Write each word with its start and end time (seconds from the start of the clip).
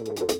Selamat 0.00 0.39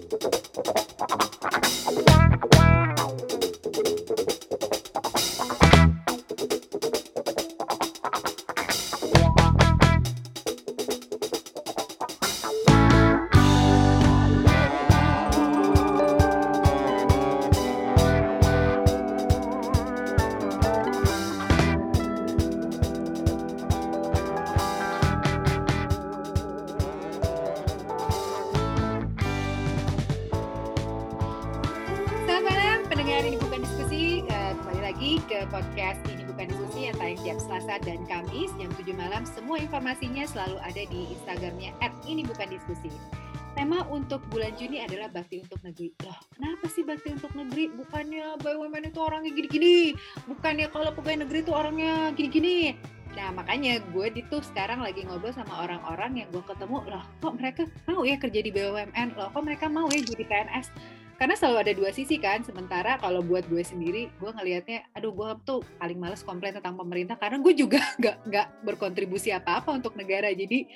orangnya 49.10 49.32
gini-gini. 49.34 49.98
Bukannya 50.30 50.66
kalau 50.70 50.94
pegawai 50.94 51.26
negeri 51.26 51.38
itu 51.42 51.52
orangnya 51.52 52.14
gini-gini. 52.14 52.78
Nah 53.18 53.34
makanya 53.34 53.82
gue 53.90 54.06
itu 54.14 54.36
sekarang 54.54 54.86
lagi 54.86 55.02
ngobrol 55.02 55.34
sama 55.34 55.66
orang-orang 55.66 56.22
yang 56.22 56.28
gue 56.30 56.46
ketemu 56.46 56.78
loh 56.86 57.04
kok 57.18 57.34
mereka 57.34 57.66
mau 57.90 58.06
ya 58.06 58.14
kerja 58.14 58.38
di 58.38 58.54
BUMN 58.54 59.18
loh 59.18 59.34
kok 59.34 59.42
mereka 59.42 59.66
mau 59.66 59.90
ya 59.90 59.98
jadi 59.98 60.24
PNS 60.30 60.70
karena 61.18 61.36
selalu 61.36 61.58
ada 61.60 61.72
dua 61.76 61.90
sisi 61.92 62.16
kan. 62.16 62.40
Sementara 62.46 62.96
kalau 62.96 63.20
buat 63.20 63.44
gue 63.50 63.60
sendiri 63.60 64.08
gue 64.14 64.30
ngelihatnya 64.30 64.88
aduh 64.94 65.12
gue 65.12 65.28
tuh 65.42 65.60
paling 65.76 65.98
males 65.98 66.22
komplain 66.22 66.54
tentang 66.56 66.78
pemerintah 66.78 67.18
karena 67.18 67.42
gue 67.42 67.52
juga 67.52 67.82
nggak 68.00 68.16
nggak 68.30 68.46
berkontribusi 68.64 69.34
apa-apa 69.34 69.74
untuk 69.74 69.98
negara. 69.98 70.30
Jadi 70.30 70.70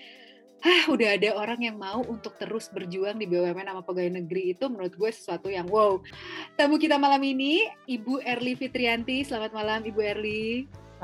ah 0.62 0.84
udah 0.88 1.18
ada 1.18 1.34
orang 1.34 1.60
yang 1.60 1.76
mau 1.76 2.04
untuk 2.06 2.38
terus 2.38 2.70
berjuang 2.70 3.18
di 3.18 3.26
BUMN 3.26 3.66
sama 3.66 3.82
pegawai 3.82 4.22
negeri 4.22 4.54
itu 4.54 4.70
menurut 4.70 4.94
gue 4.94 5.10
sesuatu 5.10 5.50
yang 5.50 5.66
wow 5.66 5.98
tamu 6.54 6.78
kita 6.78 6.94
malam 7.00 7.20
ini 7.20 7.66
Ibu 7.90 8.22
Erli 8.22 8.54
Fitrianti 8.54 9.26
selamat 9.26 9.50
malam 9.50 9.80
Ibu 9.82 10.00
Erli 10.00 10.44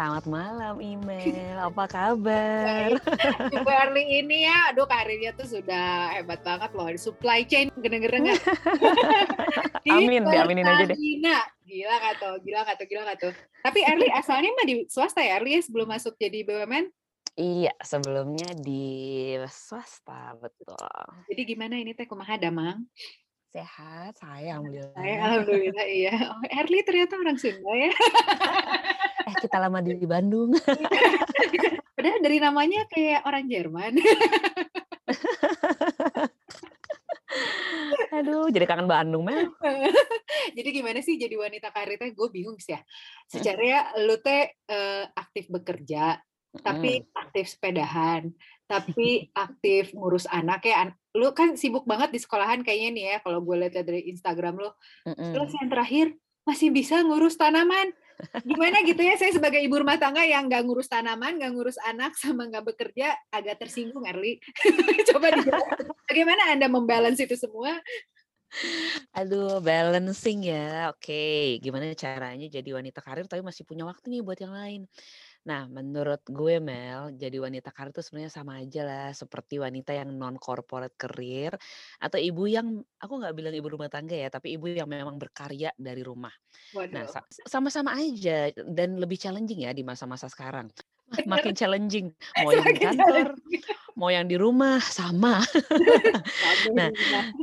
Selamat 0.00 0.24
malam, 0.32 0.80
Email. 0.80 1.60
Apa 1.68 1.84
kabar? 1.84 2.96
Ibu 3.52 3.68
Erli 3.68 4.24
ini 4.24 4.48
ya 4.48 4.72
aduh 4.72 4.88
karirnya 4.88 5.36
tuh 5.36 5.44
sudah 5.44 6.16
hebat 6.16 6.40
banget 6.40 6.72
loh 6.72 6.88
di 6.88 6.96
supply 6.96 7.44
chain 7.44 7.68
kedengeran 7.74 8.24
nggak 8.24 8.40
Amin, 9.92 10.24
diaminin 10.24 10.64
aja 10.64 10.88
deh. 10.88 10.96
Gila 11.70 11.94
gak 12.00 12.14
tuh, 12.16 12.34
gila 12.42 12.60
gak 12.64 12.76
tuh, 12.80 12.86
gila 12.88 13.02
gak 13.12 13.18
tuh. 13.28 13.32
Tapi 13.60 13.80
Erli 13.84 14.08
asalnya 14.08 14.50
mah 14.56 14.66
di 14.66 14.74
swasta 14.88 15.20
ya 15.20 15.36
Erli 15.36 15.58
ya 15.58 15.60
sebelum 15.60 15.92
masuk 15.92 16.16
jadi 16.16 16.48
BUMN. 16.48 16.88
Iya, 17.40 17.72
sebelumnya 17.80 18.52
di 18.52 19.32
swasta, 19.48 20.36
betul. 20.36 20.76
Jadi 21.32 21.42
gimana 21.48 21.80
ini 21.80 21.96
teh 21.96 22.04
kumaha 22.04 22.36
damang? 22.36 22.84
Sehat, 23.48 24.12
saya 24.20 24.60
alhamdulillah. 24.60 24.92
Saya 24.92 25.14
alhamdulillah 25.24 25.86
iya. 25.88 26.12
Oh, 26.36 26.44
Erli 26.44 26.84
ternyata 26.84 27.16
orang 27.16 27.40
Sunda 27.40 27.72
ya. 27.72 27.92
Eh, 29.20 29.36
kita 29.36 29.60
lama 29.60 29.84
di 29.84 30.00
Bandung. 30.08 30.56
Padahal 31.96 32.20
dari 32.24 32.40
namanya 32.40 32.88
kayak 32.88 33.20
orang 33.28 33.44
Jerman. 33.52 34.00
Aduh, 38.16 38.48
jadi 38.48 38.64
kangen 38.64 38.88
Bandung, 38.88 39.28
Mel. 39.28 39.52
jadi 40.56 40.68
gimana 40.72 41.04
sih 41.04 41.20
jadi 41.20 41.36
wanita 41.36 41.68
karir 41.68 42.00
teh? 42.00 42.16
Gue 42.16 42.32
bingung 42.32 42.56
sih 42.56 42.72
ya. 42.72 42.80
Secara 43.28 43.60
ya 43.60 43.92
lu 44.08 44.16
teh 44.24 44.56
eh, 44.56 45.04
aktif 45.12 45.52
bekerja, 45.52 46.16
tapi 46.58 47.06
aktif 47.14 47.54
sepedahan, 47.54 48.34
tapi 48.66 49.30
aktif 49.34 49.94
ngurus 49.94 50.26
anak 50.26 50.66
ya. 50.66 50.90
Lu 51.14 51.30
kan 51.30 51.54
sibuk 51.54 51.86
banget 51.86 52.10
di 52.10 52.18
sekolahan 52.18 52.66
kayaknya 52.66 52.90
nih 52.90 53.04
ya 53.14 53.16
kalau 53.22 53.38
gue 53.42 53.56
lihat 53.66 53.86
dari 53.86 54.10
Instagram 54.10 54.58
lu. 54.58 54.70
Mm-mm. 55.06 55.30
Terus 55.34 55.50
yang 55.54 55.68
terakhir 55.70 56.06
masih 56.42 56.74
bisa 56.74 57.02
ngurus 57.06 57.38
tanaman. 57.38 57.94
Gimana 58.44 58.84
gitu 58.84 59.00
ya 59.00 59.16
saya 59.16 59.32
sebagai 59.32 59.64
ibu 59.64 59.80
rumah 59.80 59.96
tangga 59.96 60.26
yang 60.26 60.50
nggak 60.50 60.66
ngurus 60.66 60.90
tanaman, 60.90 61.40
nggak 61.40 61.52
ngurus 61.56 61.78
anak 61.86 62.12
sama 62.18 62.50
nggak 62.50 62.66
bekerja 62.74 63.16
agak 63.32 63.62
tersinggung 63.62 64.04
Erli. 64.04 64.42
Coba 65.08 65.32
dijawab. 65.38 65.86
Bagaimana 66.04 66.52
Anda 66.52 66.66
membalance 66.68 67.22
itu 67.22 67.38
semua? 67.38 67.78
Aduh, 69.14 69.62
balancing 69.62 70.50
ya. 70.50 70.90
Oke, 70.90 71.56
gimana 71.62 71.94
caranya 71.94 72.50
jadi 72.50 72.70
wanita 72.74 72.98
karir 72.98 73.30
tapi 73.30 73.46
masih 73.46 73.62
punya 73.62 73.86
waktu 73.86 74.10
nih 74.10 74.20
buat 74.26 74.38
yang 74.42 74.52
lain. 74.52 74.90
Nah, 75.48 75.64
menurut 75.72 76.20
gue 76.28 76.60
Mel, 76.60 77.16
jadi 77.16 77.36
wanita 77.40 77.72
karir 77.72 77.90
itu 77.96 78.04
sebenarnya 78.04 78.32
sama 78.32 78.60
aja 78.60 78.80
lah 78.84 79.08
seperti 79.16 79.56
wanita 79.56 79.96
yang 79.96 80.12
non 80.20 80.36
corporate 80.36 80.92
career 81.00 81.56
atau 81.96 82.20
ibu 82.20 82.44
yang 82.44 82.84
aku 83.00 83.12
nggak 83.20 83.32
bilang 83.32 83.54
ibu 83.56 83.68
rumah 83.72 83.88
tangga 83.88 84.12
ya, 84.20 84.28
tapi 84.28 84.52
ibu 84.60 84.68
yang 84.68 84.84
memang 84.88 85.16
berkarya 85.16 85.72
dari 85.80 86.04
rumah. 86.04 86.32
Nah, 86.92 87.04
Waduh. 87.04 87.10
sa- 87.10 87.24
sama-sama 87.48 87.96
aja 87.96 88.52
dan 88.54 88.96
lebih 89.00 89.16
challenging 89.20 89.64
ya 89.68 89.72
di 89.76 89.84
masa-masa 89.86 90.28
sekarang. 90.32 90.68
Makin 91.26 91.52
challenging, 91.58 92.14
mau 92.44 92.50
yang 92.54 92.66
di 92.70 92.80
kantor, 92.80 93.28
mau 93.98 94.10
yang 94.10 94.26
di 94.30 94.36
rumah 94.38 94.78
sama. 94.78 95.42
Nah, 96.72 96.90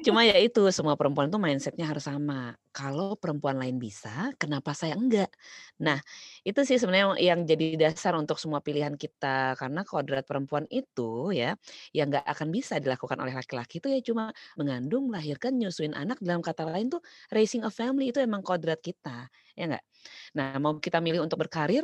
Cuma 0.06 0.24
ya 0.24 0.40
itu 0.48 0.72
semua 0.72 0.96
perempuan 0.96 1.28
tuh 1.28 1.42
mindsetnya 1.42 1.86
harus 1.90 2.08
sama. 2.08 2.56
Kalau 2.72 3.18
perempuan 3.18 3.58
lain 3.58 3.82
bisa, 3.82 4.32
kenapa 4.38 4.72
saya 4.78 4.94
enggak? 4.94 5.34
Nah, 5.82 5.98
itu 6.46 6.62
sih 6.62 6.78
sebenarnya 6.78 7.18
yang 7.18 7.44
jadi 7.44 7.76
dasar 7.76 8.14
untuk 8.16 8.38
semua 8.38 8.62
pilihan 8.62 8.94
kita. 8.96 9.58
Karena 9.58 9.82
kodrat 9.82 10.24
perempuan 10.30 10.70
itu 10.70 11.34
ya, 11.34 11.58
yang 11.92 12.14
nggak 12.14 12.24
akan 12.24 12.48
bisa 12.54 12.78
dilakukan 12.78 13.18
oleh 13.20 13.34
laki-laki 13.34 13.82
itu 13.82 13.90
ya 13.90 14.00
cuma 14.06 14.30
mengandung, 14.56 15.10
melahirkan, 15.10 15.58
nyusuin 15.58 15.98
anak. 15.98 16.22
Dalam 16.22 16.46
kata 16.46 16.70
lain 16.70 16.94
tuh 16.94 17.02
raising 17.34 17.66
a 17.66 17.72
family 17.74 18.14
itu 18.14 18.22
emang 18.22 18.46
kodrat 18.46 18.80
kita, 18.80 19.28
ya 19.58 19.66
enggak? 19.68 19.84
Nah, 20.38 20.56
mau 20.62 20.78
kita 20.78 21.02
milih 21.02 21.26
untuk 21.26 21.42
berkarir, 21.42 21.84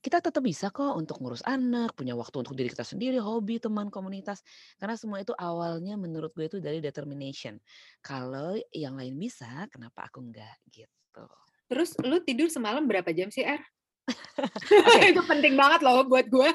kita 0.00 0.24
tetap 0.24 0.40
bisa 0.40 0.72
kok 0.72 0.96
untuk 0.96 1.20
ngurus 1.20 1.44
anak, 1.44 1.92
punya 1.92 2.16
waktu 2.16 2.40
untuk 2.40 2.56
diri 2.56 2.72
kita 2.72 2.86
sendiri, 2.86 3.20
hobi, 3.20 3.60
teman, 3.60 3.92
komunitas. 3.92 4.40
Karena 4.80 4.96
semua 4.96 5.20
itu 5.20 5.36
awalnya 5.36 5.98
menurut 6.00 6.32
gue 6.32 6.48
itu 6.48 6.58
dari 6.62 6.80
determination. 6.80 7.60
Kalau 8.00 8.56
yang 8.72 8.96
lain 8.96 9.18
bisa, 9.18 9.68
kenapa 9.68 10.08
aku 10.08 10.24
enggak 10.24 10.56
gitu. 10.70 11.26
Terus 11.68 11.96
lu 12.00 12.22
tidur 12.24 12.48
semalam 12.48 12.84
berapa 12.88 13.12
jam 13.12 13.28
sih, 13.28 13.44
Er? 13.44 13.60
Itu 15.12 15.22
penting 15.26 15.54
banget 15.58 15.80
loh 15.84 16.06
buat 16.06 16.26
gue. 16.30 16.50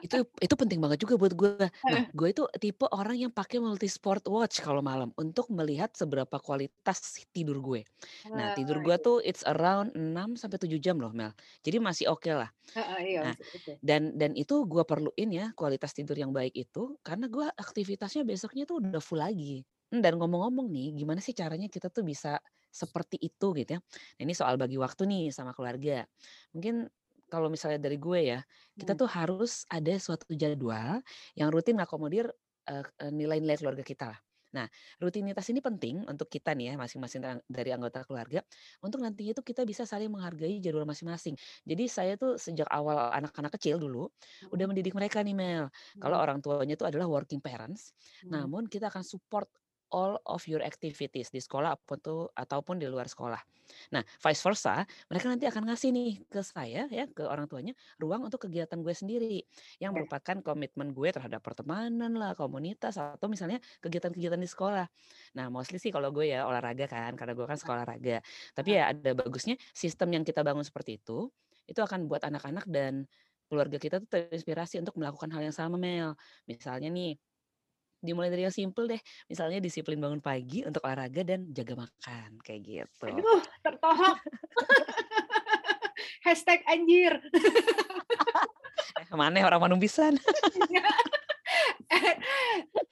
Itu 0.00 0.24
itu 0.40 0.54
penting 0.56 0.80
banget 0.80 1.04
juga 1.04 1.20
buat 1.20 1.32
gue. 1.36 1.68
Nah, 1.92 2.00
gue 2.16 2.28
itu 2.32 2.48
tipe 2.56 2.88
orang 2.88 3.20
yang 3.20 3.32
pakai 3.32 3.60
multi 3.60 3.84
sport 3.84 4.24
watch 4.32 4.64
kalau 4.64 4.80
malam 4.80 5.12
untuk 5.20 5.52
melihat 5.52 5.92
seberapa 5.92 6.40
kualitas 6.40 7.20
tidur 7.36 7.60
gue. 7.60 7.84
Nah, 8.32 8.48
tidur 8.48 8.80
gue 8.80 8.96
tuh 8.96 9.20
it's 9.20 9.44
around 9.44 9.92
6 9.92 10.40
sampai 10.40 10.56
7 10.56 10.80
jam 10.80 10.96
loh, 10.96 11.12
Mel. 11.12 11.36
Jadi 11.60 11.76
masih 11.84 12.08
oke 12.12 12.32
lah. 12.32 12.48
Heeh, 12.74 13.00
iya, 13.10 13.24
Nah. 13.24 13.36
Dan 13.84 14.16
dan 14.16 14.32
itu 14.36 14.64
gue 14.68 14.84
perluin 14.88 15.30
ya 15.32 15.46
kualitas 15.56 15.92
tidur 15.96 16.16
yang 16.16 16.32
baik 16.32 16.52
itu 16.56 16.96
karena 17.04 17.28
gue 17.28 17.46
aktivitasnya 17.56 18.24
besoknya 18.28 18.64
tuh 18.68 18.80
udah 18.84 19.00
full 19.04 19.20
lagi. 19.20 19.64
Dan 19.90 20.16
ngomong-ngomong 20.22 20.70
nih, 20.70 20.94
gimana 21.02 21.18
sih 21.24 21.34
caranya 21.34 21.66
kita 21.66 21.90
tuh 21.90 22.06
bisa 22.06 22.38
seperti 22.70 23.18
itu 23.18 23.50
gitu 23.58 23.76
ya? 23.76 23.80
Nah, 23.82 24.22
ini 24.22 24.34
soal 24.38 24.54
bagi 24.60 24.78
waktu 24.78 25.02
nih 25.10 25.24
sama 25.34 25.50
keluarga. 25.56 26.06
Mungkin 26.54 26.86
kalau 27.32 27.48
misalnya 27.48 27.78
dari 27.80 27.96
gue 27.96 28.20
ya, 28.36 28.40
kita 28.80 28.92
Hmm. 28.92 28.98
tuh 28.98 29.08
harus 29.10 29.64
ada 29.70 29.94
suatu 30.02 30.26
jadwal 30.34 31.00
yang 31.38 31.48
rutin 31.54 31.78
ngakomodir 31.78 32.28
eh, 32.68 32.84
eh, 32.84 33.12
nilai-nilai 33.14 33.56
keluarga 33.60 33.84
kita 33.86 34.06
lah. 34.12 34.20
Nah, 34.50 34.66
rutinitas 34.98 35.46
ini 35.54 35.62
penting 35.62 36.02
untuk 36.10 36.26
kita 36.26 36.58
nih 36.58 36.74
ya, 36.74 36.74
masing-masing 36.74 37.22
dari 37.46 37.70
anggota 37.70 38.02
keluarga, 38.02 38.42
untuk 38.82 38.98
nantinya 38.98 39.30
tuh 39.38 39.46
kita 39.46 39.62
bisa 39.62 39.86
saling 39.86 40.10
menghargai 40.10 40.58
jadwal 40.58 40.82
masing-masing. 40.90 41.38
Jadi 41.62 41.84
saya 41.86 42.18
tuh 42.18 42.34
sejak 42.34 42.66
awal 42.66 43.14
anak-anak 43.14 43.54
kecil 43.54 43.78
dulu 43.78 44.10
udah 44.50 44.64
Hmm, 44.64 44.70
mendidik 44.70 44.94
mereka 44.96 45.22
nih 45.22 45.38
Mel. 45.38 45.64
Kalau 46.02 46.16
hmm, 46.16 46.20
orang 46.20 46.42
tuanya 46.42 46.74
tuh 46.74 46.90
adalah 46.90 47.06
working 47.06 47.38
parents, 47.38 47.94
hmm. 48.22 48.30
namun 48.32 48.66
kita 48.66 48.90
akan 48.90 49.06
support 49.06 49.46
all 49.94 50.18
of 50.26 50.42
your 50.50 50.62
activities 50.62 51.28
di 51.34 51.38
sekolah 51.42 51.74
apa 51.78 51.94
tuh 52.00 52.30
ataupun 52.34 52.78
di 52.78 52.86
luar 52.90 53.06
sekolah. 53.10 53.40
Nah, 53.94 54.02
vice 54.02 54.42
versa, 54.42 54.82
mereka 55.06 55.30
nanti 55.30 55.46
akan 55.46 55.62
ngasih 55.70 55.90
nih 55.94 56.10
ke 56.26 56.40
saya 56.42 56.90
ya, 56.90 57.06
ke 57.06 57.22
orang 57.22 57.46
tuanya 57.46 57.74
ruang 58.02 58.26
untuk 58.26 58.46
kegiatan 58.50 58.82
gue 58.82 58.94
sendiri 58.94 59.46
yang 59.78 59.94
Ya. 59.94 59.98
merupakan 59.98 60.42
komitmen 60.42 60.90
gue 60.94 61.08
terhadap 61.14 61.38
pertemanan 61.44 62.10
lah, 62.18 62.34
komunitas 62.34 62.98
atau 62.98 63.26
misalnya 63.30 63.62
kegiatan-kegiatan 63.82 64.40
di 64.40 64.48
sekolah. 64.50 64.86
Nah, 65.38 65.46
mostly 65.52 65.78
sih 65.78 65.90
kalau 65.94 66.10
gue 66.14 66.30
ya 66.34 66.46
olahraga 66.46 66.86
kan, 66.90 67.14
karena 67.14 67.32
gue 67.38 67.46
kan 67.46 67.58
sekolah 67.58 67.84
raga. 67.86 68.18
Tapi 68.56 68.68
ya 68.78 68.90
ada 68.94 69.10
bagusnya 69.14 69.54
sistem 69.74 70.18
yang 70.18 70.24
kita 70.26 70.42
bangun 70.42 70.66
seperti 70.66 70.98
itu, 71.02 71.30
itu 71.70 71.80
akan 71.80 72.10
buat 72.10 72.22
anak-anak 72.26 72.66
dan 72.66 73.06
keluarga 73.50 73.78
kita 73.82 73.98
tuh 74.02 74.08
terinspirasi 74.10 74.78
untuk 74.82 74.94
melakukan 74.98 75.30
hal 75.34 75.42
yang 75.46 75.54
sama, 75.54 75.74
Mel. 75.78 76.14
Misalnya 76.46 76.88
nih, 76.90 77.18
Dimulai 78.00 78.32
dari 78.32 78.48
yang 78.48 78.54
simple 78.54 78.88
deh, 78.88 79.00
misalnya 79.28 79.60
disiplin 79.60 80.00
bangun 80.00 80.24
pagi 80.24 80.64
untuk 80.64 80.80
olahraga 80.82 81.20
dan 81.20 81.52
jaga 81.52 81.84
makan, 81.84 82.40
kayak 82.40 82.60
gitu. 82.64 83.06
Aduh, 83.12 83.40
tertohok. 83.60 84.16
Hashtag 86.26 86.64
anjir. 86.64 87.12
eh, 89.00 89.16
mana 89.16 89.44
orang 89.44 89.60
manung 89.60 89.80
pisan. 89.80 90.16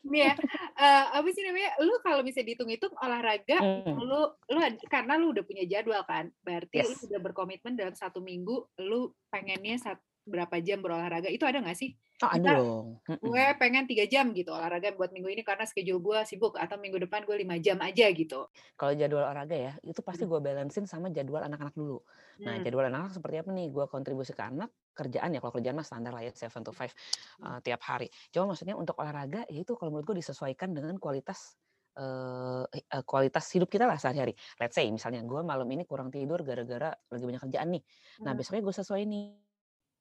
Nih 0.08 0.25
ya, 0.25 0.32
uh, 0.81 1.20
apa 1.20 1.28
sih 1.37 1.44
namanya? 1.44 1.76
Lu 1.84 2.00
kalau 2.00 2.25
bisa 2.25 2.40
dihitung-hitung 2.40 2.96
olahraga, 2.96 3.61
Hmm. 3.61 4.00
lu 4.00 4.25
lu 4.49 4.58
karena 4.88 5.20
lu 5.20 5.37
udah 5.37 5.44
punya 5.44 5.69
jadwal 5.69 6.00
kan, 6.08 6.32
berarti 6.40 6.81
lu 6.81 6.96
Yes. 6.96 7.04
udah 7.04 7.20
berkomitmen 7.20 7.76
dalam 7.76 7.93
satu 7.93 8.25
minggu, 8.25 8.72
lu 8.81 9.12
pengennya 9.28 9.76
sat, 9.76 10.00
berapa 10.28 10.60
jam 10.60 10.84
berolahraga? 10.84 11.32
Itu 11.32 11.48
ada 11.48 11.64
nggak 11.64 11.75
sih? 11.75 11.96
Oh, 12.19 12.30
ada 12.34 12.58
dong. 12.58 12.98
gue 13.22 13.44
pengen 13.62 13.86
tiga 13.86 14.02
jam 14.10 14.34
gitu 14.34 14.50
olahraga 14.50 14.90
buat 14.90 15.14
minggu 15.14 15.30
ini 15.38 15.42
karena 15.46 15.62
schedule 15.70 16.02
gue 16.02 16.19
sibuk 16.26 16.58
atau 16.58 16.75
minggu 16.75 16.98
depan 17.06 17.22
gue 17.22 17.36
lima 17.38 17.56
jam 17.62 17.78
aja 17.78 18.10
gitu. 18.10 18.50
Kalau 18.75 18.92
jadwal 18.98 19.22
olahraga 19.22 19.54
ya, 19.54 19.72
itu 19.86 20.02
pasti 20.02 20.26
Hmm. 20.26 20.34
gue 20.34 20.40
balancein 20.42 20.86
sama 20.90 21.14
jadwal 21.14 21.46
anak-anak 21.46 21.78
dulu. 21.78 22.02
Nah, 22.42 22.58
Hmm. 22.58 22.66
jadwal 22.66 22.90
anak-anak 22.90 23.14
seperti 23.14 23.36
apa 23.38 23.50
nih? 23.54 23.66
Gue 23.70 23.84
kontribusi 23.86 24.34
ke 24.34 24.42
anak, 24.42 24.70
kerjaan 24.98 25.30
ya, 25.30 25.38
kalau 25.38 25.54
kerjaan 25.54 25.78
mah 25.78 25.86
standar 25.86 26.10
lah 26.10 26.26
ya, 26.26 26.34
7 26.34 26.66
to 26.66 26.75
5 26.75 26.90
Hmm. 27.38 27.46
uh, 27.46 27.58
tiap 27.62 27.80
hari. 27.86 28.10
Cuma 28.34 28.50
maksudnya 28.50 28.75
untuk 28.75 28.98
olahraga, 28.98 29.46
ya 29.46 29.58
itu 29.62 29.78
kalau 29.78 29.94
menurut 29.94 30.10
gue 30.10 30.19
disesuaikan 30.19 30.75
dengan 30.75 30.98
kualitas 30.98 31.54
uh, 31.98 32.62
uh, 32.62 33.02
kualitas 33.06 33.46
hidup 33.54 33.66
kita 33.66 33.82
lah 33.86 33.98
sehari-hari. 33.98 34.34
Let's 34.62 34.75
say 34.75 34.86
misalnya 34.90 35.22
gue 35.26 35.40
malam 35.42 35.66
ini 35.66 35.82
kurang 35.82 36.14
tidur 36.14 36.42
gara-gara 36.46 36.94
lagi 36.94 37.25
banyak 37.26 37.42
kerjaan 37.46 37.69
nih. 37.75 37.82
Nah, 38.22 38.38
besoknya 38.38 38.62
gue 38.62 38.75
sesuai 38.75 39.02
nih 39.02 39.25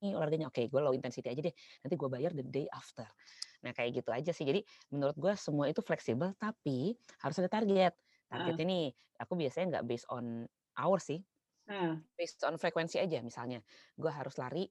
nih 0.03 0.13
olahraganya. 0.17 0.47
Oke, 0.51 0.67
gue 0.69 0.81
low 0.81 0.93
intensity 0.95 1.27
aja 1.31 1.41
deh. 1.51 1.55
Nanti 1.85 1.95
gue 1.99 2.09
bayar 2.11 2.31
the 2.35 2.45
day 2.45 2.65
after. 2.71 3.07
Nah, 3.65 3.71
kayak 3.75 4.01
gitu 4.03 4.09
aja 4.13 4.31
sih. 4.35 4.45
Jadi 4.47 4.61
menurut 4.93 5.17
gue 5.17 5.33
semua 5.39 5.65
itu 5.71 5.81
fleksibel, 5.85 6.33
tapi 6.37 6.95
harus 7.21 7.37
ada 7.41 7.49
target. 7.51 7.93
Heeh. 8.31 8.57
Targetnya 8.57 8.65
nih, 8.67 8.85
aku 9.21 9.33
biasanya 9.39 9.65
nggak 9.79 9.85
based 9.89 10.07
on 10.11 10.45
hour 10.77 10.99
sih, 11.01 11.23
Heeh. 11.67 12.01
based 12.17 12.41
on 12.47 12.55
frekuensi 12.61 12.97
aja. 13.01 13.19
Misalnya, 13.25 13.61
gue 13.97 14.11
harus 14.11 14.35
lari 14.41 14.65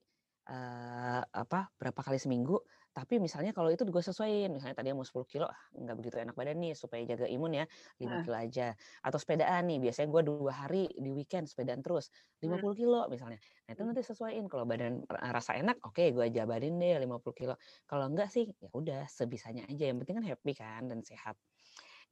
eh, 0.47 1.21
apa 1.23 1.59
berapa 1.79 2.01
kali 2.03 2.19
seminggu. 2.21 2.59
Tapi 2.97 3.21
misalnya 3.21 3.53
kalau 3.53 3.69
itu 3.69 3.85
gue 3.85 4.01
sesuaiin, 4.01 4.49
misalnya 4.49 4.73
tadi 4.81 4.89
mau 4.97 5.05
10 5.05 5.29
kilo, 5.29 5.45
ah, 5.45 5.61
nggak 5.77 5.95
begitu 6.01 6.15
enak 6.17 6.33
badan 6.33 6.57
nih, 6.57 6.73
supaya 6.73 7.05
jaga 7.05 7.29
imun 7.29 7.53
ya, 7.61 7.65
5 8.01 8.17
Heeh. 8.17 8.25
kilo 8.25 8.33
aja. 8.33 8.73
Atau 9.05 9.21
sepedaan 9.21 9.69
nih, 9.69 9.77
biasanya 9.85 10.09
gue 10.09 10.21
dua 10.25 10.53
hari 10.65 10.89
di 10.97 11.09
weekend 11.13 11.45
sepedaan 11.45 11.85
terus, 11.85 12.09
50 12.41 12.73
Hmm. 12.73 12.77
kilo 12.77 13.05
misalnya. 13.05 13.37
Nah 13.69 13.71
itu 13.77 13.81
Hmm. 13.81 13.87
nanti 13.87 14.01
sesuaiin, 14.01 14.49
kalau 14.49 14.65
badan 14.65 15.05
ra- 15.05 15.29
rasa 15.29 15.53
enak, 15.61 15.77
oke 15.85 16.01
gue 16.09 16.25
jabarin 16.33 16.81
deh 16.81 16.97
50 16.97 17.37
kilo. 17.37 17.53
Kalau 17.85 18.09
enggak 18.09 18.33
sih, 18.33 18.49
ya 18.57 18.69
udah 18.73 19.05
sebisanya 19.05 19.69
aja. 19.69 19.93
Yang 19.93 19.97
penting 20.01 20.15
kan 20.23 20.25
happy 20.33 20.53
kan 20.57 20.81
dan 20.89 20.99
sehat 21.05 21.37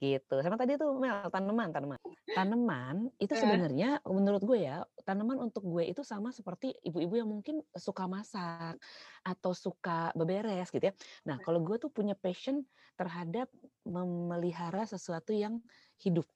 gitu. 0.02 0.36
Sama 0.44 0.60
tadi 0.60 0.76
tuh 0.76 0.96
Mel, 1.00 1.28
tanaman, 1.32 1.70
tanaman. 1.72 2.00
Tanaman 2.36 2.96
itu 3.18 3.34
sebenarnya 3.40 4.04
menurut 4.04 4.44
gue 4.44 4.60
ya, 4.68 4.84
tanaman 5.08 5.40
untuk 5.40 5.64
gue 5.64 5.88
itu 5.88 6.04
sama 6.04 6.36
seperti 6.36 6.76
ibu-ibu 6.84 7.16
yang 7.16 7.30
mungkin 7.32 7.64
suka 7.72 8.04
masak 8.12 8.76
atau 9.24 9.52
suka 9.56 10.12
beberes 10.20 10.68
gitu 10.70 10.92
ya. 10.92 10.94
Nah, 11.24 11.40
kalau 11.40 11.64
gue 11.64 11.80
tuh 11.80 11.90
punya 11.96 12.12
passion 12.18 12.68
terhadap 13.00 13.48
memelihara 13.88 14.84
sesuatu 14.84 15.32
yang 15.32 15.64
hidup. 16.04 16.28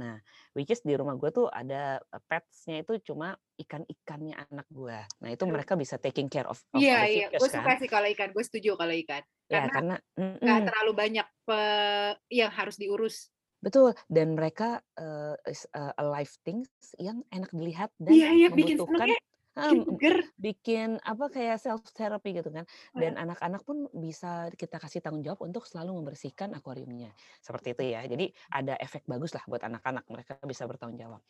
Nah, 0.00 0.16
which 0.56 0.72
is 0.72 0.80
di 0.80 0.96
rumah 0.96 1.12
gue 1.20 1.28
tuh 1.28 1.46
ada 1.52 2.00
eh, 2.00 2.22
pets-nya 2.24 2.80
itu 2.80 3.12
cuma 3.12 3.36
ikan-ikannya 3.60 4.32
anak 4.48 4.64
gue. 4.72 4.96
Nah, 5.20 5.28
itu 5.28 5.44
mereka 5.44 5.76
bisa 5.76 6.00
taking 6.00 6.32
care 6.32 6.48
of, 6.48 6.56
Iya, 6.72 7.04
iya. 7.04 7.26
Gue 7.28 7.52
suka 7.52 7.76
kan. 7.76 7.76
sih 7.76 7.88
kalau 7.92 8.08
ikan. 8.16 8.32
Gue 8.32 8.40
setuju 8.40 8.80
kalau 8.80 8.96
ikan. 9.04 9.20
Ya, 9.52 9.68
Karena 9.68 9.72
karena 9.76 9.96
nggak 10.16 10.40
mm-mm. 10.40 10.68
terlalu 10.72 10.92
banyak 10.96 11.26
pe- 11.44 12.16
yang 12.32 12.48
harus 12.48 12.80
diurus. 12.80 13.28
Betul, 13.60 13.92
dan 14.08 14.40
mereka 14.40 14.80
uh, 14.96 15.36
is 15.44 15.68
uh, 15.76 15.92
alive 16.00 16.32
things 16.48 16.72
yang 16.96 17.20
enak 17.28 17.52
dilihat 17.52 17.92
dan 18.00 18.16
Iya, 18.16 18.28
iya. 18.32 18.48
Bikin 18.48 18.80
membutuhkan 18.80 19.12
ya. 19.12 19.20
ah, 19.20 19.22
Bikin 19.58 19.80
m- 19.86 19.86
seger. 19.86 20.16
bikin 20.40 20.96
apa 21.04 21.28
kayak 21.28 21.60
self 21.60 21.84
therapy 21.92 22.32
gitu 22.32 22.48
kan. 22.48 22.64
Heeh. 22.94 23.14
Dan 23.14 23.20
anak-anak 23.20 23.60
pun 23.68 23.84
bisa 23.92 24.48
kita 24.56 24.80
kasih 24.80 25.04
tanggung 25.04 25.20
jawab 25.20 25.44
untuk 25.44 25.68
selalu 25.68 26.00
membersihkan 26.00 26.56
akuariumnya. 26.56 27.12
Seperti 27.44 27.76
itu 27.76 27.82
ya. 27.92 28.00
Jadi 28.08 28.32
ada 28.48 28.74
efek 28.80 29.04
bagus 29.04 29.36
lah 29.36 29.44
buat 29.44 29.60
anak-anak, 29.60 30.08
mereka 30.08 30.40
bisa 30.48 30.64
bertanggung 30.64 30.96
jawab. 30.96 31.20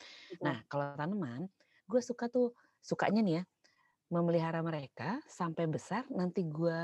Nah, 0.46 0.62
kalau 0.70 0.94
tanaman, 0.94 1.50
gue 1.90 2.00
suka 2.04 2.30
tuh 2.30 2.54
sukanya 2.80 3.20
nih 3.26 3.34
ya 3.42 3.44
memelihara 4.10 4.60
mereka 4.64 5.22
sampai 5.30 5.66
besar 5.70 6.06
nanti 6.10 6.42
gue 6.46 6.78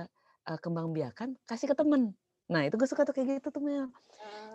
uh, 0.51 0.59
kembang 0.63 0.95
biakan 0.95 1.35
kasih 1.49 1.73
ke 1.73 1.77
temen. 1.79 2.15
Nah, 2.47 2.63
itu 2.63 2.75
gue 2.79 2.89
suka 2.89 3.03
tuh 3.03 3.15
kayak 3.15 3.43
gitu 3.43 3.49
tuh 3.51 3.63
Mel. 3.63 3.91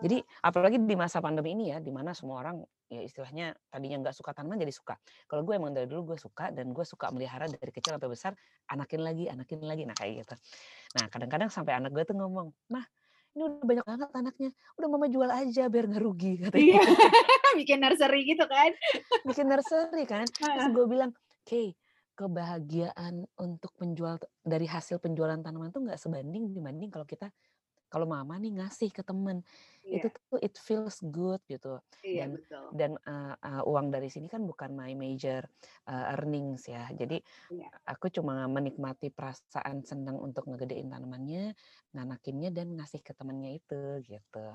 Jadi 0.02 0.24
Ah, 0.42 0.50
apalagi 0.50 0.82
di 0.82 0.96
masa 0.98 1.20
pandemi 1.22 1.54
ini 1.54 1.72
ya, 1.76 1.78
di 1.84 1.92
mana 1.94 2.16
semua 2.16 2.42
orang 2.42 2.64
ya 2.92 3.04
istilahnya 3.06 3.56
tadinya 3.72 4.04
nggak 4.04 4.16
suka 4.18 4.32
tanaman 4.36 4.60
jadi 4.60 4.74
suka. 4.74 4.96
Kalau 5.30 5.46
gue 5.46 5.56
emang 5.56 5.72
dari 5.72 5.88
dulu 5.88 6.16
gue 6.16 6.18
suka 6.20 6.50
dan 6.52 6.74
gue 6.76 6.86
suka 6.88 7.12
melihara 7.14 7.48
dari 7.48 7.72
kecil 7.72 7.96
sampai 7.96 8.10
besar, 8.12 8.32
anakin 8.68 9.02
lagi, 9.04 9.26
anakin 9.32 9.62
lagi, 9.64 9.84
nah 9.88 9.96
kayak 9.96 10.26
gitu. 10.26 10.36
Nah 11.00 11.06
kadang-kadang 11.12 11.50
sampai 11.54 11.74
anak 11.78 11.92
gue 11.96 12.04
tuh 12.04 12.16
ngomong, 12.18 12.52
mah 12.72 12.86
ini 13.32 13.42
udah 13.48 13.64
banyak 13.64 13.86
banget 13.88 14.10
anaknya, 14.12 14.50
udah 14.76 14.88
mama 14.92 15.08
jual 15.08 15.30
aja 15.32 15.64
biar 15.72 15.86
nggak 15.88 16.04
rugi 16.04 16.34
katanya. 16.44 16.80
Iya. 16.80 16.82
Bikin 17.60 17.78
nursery 17.84 18.22
gitu 18.28 18.46
kan. 18.48 18.72
Bikin 19.28 19.46
nursery 19.48 20.04
kan. 20.08 20.26
Terus 20.28 20.68
gue 20.72 20.86
bilang, 20.88 21.12
Kay, 21.48 21.76
kebahagiaan 22.16 23.26
untuk 23.40 23.72
penjual 23.80 24.20
dari 24.44 24.68
hasil 24.68 25.00
penjualan 25.00 25.40
tanaman 25.42 25.72
tuh 25.74 25.84
nggak 25.88 26.00
sebanding 26.00 26.54
dibanding 26.54 26.92
kalau 26.92 27.08
kita 27.08 27.32
kalau 27.92 28.08
mama 28.08 28.40
nih 28.40 28.56
ngasih 28.56 28.90
ke 28.90 29.04
temen 29.04 29.44
itu 29.82 30.08
Iya, 30.08 30.22
tuh 30.30 30.40
it 30.46 30.56
feels 30.62 31.02
good 31.10 31.42
gitu 31.50 31.82
iya 32.06 32.24
dan 32.24 32.30
betul. 32.38 32.66
dan 32.78 32.92
uh, 33.04 33.34
uh, 33.42 33.62
uang 33.66 33.90
dari 33.92 34.08
sini 34.08 34.30
kan 34.30 34.46
bukan 34.46 34.72
my 34.78 34.94
major 34.94 35.42
uh, 35.90 36.16
earnings 36.16 36.70
ya 36.70 36.86
jadi 36.94 37.20
Iya. 37.52 37.68
aku 37.90 38.08
cuma 38.14 38.46
menikmati 38.46 39.10
perasaan 39.10 39.82
senang 39.84 40.22
untuk 40.22 40.46
ngegedein 40.48 40.88
tanamannya 40.88 41.58
nganakinnya 41.92 42.54
dan 42.56 42.78
ngasih 42.78 43.02
ke 43.04 43.12
temennya 43.18 43.58
itu 43.58 43.82
gitu 44.06 44.48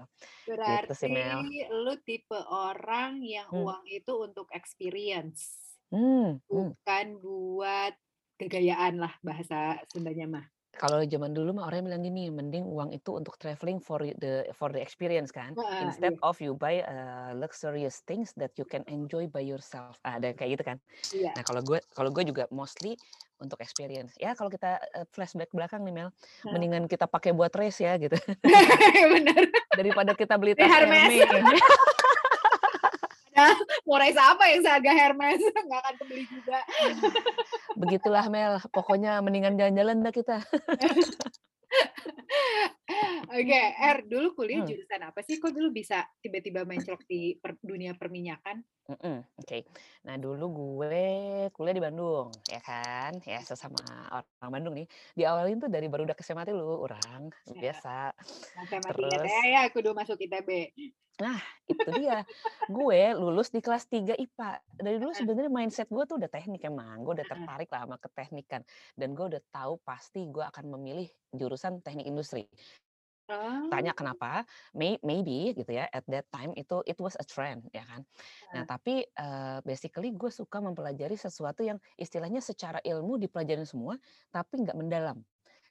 gitu 0.47 0.93
sih 0.95 1.11
Berarti 1.11 1.13
Mel 1.13 1.43
lu 1.85 1.95
tipe 2.07 2.39
orang 2.49 3.21
yang 3.21 3.51
hmm. 3.51 3.61
uang 3.67 3.83
itu 3.91 4.13
untuk 4.17 4.47
experience, 4.55 5.67
Hmm, 5.87 6.43
hmm. 6.51 6.75
bukan 6.75 7.07
buat 7.23 7.95
kegayaan 8.43 8.99
lah 8.99 9.15
bahasa 9.23 9.79
Sundanya 9.87 10.27
mah. 10.27 10.47
Kalau 10.77 11.01
zaman 11.05 11.33
dulu 11.33 11.57
mah 11.57 11.69
orang 11.69 11.89
bilang 11.89 12.05
gini, 12.05 12.29
mending 12.29 12.69
uang 12.69 12.93
itu 12.93 13.17
untuk 13.17 13.41
traveling 13.41 13.81
for 13.81 14.01
the 14.01 14.45
for 14.53 14.69
the 14.73 14.81
experience 14.81 15.33
kan, 15.33 15.57
Heeh, 15.57 15.89
instead 15.89 16.15
iya. 16.17 16.25
of 16.25 16.37
you 16.39 16.53
buy 16.53 16.85
uh, 16.85 17.33
luxurious 17.37 18.05
things 18.05 18.37
that 18.37 18.53
you 18.61 18.65
can 18.69 18.85
enjoy 18.87 19.25
by 19.29 19.41
yourself. 19.41 19.97
Ah, 20.05 20.21
ada 20.21 20.37
kayak 20.37 20.61
gitu 20.61 20.65
kan. 20.65 20.77
Iya. 21.17 21.33
Nah 21.33 21.43
kalau 21.45 21.61
gue 21.65 21.79
kalau 21.97 22.11
gue 22.13 22.25
juga 22.29 22.45
mostly 22.53 22.95
untuk 23.41 23.61
experience. 23.61 24.17
Ya 24.17 24.33
kalau 24.33 24.49
kita 24.49 24.81
uh, 24.97 25.05
flashback 25.13 25.53
belakang 25.53 25.85
nih 25.85 25.93
Mel, 25.93 26.09
mendingan 26.49 26.89
kita 26.89 27.05
pakai 27.09 27.37
buat 27.37 27.53
race 27.53 27.85
ya 27.85 27.97
gitu 28.01 28.17
Bener. 29.13 29.53
daripada 29.77 30.17
kita 30.17 30.41
beli 30.41 30.57
tas 30.57 30.69
Hermes. 30.69 31.13
Nah, 33.37 33.53
mau 33.85 34.01
race 34.01 34.17
apa 34.17 34.49
yang 34.49 34.65
seharga 34.65 34.93
Hermes? 34.97 35.45
Nggak 35.69 35.81
akan 35.85 35.95
kebeli 36.01 36.25
juga. 36.25 36.59
Begitulah 37.77 38.27
Mel, 38.33 38.57
pokoknya 38.73 39.21
mendingan 39.21 39.61
jalan-jalan 39.61 40.01
dah 40.01 40.15
kita. 40.15 40.37
Oke, 43.27 43.61
Er, 43.83 43.99
dulu 44.07 44.39
kuliah 44.39 44.63
Hmm. 44.63 44.71
jurusan 44.71 45.03
apa 45.03 45.21
sih? 45.27 45.37
Kok 45.43 45.51
dulu 45.51 45.75
bisa 45.75 46.07
tiba-tiba 46.23 46.63
menclok 46.63 47.03
di 47.11 47.35
per- 47.43 47.59
dunia 47.59 47.99
perminyakan? 47.99 48.63
Mm-mm, 48.87 49.19
Oke, 49.43 49.67
nah 50.07 50.15
dulu 50.15 50.47
gue 50.55 51.03
kuliah 51.51 51.75
di 51.75 51.83
Bandung, 51.83 52.31
ya 52.47 52.63
kan, 52.63 53.19
ya 53.27 53.43
sesama 53.43 53.83
orang 54.15 54.53
Bandung 54.55 54.79
nih. 54.79 54.87
Diawalin 55.19 55.59
tuh 55.59 55.67
dari 55.67 55.91
baru 55.91 56.07
udah 56.07 56.15
SMA 56.23 56.47
lu, 56.55 56.87
orang 56.87 57.27
Ya, 57.51 57.67
biasa. 57.67 58.15
matematika 58.55 58.95
Terus, 58.95 59.27
teh 59.27 59.47
ya, 59.51 59.63
kudu 59.75 59.91
masuk 59.91 60.23
ITB. 60.23 60.51
nah 61.17 61.41
itu 61.67 61.89
dia, 61.99 62.23
gue 62.69 63.01
lulus 63.19 63.49
di 63.51 63.59
kelas 63.59 63.91
3 63.91 64.15
IPA. 64.15 64.63
Dari 64.77 64.97
dulu 65.03 65.11
sebenarnya 65.17 65.51
mindset 65.51 65.89
gue 65.91 66.05
tuh 66.07 66.21
udah 66.21 66.31
teknik 66.31 66.63
emang, 66.63 67.03
gue 67.03 67.13
udah 67.17 67.27
tertarik 67.27 67.67
lah 67.73 67.89
sama 67.89 67.97
keteknikan. 67.99 68.63
Dan 68.95 69.17
gue 69.19 69.27
udah 69.35 69.43
tahu 69.51 69.83
pasti 69.83 70.29
gue 70.31 70.45
akan 70.47 70.77
memilih 70.79 71.09
jurusan 71.35 71.81
teknik 71.83 72.07
industri. 72.07 72.47
Tanya 73.67 73.91
Oh, 73.91 73.97
kenapa? 73.99 74.47
May, 74.79 74.95
maybe 75.03 75.51
gitu 75.51 75.67
ya. 75.75 75.91
At 75.91 76.07
that 76.07 76.31
time 76.31 76.55
itu 76.55 76.87
it 76.87 76.99
was 77.03 77.19
a 77.19 77.27
trend 77.27 77.67
ya 77.75 77.83
kan. 77.83 78.07
Nah 78.55 78.63
heeh. 78.63 78.67
tapi 78.67 79.03
uh, 79.19 79.59
basically 79.67 80.15
gue 80.15 80.31
suka 80.31 80.63
mempelajari 80.63 81.19
sesuatu 81.19 81.67
yang 81.67 81.83
istilahnya 81.99 82.39
secara 82.39 82.79
ilmu 82.87 83.19
dipelajarin 83.19 83.67
semua, 83.67 83.99
tapi 84.31 84.63
nggak 84.63 84.79
mendalam. 84.79 85.19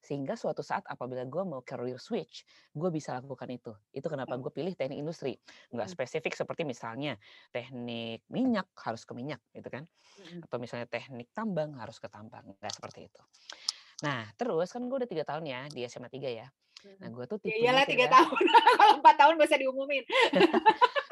Sehingga 0.03 0.35
suatu 0.37 0.61
saat 0.61 0.85
apabila 0.85 1.23
gue 1.25 1.43
mau 1.47 1.63
career 1.65 1.97
switch, 1.97 2.45
gue 2.75 2.89
bisa 2.93 3.17
lakukan 3.17 3.49
itu. 3.49 3.71
Itu 3.95 4.05
kenapa 4.11 4.35
gue 4.37 4.51
pilih 4.53 4.75
teknik 4.75 4.99
industri. 5.01 5.39
Nggak 5.73 5.87
Mm, 5.87 5.95
spesifik 5.95 6.33
seperti 6.37 6.61
misalnya 6.67 7.17
teknik 7.55 8.27
minyak 8.29 8.69
harus 8.83 9.07
ke 9.07 9.15
minyak 9.17 9.39
gitu 9.55 9.71
kan. 9.71 9.87
mm, 10.17 10.45
Atau 10.45 10.57
misalnya 10.61 10.89
teknik 10.89 11.31
tambang 11.33 11.77
harus 11.79 11.97
ke 12.01 12.07
tambang. 12.11 12.57
Nggak 12.59 12.73
seperti 12.75 13.07
itu. 13.09 13.21
Nah 14.05 14.29
terus 14.39 14.69
kan 14.73 14.83
gue 14.87 14.97
udah 15.05 15.09
tiga 15.09 15.23
tahun 15.27 15.45
ya 15.47 15.61
di 15.71 15.81
SMA 15.87 16.09
3 16.11 16.29
ya. 16.31 16.47
Nah, 17.01 17.09
gue 17.09 17.25
tuh 17.25 17.37
Ya 17.41 17.53
tipenya 17.53 17.61
iyalah 17.65 17.85
tiga 17.87 18.05
ya 18.07 18.11
tahun. 18.13 18.43
Kalau 18.79 18.93
empat 19.01 19.15
tahun 19.17 19.33
usah 19.41 19.59
diumumin. 19.59 20.03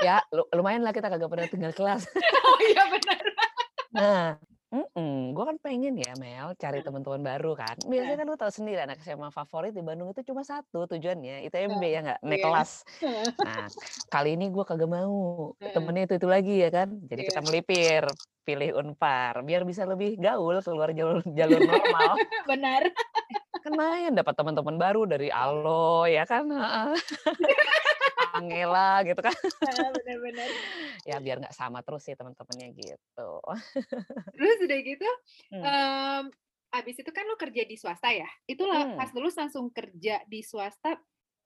ya 0.01 0.21
lu 0.35 0.43
lumayan 0.53 0.81
lah 0.85 0.93
kita 0.93 1.07
kagak 1.09 1.29
pernah 1.29 1.47
tinggal 1.49 1.73
kelas. 1.73 2.05
oh 2.47 2.57
iya 2.61 2.83
benar. 2.91 3.23
Nah, 3.93 4.23
mhm, 4.73 5.33
gue 5.37 5.43
kan 5.49 5.57
pengen 5.61 5.93
ya 5.97 6.13
Mel 6.17 6.53
cari 6.57 6.81
teman-teman 6.81 7.21
baru 7.21 7.53
kan. 7.57 7.77
Biasanya 7.85 8.17
kan 8.21 8.25
lu 8.29 8.37
tahu 8.37 8.51
sendiri 8.53 8.79
anak 8.85 9.01
SMA 9.01 9.29
favorit 9.29 9.73
di 9.73 9.81
Bandung 9.81 10.09
itu 10.13 10.21
cuma 10.25 10.41
satu 10.45 10.85
tujuannya, 10.89 11.45
Heeh, 11.45 11.89
ya 11.89 11.99
nggak? 12.01 12.19
Naik 12.25 12.39
iya. 12.41 12.45
kelas. 12.45 12.71
Nah, 13.47 13.65
kali 14.09 14.37
ini 14.37 14.49
gue 14.49 14.63
kagak 14.65 14.89
mau, 14.89 15.53
temennya 15.61 16.09
itu-itu 16.09 16.27
lagi 16.29 16.55
ya 16.61 16.69
kan. 16.73 16.89
Jadi 17.05 17.21
kita 17.27 17.41
Iya. 17.41 17.47
melipir, 17.49 18.03
pilih 18.43 18.75
Unpar 18.75 19.39
biar 19.47 19.63
bisa 19.63 19.87
lebih 19.87 20.19
gaul 20.19 20.59
keluar 20.59 20.91
jalur 20.91 21.23
jalur 21.31 21.59
normal. 21.63 22.13
Benar. 22.51 22.91
Kan 23.63 23.79
main 23.79 24.11
dapat 24.11 24.35
teman-teman 24.35 24.75
baru 24.75 25.07
dari 25.07 25.31
Alo 25.31 26.03
ya 26.03 26.27
kan. 26.27 26.51
Angela 28.35 29.03
gitu 29.07 29.21
kan. 29.23 29.35
Heeh, 29.65 29.87
benar 29.95 30.17
benar. 30.25 30.51
Ya 31.09 31.19
biar 31.23 31.39
nggak 31.43 31.55
sama 31.55 31.79
terus 31.85 32.03
sih 32.07 32.15
teman-temannya 32.19 32.67
gitu. 32.75 33.29
Terus 34.33 34.57
udah 34.65 34.79
gitu, 34.81 35.07
Hmm. 35.51 35.69
mmm, 35.69 36.23
abis 36.73 36.95
itu 37.05 37.11
kan 37.13 37.23
lu 37.29 37.37
kerja 37.37 37.61
di 37.69 37.75
swasta 37.77 38.09
ya? 38.09 38.25
Itu 38.49 38.65
la 38.65 38.81
Hmm. 38.81 38.97
pas 38.97 39.13
lulus 39.13 39.37
langsung 39.37 39.69
kerja 39.69 40.25
di 40.25 40.41
swasta 40.41 40.97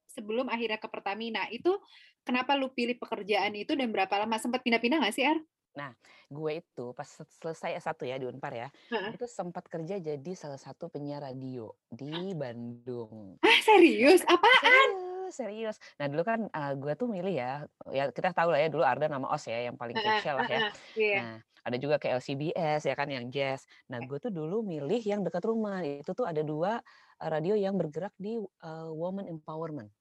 sebelum 0.07 0.47
akhirnya 0.47 0.79
ke 0.79 0.87
Pertamina. 0.87 1.51
Itu 1.51 1.83
kenapa 2.23 2.55
lu 2.55 2.71
pilih 2.71 2.95
pekerjaan 2.95 3.51
itu 3.59 3.75
dan 3.75 3.91
berapa 3.91 4.23
lama? 4.23 4.39
Sempet 4.39 4.63
pindah-pindah 4.63 5.03
nggak 5.03 5.15
sih, 5.15 5.27
Er? 5.27 5.39
Nah, 5.77 5.93
gue 6.33 6.51
itu 6.61 6.85
pas 6.97 7.05
se 7.07 7.21
selesai 7.41 7.77
S1 7.77 8.03
ya 8.09 8.17
di 8.21 8.25
Unpar 8.25 8.53
ya, 8.57 8.67
Heeh. 8.91 9.13
itu 9.13 9.25
sempat 9.29 9.65
kerja 9.69 9.95
jadi 10.01 10.31
salah 10.33 10.57
satu 10.57 10.89
penyiar 10.93 11.21
radio 11.21 11.69
di 11.89 12.33
Bandung. 12.33 13.37
Ah, 13.43 13.59
serius? 13.61 14.21
Apaan? 14.25 14.89
Serius 15.27 15.33
serius. 15.37 15.75
Nah 15.99 16.07
dulu 16.11 16.23
kan, 16.25 16.39
eee, 16.49 16.73
gue 16.81 16.93
tuh 16.99 17.07
milih 17.11 17.33
ya, 17.35 17.51
ya 17.93 18.09
kita 18.15 18.31
tahu 18.33 18.49
lah 18.55 18.59
ya 18.63 18.69
dulu 18.73 18.83
Ardan 18.87 19.11
sama 19.13 19.27
Os 19.35 19.43
ya 19.45 19.59
yang 19.69 19.75
paling 19.77 19.95
Heeh 19.95 20.03
kece 20.03 20.31
lah 20.33 20.47
ya. 20.47 20.61
heeh, 20.61 20.71
iya. 20.99 21.17
Nah, 21.17 21.39
ada 21.67 21.77
juga 21.81 21.99
kayak 22.01 22.19
LCBS 22.23 22.87
ya 22.89 22.95
kan 22.97 23.07
yang 23.11 23.27
jazz. 23.33 23.67
Nah 23.91 23.99
gue 24.03 24.17
tuh 24.23 24.31
dulu 24.33 24.63
milih 24.65 25.01
yang 25.03 25.21
dekat 25.27 25.43
rumah, 25.45 25.83
itu 25.85 26.11
tuh 26.17 26.25
ada 26.29 26.41
2, 26.45 26.79
eee, 27.21 27.29
radio 27.31 27.55
yang 27.59 27.75
bergerak 27.79 28.13
di, 28.17 28.39
eee, 28.39 28.89
woman 28.95 29.27
empowerment. 29.29 29.91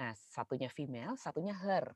Nah 0.00 0.12
satunya 0.16 0.68
female, 0.72 1.16
satunya 1.20 1.54
Her, 1.56 1.94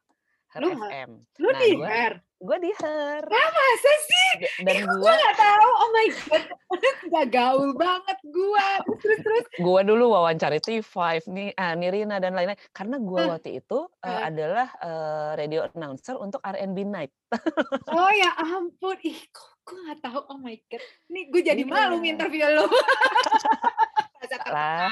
Her 0.54 0.62
Lu 0.62 0.70
FM. 0.70 1.10
lu 1.42 1.48
Nah 1.50 1.60
di 1.60 1.70
gue 1.74 1.88
Her? 1.90 2.12
gue 2.44 2.58
di 2.62 2.72
Her. 2.78 3.22
Hah, 3.26 3.48
masa 3.50 3.92
sih? 4.06 4.28
Da 4.38 4.46
Ih, 4.46 4.52
dan 4.62 4.76
kok 4.78 4.86
gue 4.86 5.02
gua 5.02 5.12
nggak 5.18 5.36
tahu? 5.38 5.68
Oh 5.74 5.90
my 5.90 6.08
god, 6.14 6.44
nggak 7.10 7.26
gaul 7.34 7.70
banget 7.74 8.18
gua. 8.30 8.68
Terus 9.02 9.18
terus 9.26 9.44
gue 9.54 9.80
dulu 9.86 10.04
wawancara 10.14 10.58
T5 10.62 11.26
nih, 11.26 11.48
ah, 11.58 11.74
Nirina 11.74 12.22
dan 12.22 12.34
lain-lain. 12.38 12.58
Karena 12.70 12.96
gue 13.02 13.18
Hah, 13.18 13.28
waktu 13.34 13.50
itu, 13.58 13.78
eee, 14.02 14.06
heeh. 14.10 14.28
adalah, 14.30 14.68
eee, 14.78 15.28
radio 15.38 15.60
announcer 15.74 16.14
untuk 16.18 16.38
R&B 16.42 16.78
Night. 16.86 17.10
Oh 17.84 18.10
ya 18.16 18.32
ampun, 18.38 18.96
ih 19.04 19.20
kok 19.28 19.60
gua 19.66 19.78
nggak 19.90 20.00
tahu, 20.00 20.20
oh 20.32 20.38
my 20.40 20.56
god. 20.70 20.82
Nih 21.12 21.24
gue 21.28 21.42
jadi 21.44 21.62
malu 21.66 22.00
nginterview. 22.00 22.64
Masa 24.20 24.36
Enggak 24.40 24.48
lah. 24.52 24.88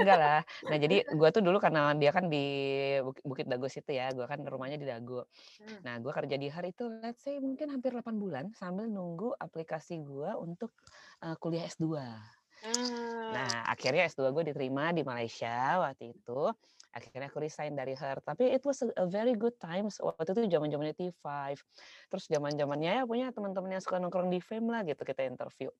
Enggak 0.00 0.16
lah. 0.18 0.38
Nah 0.70 0.76
jadi 0.80 0.96
gue 1.10 1.28
tuh 1.34 1.42
dulu 1.44 1.58
karena 1.62 1.92
dia 1.96 2.10
kan 2.16 2.26
di 2.32 2.38
Bukit 3.26 3.46
Dago 3.50 3.66
situ 3.70 3.90
ya, 3.94 4.10
gue 4.16 4.24
kan 4.26 4.40
rumahnya 4.42 4.78
di 4.80 4.86
Dago. 4.88 5.26
Mmm. 5.60 5.80
Nah 5.86 5.98
gue 6.02 6.12
kerja 6.12 6.36
di 6.40 6.48
Her 6.52 6.64
itu 6.68 6.84
let's 7.02 7.22
say 7.24 7.38
mungkin 7.42 7.72
hampir 7.74 7.92
8 7.96 8.16
bulan 8.20 8.44
sambil 8.56 8.86
nunggu 8.90 9.34
aplikasi 9.38 10.00
gue 10.04 10.30
untuk, 10.38 10.72
eee, 11.24 11.36
kuliah 11.42 11.64
S2. 11.68 12.18
Ah. 12.62 13.30
Nah 13.30 13.62
akhirnya 13.70 14.10
S2 14.10 14.34
gue 14.34 14.42
diterima 14.50 14.90
di 14.90 15.02
Malaysia 15.06 15.78
waktu 15.78 16.14
itu, 16.18 16.50
akhirnya 16.90 17.30
aku 17.30 17.38
resign 17.42 17.78
dari 17.78 17.94
Her, 17.94 18.18
tapi 18.26 18.50
it 18.50 18.62
was 18.66 18.82
a 18.82 19.06
very 19.06 19.38
good 19.38 19.54
times, 19.62 20.02
waktu 20.02 20.34
itu 20.34 20.50
zaman-zamannya 20.58 20.94
T5, 20.98 21.62
terus 22.10 22.26
zaman-zamannya 22.26 22.90
ya 22.98 23.04
punya 23.06 23.30
teman-teman 23.30 23.78
yang 23.78 23.82
suka 23.84 24.02
nongkrong 24.02 24.30
di 24.34 24.42
Fame 24.42 24.66
lah 24.72 24.82
gitu, 24.82 25.02
kita 25.06 25.22
interview. 25.30 25.70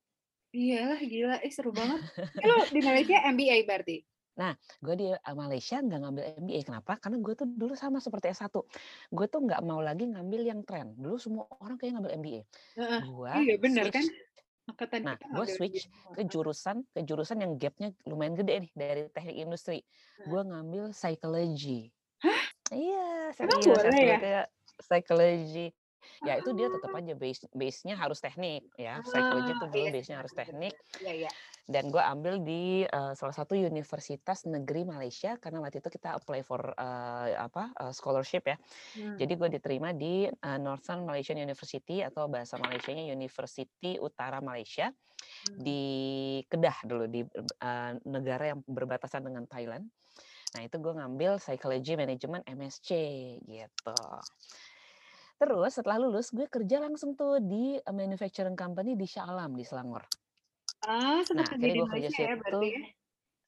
Iyalah, 0.59 0.99
gila, 1.13 1.35
ih 1.47 1.53
seru 1.57 1.71
banget. 1.81 2.01
Eh 2.43 2.47
lu 2.51 2.57
di 2.75 2.81
Malaysia 2.89 3.17
MBA 3.35 3.57
berarti? 3.69 3.97
Nah, 4.39 4.55
gue 4.81 4.95
di, 4.97 5.07
eee, 5.11 5.35
Malaysia 5.37 5.77
nggak 5.83 6.01
ngambil 6.01 6.25
MBA, 6.41 6.61
kenapa? 6.65 6.93
Karena 7.03 7.19
gue 7.21 7.35
tuh 7.37 7.47
dulu 7.51 7.75
sama 7.77 7.99
seperti 8.01 8.31
S1, 8.33 8.63
gue 9.13 9.27
tuh 9.29 9.41
nggak 9.45 9.61
mau 9.67 9.83
lagi 9.83 10.07
ngambil 10.09 10.41
yang 10.47 10.61
tren, 10.65 10.95
dulu 10.97 11.17
semua 11.21 11.45
orang 11.61 11.77
kayaknya 11.77 11.95
ngambil 12.01 12.13
MBA. 12.21 12.41
Heeh, 12.79 13.03
Gue 13.03 13.37
iya 13.39 13.55
bener 13.65 13.87
kan? 13.95 14.07
switch 14.07 14.15
Angkatan 14.71 15.05
nah, 15.05 15.17
gue 15.33 15.47
switch 15.49 15.89
ke 16.15 16.23
jurusan 16.29 16.85
ke 16.95 17.01
jurusan 17.09 17.39
yang 17.45 17.55
gap-nya 17.61 17.93
lumayan 18.09 18.35
gede 18.39 18.55
nih, 18.69 18.73
dari 18.77 19.03
teknik 19.15 19.37
industri. 19.41 19.79
Gue 20.27 20.43
ngambil 20.47 20.93
psychology. 20.97 21.93
Hah? 22.25 22.43
Iya, 22.75 23.35
Emang 23.45 23.63
serius, 23.63 23.83
boleh 23.85 23.99
ya? 24.11 24.19
S2 24.19 24.27
ya 24.27 24.43
psychology. 24.83 25.75
Ya 26.27 26.37
itu 26.41 26.51
dia 26.57 26.69
tetap 26.73 26.89
Ah. 26.89 26.97
aja 26.97 27.13
base 27.17 27.49
base-nya 27.57 27.97
harus 27.97 28.21
teknik 28.25 28.69
ya, 28.77 29.01
psychology 29.09 29.53
Ah, 29.59 29.61
dulu 29.61 29.77
iya 29.79 29.91
sih, 29.95 29.95
base-nya 29.95 30.21
harus 30.23 30.35
teknik. 30.37 30.77
Iya 31.01 31.13
iya. 31.21 31.31
Dan 31.71 31.89
gue 31.95 32.03
ambil 32.03 32.43
di, 32.45 32.85
eee, 32.85 33.13
salah 33.17 33.33
satu 33.37 33.55
universitas 33.57 34.45
negeri 34.49 34.85
Malaysia, 34.89 35.39
karena 35.39 35.63
waktu 35.65 35.79
itu 35.81 35.91
kita 35.95 36.19
apply 36.19 36.43
for, 36.45 36.75
eee, 36.77 37.39
apa, 37.39 37.73
eee, 37.79 37.93
scholarship 37.97 38.45
ya. 38.51 38.57
Mmm. 38.95 39.21
Jadi 39.21 39.33
gue 39.39 39.49
diterima 39.55 39.91
di, 39.97 40.27
eee, 40.29 40.59
Northern 40.63 41.05
Malaysian 41.09 41.39
University 41.41 42.03
atau 42.05 42.29
bahasa 42.33 42.59
Malaysianya 42.61 43.09
University 43.13 43.97
Utara 44.03 44.41
Malaysia, 44.45 44.93
Mmm. 45.45 45.71
di 45.71 45.83
Kedah 46.51 46.79
dulu, 46.89 47.05
di, 47.11 47.23
eee, 47.27 47.93
negara 48.09 48.53
yang 48.57 48.61
berbatasan 48.67 49.25
dengan 49.29 49.45
Thailand. 49.51 49.89
Nah 50.57 50.63
itu 50.67 50.77
gue 50.83 50.93
ngambil 50.97 51.39
Psychology 51.43 51.95
Management 51.99 52.45
MSc, 52.49 52.91
gitu. 53.47 53.99
Terus 55.41 55.73
setelah 55.73 55.97
lulus, 56.05 56.29
gue 56.37 56.45
kerja 56.53 56.77
langsung 56.85 57.17
tuh 57.17 57.41
di, 57.41 57.81
eee, 57.81 57.95
manufacturing 57.97 58.53
company 58.53 58.93
di 58.93 59.09
Shah 59.09 59.25
Alam, 59.25 59.57
di 59.57 59.65
Selangor. 59.65 60.05
Ah, 60.89 61.21
sempet 61.29 61.47
Nah 61.47 61.53
kerja 61.53 61.69
di 61.77 61.81
ya 62.25 62.33
berarti 62.41 62.67
ya? 62.75 62.81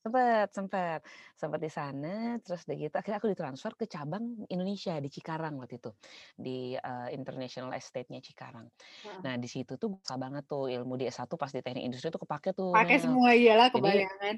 sempet 0.04 0.48
sempet, 0.50 0.98
sempet 1.38 1.60
di 1.62 1.70
sana, 1.70 2.08
terus 2.42 2.66
udah 2.66 2.76
gitu 2.82 2.94
akhirnya 2.98 3.18
aku 3.22 3.30
ditransfer 3.30 3.72
ke 3.78 3.86
cabang 3.86 4.24
Indonesia 4.50 4.98
di 4.98 5.06
Cikarang 5.14 5.54
waktu 5.62 5.78
itu, 5.78 5.90
di, 6.34 6.74
eee, 6.74 7.08
International 7.14 7.70
Estate-nya 7.78 8.18
Cikarang. 8.18 8.66
Heeh. 9.04 9.24
Nah 9.24 9.34
di 9.42 9.48
situ 9.50 9.72
tuh 9.82 9.98
susah 10.02 10.18
banget 10.24 10.44
tuh 10.50 10.70
ilmu 10.74 10.94
di 11.00 11.06
S1 11.10 11.34
pas 11.42 11.50
di 11.54 11.60
teknik 11.64 11.84
industri 11.86 12.08
tuh 12.14 12.22
kepake 12.26 12.50
tuh, 12.58 12.72
Pakai 12.72 12.96
semua, 13.04 13.36
iyalah 13.36 13.68
Jadi 13.74 13.90
kebayang 13.92 14.16
kan? 14.16 14.36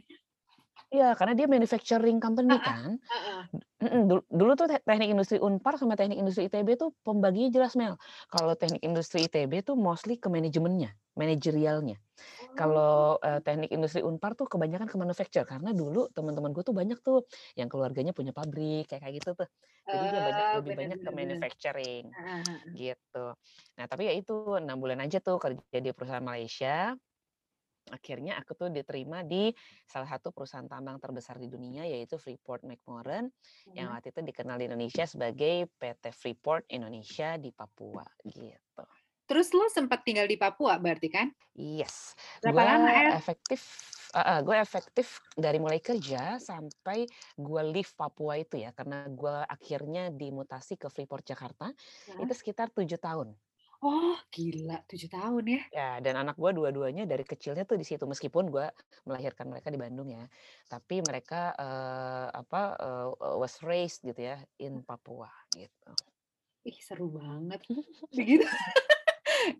Iya, 0.94 1.16
karena 1.18 1.32
dia 1.38 1.46
manufacturing 1.50 2.18
company 2.22 2.60
kan. 2.62 2.98
heeh. 3.08 3.48
Mhm, 3.82 4.08
dul 4.10 4.20
dulu 4.32 4.52
tuh 4.58 4.66
te 4.70 4.76
teknik 4.84 5.10
industri 5.14 5.38
Unpar 5.42 5.76
sama 5.80 5.94
teknik 5.98 6.18
industri 6.22 6.46
ITB 6.50 6.68
tuh 6.80 6.90
pembaginya 7.06 7.50
jelas, 7.52 7.74
Mel. 7.78 7.96
Kalau 8.32 8.54
teknik 8.58 8.82
industri 8.86 9.26
ITB 9.28 9.52
tuh 9.66 9.76
mostly 9.78 10.16
ke 10.20 10.28
manajemennya, 10.32 10.94
manajerialnya. 11.18 11.96
Oh. 12.38 12.58
Kalau, 12.58 13.18
eee, 13.24 13.40
teknik 13.46 13.70
industri 13.74 14.02
Unpar 14.06 14.34
tuh 14.38 14.46
kebanyakan 14.50 14.88
ke 14.90 14.96
manufacture, 15.00 15.46
karena 15.48 15.70
dulu 15.76 16.08
teman-teman 16.14 16.52
gue 16.56 16.64
tuh 16.66 16.76
banyak 16.76 16.98
tuh 17.04 17.26
yang 17.58 17.68
keluarganya 17.72 18.12
punya 18.16 18.32
pabrik, 18.36 18.88
kayak 18.90 19.02
kayak 19.06 19.14
gitu 19.24 19.30
tuh. 19.38 19.48
Jadi 19.92 20.04
dia 20.18 20.20
banyak 20.24 20.46
Oh, 20.52 20.56
lebih 20.56 20.72
bener 20.72 20.78
banyak 20.78 20.98
ke 21.02 21.10
bener 21.10 21.14
manufacturing, 21.14 22.14
gitu. 22.74 23.34
Nah 23.78 23.84
tapi 23.90 24.08
ya 24.10 24.14
itu, 24.16 24.34
6 24.60 24.76
bulan 24.82 25.00
aja 25.04 25.18
tuh 25.24 25.38
kerja 25.42 25.78
di 25.82 25.90
perusahaan 25.96 26.24
Malaysia. 26.24 26.94
Akhirnya 27.92 28.40
aku 28.40 28.56
tuh 28.56 28.72
diterima 28.72 29.20
di 29.20 29.52
salah 29.84 30.08
satu 30.08 30.32
perusahaan 30.32 30.64
tambang 30.64 30.96
terbesar 30.96 31.36
di 31.36 31.52
dunia, 31.52 31.84
yaitu 31.84 32.16
Freeport-McMoRan, 32.16 33.28
yang 33.76 33.92
Mhm. 33.92 33.92
waktu 33.92 34.08
itu 34.08 34.20
dikenal 34.24 34.56
di 34.56 34.64
Indonesia 34.72 35.04
sebagai 35.04 35.68
PT 35.76 36.04
Freeport 36.16 36.64
Indonesia 36.72 37.36
di 37.36 37.52
Papua, 37.52 38.08
gitu. 38.24 38.84
Terus 39.28 39.48
lu 39.56 39.64
sempet 39.72 40.00
tinggal 40.04 40.26
di 40.28 40.36
Papua 40.36 40.76
berarti 40.76 41.08
kan? 41.08 41.28
Yes, 41.54 42.18
Berapa 42.42 42.62
gue 42.62 42.66
lama, 42.66 43.14
efektif 43.14 43.62
heeh, 44.10 44.38
gue 44.42 44.56
efektif 44.58 45.22
dari 45.38 45.62
mulai 45.62 45.78
kerja 45.78 46.42
sampai 46.42 47.06
gue 47.38 47.62
leave 47.70 47.94
Papua 47.94 48.42
itu 48.42 48.58
ya, 48.58 48.74
karena 48.74 49.06
gue 49.06 49.34
akhirnya 49.46 50.10
dimutasi 50.10 50.74
ke 50.74 50.90
Freeport 50.90 51.22
Jakarta, 51.22 51.70
itu 52.18 52.32
Heeh. 52.32 52.34
sekitar 52.34 52.74
7 52.74 52.98
tahun. 52.98 53.38
Oh, 53.90 54.16
gila 54.34 54.76
7 54.88 55.08
tahun 55.14 55.44
ya? 55.54 55.62
Ya, 55.72 55.98
dan 56.04 56.14
anak 56.20 56.36
gue 56.36 56.50
dua-duanya 56.52 57.02
dari 57.08 57.24
kecilnya 57.24 57.64
tuh 57.64 57.80
di 57.80 57.86
situ, 57.88 58.04
meskipun 58.04 58.52
gue 58.52 58.66
melahirkan 59.08 59.48
mereka 59.48 59.72
di 59.72 59.80
Bandung 59.80 60.08
ya, 60.12 60.28
tapi 60.68 61.00
mereka, 61.00 61.56
eee, 61.56 62.26
apa, 62.44 62.60
eee, 62.78 63.08
was 63.40 63.58
raised 63.64 64.04
gitu 64.04 64.20
ya, 64.20 64.36
in 64.60 64.84
Papua, 64.84 65.30
gitu. 65.56 65.94
Ih, 66.64 66.78
seru 66.80 67.12
banget. 67.12 67.60
Begitu 68.16 68.44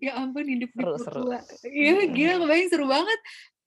ya 0.04 0.16
ampun 0.23 0.47
hidup 0.49 0.73
di 0.76 0.85
Seru 0.85 0.99
seru. 0.99 1.25
Papua. 1.25 1.45
Iya, 1.66 2.09
gila 2.12 2.35
kebayang 2.43 2.71
seru 2.73 2.87
banget. 2.88 3.21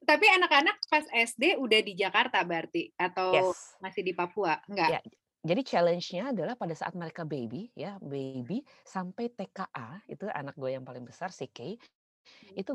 Tapi 0.03 0.25
anak-anak 0.31 0.77
pas 0.91 1.05
SD 1.13 1.57
udah 1.59 1.79
di 1.85 1.93
Jakarta 1.97 2.41
berarti? 2.47 2.91
Atau 2.97 3.31
Yes. 3.31 3.77
masih 3.83 4.03
di 4.07 4.13
Papua? 4.17 4.61
Enggak? 4.69 4.93
Ya, 4.93 5.01
jadi 5.49 5.61
challenge-nya 5.65 6.23
adalah 6.35 6.55
pada 6.61 6.75
saat 6.77 6.93
mereka 6.99 7.23
baby 7.23 7.71
ya, 7.73 7.97
baby 8.03 8.61
sampai 8.85 9.31
TKA, 9.33 10.03
itu 10.11 10.25
anak 10.29 10.55
gue 10.59 10.71
yang 10.75 10.85
paling 10.87 11.05
besar, 11.07 11.29
si 11.33 11.47
Kay, 11.49 11.79
Mmm. 12.43 12.61
itu 12.61 12.71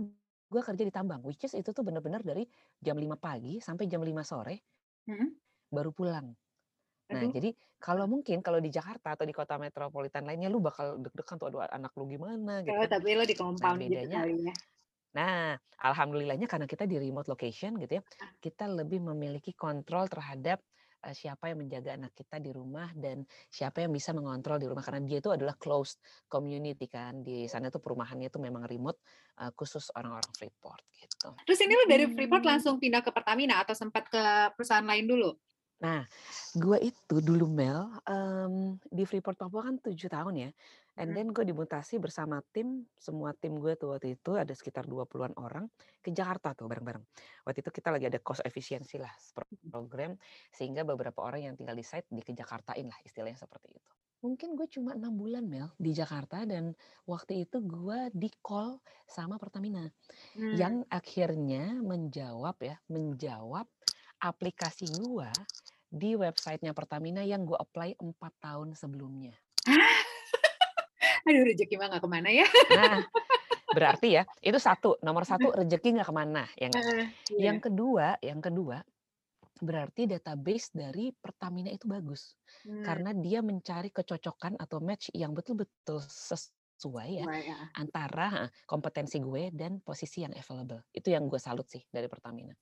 gue 0.53 0.63
kerja 0.65 0.85
di 0.87 0.93
tambang, 0.95 1.23
which 1.27 1.45
is 1.47 1.55
itu 1.59 1.71
tuh 1.77 1.85
bener-bener 1.87 2.23
dari 2.25 2.45
jam 2.83 2.97
5 3.01 3.17
pagi 3.21 3.59
sampai 3.63 3.87
jam 3.91 4.03
5 4.05 4.23
sore. 4.27 4.63
Mhm. 5.07 5.37
baru 5.73 5.91
pulang. 5.97 6.27
Nah, 7.13 7.25
Aduh. 7.25 7.35
jadi 7.35 7.55
kalau 7.83 8.07
mungkin 8.11 8.41
kalau 8.47 8.61
di 8.63 8.71
Jakarta 8.73 9.15
atau 9.17 9.25
di 9.29 9.35
kota 9.37 9.57
metropolitan 9.61 10.25
lainnya 10.29 10.49
lu 10.53 10.61
bakal 10.65 10.99
deg-degan 11.03 11.37
tuh, 11.41 11.49
"Aduh 11.53 11.63
anak 11.65 11.93
lu 11.99 12.05
gimana?" 12.11 12.63
gitu 12.67 12.77
Oh, 12.77 12.85
kan. 12.85 12.93
tapi 12.93 13.11
lo 13.19 13.25
di 13.31 13.35
Nah, 13.61 13.73
compound 13.75 13.81
gitu 13.91 14.07
bedanya 14.07 14.19
kali 14.19 14.35
ya? 14.47 14.55
nah, 15.17 15.57
alhamdulillahnya 15.81 16.47
karena 16.51 16.67
kita 16.71 16.85
di 16.91 16.97
remote 17.01 17.29
location 17.33 17.77
gitu 17.83 18.01
ya, 18.01 18.03
Ah. 18.21 18.33
kita 18.45 18.67
lebih 18.71 19.01
memiliki 19.05 19.53
kontrol 19.57 20.07
terhadap, 20.13 20.61
siapa 21.11 21.51
yang 21.51 21.59
menjaga 21.67 21.99
anak 21.99 22.15
kita 22.15 22.39
di 22.39 22.55
rumah 22.55 22.95
dan 22.95 23.27
siapa 23.51 23.83
yang 23.83 23.91
bisa 23.91 24.15
mengontrol 24.15 24.63
di 24.63 24.71
rumah. 24.71 24.85
Karena 24.87 25.03
dia 25.03 25.19
itu 25.19 25.31
adalah 25.35 25.59
closed 25.59 25.99
community 26.31 26.87
kan, 26.87 27.27
di 27.27 27.51
sana 27.51 27.67
tuh 27.75 27.83
perumahannya 27.83 28.31
itu 28.31 28.39
memang 28.39 28.63
remote, 28.71 29.03
eee, 29.43 29.51
khusus 29.59 29.91
orang-orang 29.99 30.31
Freeport 30.39 30.83
gitu. 30.95 31.35
Terus 31.47 31.61
ini 31.65 31.75
lo 31.75 31.85
dari 31.91 32.05
Freeport 32.07 32.43
Hmm. 32.43 32.51
langsung 32.51 32.79
pindah 32.83 33.03
ke 33.03 33.11
Pertamina 33.17 33.63
atau 33.63 33.75
sempat 33.75 34.05
ke 34.13 34.23
perusahaan 34.55 34.87
lain 34.87 35.07
dulu? 35.11 35.31
Nah, 35.83 36.07
gue 36.55 36.79
itu 36.79 37.17
dulu 37.19 37.51
Mel, 37.51 37.91
mmm, 38.07 38.79
di 38.87 39.03
Freeport 39.03 39.35
Papua 39.35 39.67
kan 39.67 39.77
7 39.83 40.07
tahun 40.07 40.35
ya, 40.39 40.51
and 41.01 41.11
Mhm. 41.11 41.17
then 41.17 41.27
gue 41.33 41.45
dimutasi 41.49 41.99
bersama 42.03 42.41
tim, 42.55 42.87
semua 42.99 43.33
tim 43.37 43.57
gue 43.59 43.75
tuh 43.79 43.95
waktu 43.97 44.17
itu 44.19 44.37
ada 44.37 44.53
sekitar 44.53 44.85
20-an 44.89 45.35
orang 45.41 45.69
ke 46.05 46.11
Jakarta 46.13 46.53
tuh 46.57 46.69
bareng-bareng. 46.69 47.05
Waktu 47.47 47.59
itu 47.65 47.71
kita 47.73 47.89
lagi 47.95 48.07
ada 48.11 48.21
cost 48.21 48.43
efisiensi 48.45 48.97
lah 49.01 49.13
Mhm. 49.51 49.73
program, 49.73 50.17
sehingga 50.53 50.85
beberapa 50.85 51.21
orang 51.25 51.49
yang 51.53 51.55
tinggal 51.59 51.77
di 51.77 51.85
site 51.87 52.09
dikejakartain 52.13 52.87
lah 52.89 52.99
istilahnya 53.05 53.39
seperti 53.41 53.77
itu. 53.77 53.93
Mungkin 54.23 54.55
gue 54.55 54.71
cuma 54.71 54.95
6 54.95 55.19
bulan 55.19 55.43
Mel 55.43 55.75
di 55.83 55.91
Jakarta 55.91 56.47
dan 56.47 56.79
waktu 57.11 57.43
itu 57.43 57.59
gue 57.59 58.07
di-call 58.15 58.79
sama 59.03 59.35
Pertamina, 59.35 59.91
Mmm. 60.35 60.55
yang 60.55 60.87
akhirnya 60.87 61.75
menjawab 61.83 62.57
ya, 62.63 62.79
menjawab 62.87 63.67
aplikasi 64.23 64.87
gue 64.95 65.31
di 65.91 66.15
website-nya 66.15 66.71
Pertamina 66.71 67.27
yang 67.27 67.43
gue 67.43 67.59
apply 67.59 67.99
4 67.99 68.33
tahun 68.39 68.79
sebelumnya. 68.79 69.35
Aduh 71.29 71.43
rezeki 71.47 71.75
mah 71.79 71.87
nggak 71.91 72.03
ke 72.05 72.11
mana 72.11 72.29
ya? 72.35 72.47
Nah, 72.73 73.03
berarti 73.77 74.09
ya, 74.19 74.25
itu 74.45 74.59
satu, 74.61 74.99
nomor 75.07 75.25
satu 75.29 75.53
rezeki 75.59 75.89
nggak 76.01 76.09
ke 76.11 76.15
mana, 76.17 76.45
ya 76.61 76.69
nggak? 76.73 76.87
Heeh, 76.87 77.07
Yang 77.41 77.59
iya. 77.59 77.63
kedua 77.71 78.09
yang 78.23 78.41
kedua, 78.45 78.79
berarti 79.63 80.03
database 80.11 80.69
dari 80.75 81.07
Pertamina 81.15 81.71
itu 81.73 81.87
bagus. 81.91 82.37
Mmm. 82.65 82.83
Karena 82.87 83.11
dia 83.17 83.41
mencari 83.45 83.91
kecocokan 83.95 84.59
atau 84.61 84.79
match 84.83 85.11
yang 85.17 85.33
betul-betul 85.37 86.01
sesuai 86.05 87.11
ya, 87.25 87.27
heeh. 87.27 87.73
antara 87.79 88.49
kompetensi 88.69 89.19
gue 89.23 89.51
dan 89.55 89.81
posisi 89.85 90.25
yang 90.27 90.35
available. 90.37 90.83
Itu 90.95 91.09
yang 91.15 91.27
gue 91.31 91.41
salut 91.43 91.69
sih 91.71 91.83
dari 91.91 92.09
Pertamina. 92.11 92.55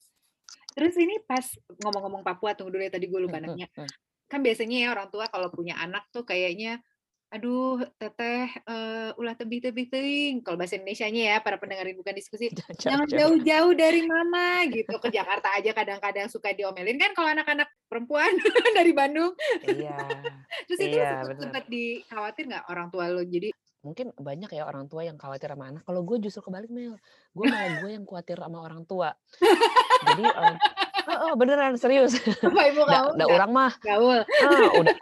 Terus 0.76 0.94
ini 0.98 1.18
pas 1.26 1.46
ngomong-ngomong 1.82 2.22
Papua, 2.22 2.54
tunggu 2.54 2.70
dulu 2.74 2.82
ya 2.86 2.92
tadi 2.94 3.06
gue 3.10 3.20
lupa 3.20 3.38
Mhm 3.38 3.42
nanya. 3.42 3.66
mhm. 3.76 3.92
Kan 4.30 4.40
biasanya 4.46 4.76
ya 4.86 4.88
orang 4.94 5.08
tua 5.14 5.26
kalau 5.30 5.50
punya 5.50 5.74
anak 5.78 6.08
tuh 6.14 6.24
kayaknya, 6.26 6.82
"Aduh 7.30 7.78
teteh, 8.00 8.50
eee, 8.66 9.14
ulah 9.20 9.34
tebih-tebih 9.38 9.86
teuing," 9.92 10.34
kalau 10.42 10.58
bahasa 10.58 10.74
Indonesianya 10.78 11.22
ya, 11.30 11.36
para 11.44 11.56
pendengar 11.62 11.86
Ibu 11.86 12.02
Bukan 12.02 12.16
Diskusi, 12.18 12.50
Jangan 12.82 13.06
"Jangan 13.06 13.06
jauh-jauh. 13.06 13.74
dari 13.78 14.02
mama," 14.02 14.66
gitu. 14.74 14.98
Ke 14.98 15.08
Jakarta 15.14 15.54
aja 15.54 15.70
kadang-kadang 15.70 16.26
suka 16.26 16.50
diomelin 16.58 16.98
kan 16.98 17.14
kalau 17.14 17.30
anak-anak 17.30 17.68
perempuan 17.86 18.32
dari 18.78 18.90
Bandung. 18.96 19.32
Iya, 19.62 19.90
Terus 20.66 20.80
itu 20.82 20.96
iya 20.96 21.06
sempet 21.06 21.28
bener. 21.28 21.54
sempet 21.60 21.64
di 21.70 22.02
khawatir 22.10 22.44
nggak 22.50 22.66
orang 22.72 22.88
tua 22.90 23.06
lo? 23.14 23.22
Jadi 23.22 23.54
Mungkin 23.84 24.12
banyak 24.12 24.50
ya 24.52 24.68
orang 24.68 24.92
tua 24.92 25.08
yang 25.08 25.16
khawatir 25.16 25.48
sama 25.56 25.72
anak, 25.72 25.82
kalau 25.88 26.04
gue 26.04 26.16
justru 26.20 26.44
kebalik 26.44 26.68
Mel, 26.68 27.00
gue 27.32 27.46
malah 27.48 27.72
gue 27.72 27.88
yang 27.96 28.04
khawatir 28.04 28.36
sama 28.36 28.60
orang 28.60 28.84
tua. 28.84 29.16
Jadi, 30.04 30.32
mmm 30.34 30.58
heeh, 31.08 31.32
beneran 31.40 31.74
serius. 31.80 32.12
Bapak 32.42 32.64
ibu 32.72 32.82
da 32.88 32.98
nggak 33.16 33.30
urang 33.34 33.50
mah 33.52 33.72
gaul? 33.84 34.20
heeh, 34.40 34.66
udah 34.80 34.94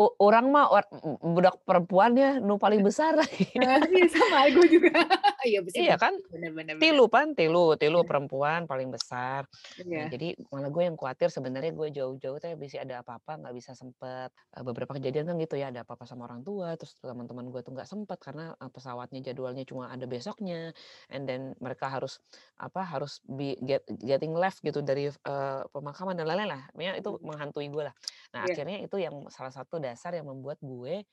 u 0.00 0.06
urang 0.20 0.46
mah 0.54 0.66
or 0.72 0.82
budak 1.24 1.56
perempuannya 1.68 2.40
nu 2.44 2.56
paling 2.60 2.82
besar. 2.84 3.16
Heeh, 3.56 3.80
iya 3.94 4.04
sama 4.12 4.38
gue 4.54 4.66
juga. 4.74 4.90
Iya 5.46 5.60
Iya 5.76 5.94
kan? 6.00 6.14
bener 6.32 6.50
bener 6.58 6.76
bener. 6.82 6.82
Tilu 6.82 7.08
pan, 7.12 7.32
tilu 7.38 7.74
tilu 7.80 8.02
Iya. 8.02 8.08
perempuan 8.08 8.68
paling 8.68 8.90
besar. 8.92 9.48
Nah, 9.96 10.04
Iya. 10.04 10.12
jadi 10.12 10.36
malah 10.52 10.68
gue 10.74 10.84
yang 10.88 10.96
khawatir 11.00 11.32
sebenarnya 11.32 11.72
gue 11.72 11.88
jauh-jauh 11.94 12.36
teh 12.42 12.52
bisa 12.60 12.82
ada 12.84 13.00
apa-apa 13.04 13.40
nggak 13.40 13.54
bisa 13.56 13.72
sempet. 13.78 14.28
Eee, 14.56 14.64
beberapa 14.66 14.92
kejadian 14.98 15.30
kan 15.30 15.36
gitu 15.40 15.56
ya, 15.56 15.72
ada 15.72 15.84
apa-apa 15.88 16.04
sama 16.10 16.28
orang 16.28 16.44
tua, 16.44 16.76
terus 16.76 16.96
teman-teman 17.00 17.48
gue 17.54 17.60
tuh 17.64 17.72
nggak 17.76 17.88
sempet 17.88 18.18
karena, 18.20 18.52
eee, 18.60 18.70
pesawatnya 18.74 19.20
jadwalnya 19.24 19.64
cuma 19.64 19.88
ada 19.94 20.04
besoknya, 20.10 20.72
and 21.12 21.24
then 21.30 21.56
mereka 21.64 21.88
harus 21.88 22.20
apa, 22.60 22.82
harus 22.84 23.20
be 23.24 23.56
get 23.64 23.84
getting 24.04 24.34
left 24.36 24.60
gitu 24.66 24.80
dari, 24.84 25.08
eee, 25.12 25.62
pemakaman 25.72 26.16
dan 26.18 26.28
lain-lain 26.28 26.50
lah. 26.52 26.62
Pokoknya 26.74 26.92
itu 27.00 27.10
menghantui 27.24 27.68
gue 27.72 27.84
lah. 27.88 27.94
Nah, 28.36 28.42
Iya. 28.42 28.56
akhirnya 28.56 28.82
itu 28.84 28.96
yang 29.00 29.16
salah 29.32 29.52
satu 29.54 29.80
dasar 29.86 30.18
yang 30.18 30.26
membuat 30.26 30.58
gue 30.58 31.06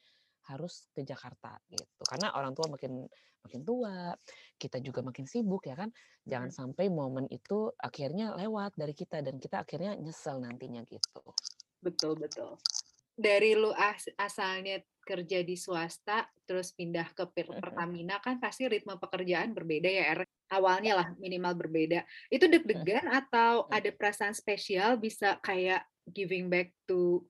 harus 0.49 0.89
ke 0.91 1.05
Jakarta 1.05 1.61
gitu. 1.71 2.03
Karena 2.03 2.33
orang 2.35 2.51
tua 2.57 2.67
makin 2.67 3.05
makin 3.43 3.61
tua, 3.63 4.15
kita 4.59 4.79
juga 4.79 5.03
makin 5.03 5.27
sibuk 5.27 5.67
ya 5.67 5.75
kan. 5.75 5.91
Jangan 6.25 6.49
Mhm. 6.51 6.57
sampai 6.57 6.85
momen 6.89 7.27
itu 7.31 7.69
akhirnya 7.79 8.33
lewat 8.35 8.75
dari 8.75 8.95
kita 8.95 9.19
dan 9.21 9.35
kita 9.37 9.63
akhirnya 9.63 9.95
nyesel 9.99 10.39
nantinya 10.41 10.81
gitu. 10.87 11.23
Betul 11.83 12.15
betul. 12.15 12.57
Dari 13.13 13.53
lu 13.53 13.69
as 13.75 14.09
asalnya 14.17 14.81
kerja 15.03 15.43
di 15.43 15.59
swasta, 15.59 16.31
terus 16.47 16.71
pindah 16.71 17.11
ke. 17.11 17.27
Pertamina 17.59 18.23
kan 18.23 18.39
pasti 18.39 18.65
ritme 18.71 18.95
pekerjaan 18.95 19.51
berbeda 19.51 19.91
ya, 19.91 20.03
Er? 20.15 20.19
Awalnya 20.49 20.93
lah 20.95 21.07
minimal 21.19 21.53
berbeda. 21.59 22.07
Itu 22.31 22.47
Mhm. 22.47 22.53
deg-degan 22.55 23.05
atau 23.11 23.67
Mhm. 23.67 23.75
ada 23.75 23.89
perasaan 23.91 24.35
spesial 24.35 24.95
bisa 24.95 25.37
kayak 25.43 25.83
giving 26.07 26.47
back 26.47 26.71
to, 26.87 27.27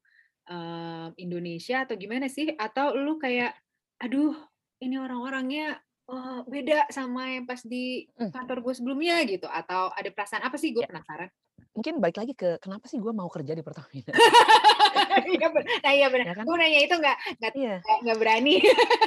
eee, 0.49 1.08
Indonesia 1.23 1.84
atau 1.88 1.95
gimana 1.99 2.27
sih? 2.32 2.51
Atau 2.58 2.95
lu 2.99 3.17
kayak, 3.21 3.56
"Aduh 4.03 4.36
ini 4.84 4.95
orang-orangnya, 4.99 5.79
eee, 6.12 6.39
beda 6.49 6.88
sama 6.93 7.32
yang 7.36 7.45
pas 7.49 7.62
di 7.65 8.08
Mhm. 8.19 8.34
kantor 8.34 8.60
gue 8.65 8.73
sebelumnya," 8.77 9.23
gitu? 9.29 9.47
Atau 9.49 9.91
ada 9.95 10.10
perasaan 10.13 10.43
apa 10.47 10.58
sih? 10.60 10.71
Gue 10.75 10.82
Ya. 10.82 10.88
penasaran. 10.88 11.29
Mungkin 11.75 12.01
balik 12.03 12.17
lagi 12.21 12.34
ke 12.38 12.58
kenapa 12.63 12.86
sih 12.91 12.99
gue 13.03 13.13
mau 13.15 13.29
kerja 13.32 13.53
di 13.58 13.63
Pertamina? 13.65 14.13
Iya 15.34 15.47
nah 15.84 15.91
iya 15.97 16.08
bener. 16.13 16.25
Ya 16.25 16.34
kan? 16.38 16.47
Gue 16.47 16.56
nanya 16.60 16.79
itu 16.86 16.95
nggak 17.01 17.17
nggak 17.39 17.53
Iya. 17.53 17.86
nggak 17.86 17.97
nggak 18.03 18.17
berani. 18.21 18.53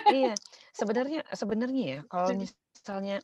Iya. 0.07 0.38
Sebenarnya 0.70 1.20
sebenarnya 1.35 1.83
ya, 1.92 1.99
kalau 2.07 2.31
misalnya 2.38 3.18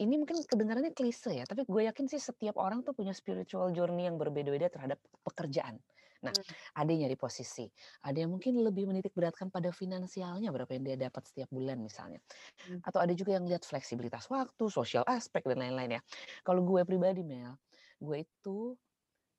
ini 0.00 0.14
mungkin 0.20 0.40
kedengarannya 0.48 0.92
klise 0.96 1.30
ya, 1.36 1.44
tapi 1.44 1.62
gue 1.68 1.82
yakin 1.88 2.06
sih 2.08 2.20
setiap 2.20 2.56
orang 2.58 2.80
tuh 2.86 2.96
punya 2.98 3.12
spiritual 3.12 3.70
journey 3.76 4.08
yang 4.08 4.16
berbeda-beda 4.16 4.68
terhadap 4.72 4.98
pekerjaan. 5.28 5.80
Nah, 6.24 6.32
Mmm. 6.32 6.58
ada 6.74 6.88
yang 6.90 7.06
nyari 7.06 7.14
posisi, 7.18 7.70
ada 8.02 8.18
yang 8.18 8.34
mungkin 8.34 8.58
lebih 8.58 8.90
menitik 8.90 9.14
beratkan 9.14 9.50
pada 9.54 9.70
finansialnya, 9.70 10.50
berapa 10.50 10.70
yang 10.74 10.84
dia 10.86 10.96
dapat 10.98 11.22
setiap 11.30 11.46
bulan 11.54 11.78
misalnya. 11.78 12.18
Mmm. 12.66 12.80
Atau 12.84 12.98
ada 13.02 13.12
juga 13.16 13.36
yang 13.38 13.46
lihat 13.48 13.64
fleksibilitas 13.66 14.28
waktu, 14.32 14.64
social 14.72 15.04
aspek 15.08 15.44
dan 15.48 15.60
lain-lain 15.64 15.98
ya. 15.98 16.02
Kalau 16.46 16.62
gue 16.66 16.82
pribadi 16.88 17.22
Mel, 17.26 17.56
gue 18.02 18.24
itu 18.26 18.76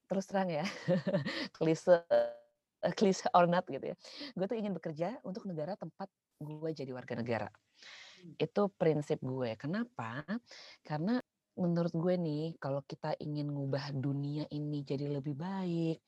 terus 0.10 0.26
terang 0.30 0.50
ya, 0.52 0.66
klise 1.58 2.06
eee, 2.84 2.94
klise 2.98 3.28
or 3.36 3.46
not 3.50 3.66
gitu 3.70 3.94
ya, 3.94 3.96
gue 4.38 4.46
tuh 4.50 4.58
ingin 4.60 4.74
bekerja 4.78 5.20
untuk 5.28 5.46
negara 5.50 5.76
tempat 5.80 6.10
gue 6.42 6.70
jadi 6.76 6.92
warga 6.96 7.16
negara. 7.20 7.50
Mmm. 8.18 8.36
Itu 8.40 8.72
prinsip 8.74 9.20
gue. 9.24 9.56
Kenapa? 9.60 10.24
Karena 10.86 11.20
menurut 11.60 11.92
gue 11.92 12.16
nih, 12.16 12.56
kalau 12.62 12.80
kita 12.88 13.16
ingin 13.20 13.52
ngubah 13.52 13.92
dunia 13.96 14.48
ini 14.52 14.80
jadi 14.88 15.12
lebih 15.12 15.36
baik, 15.36 16.00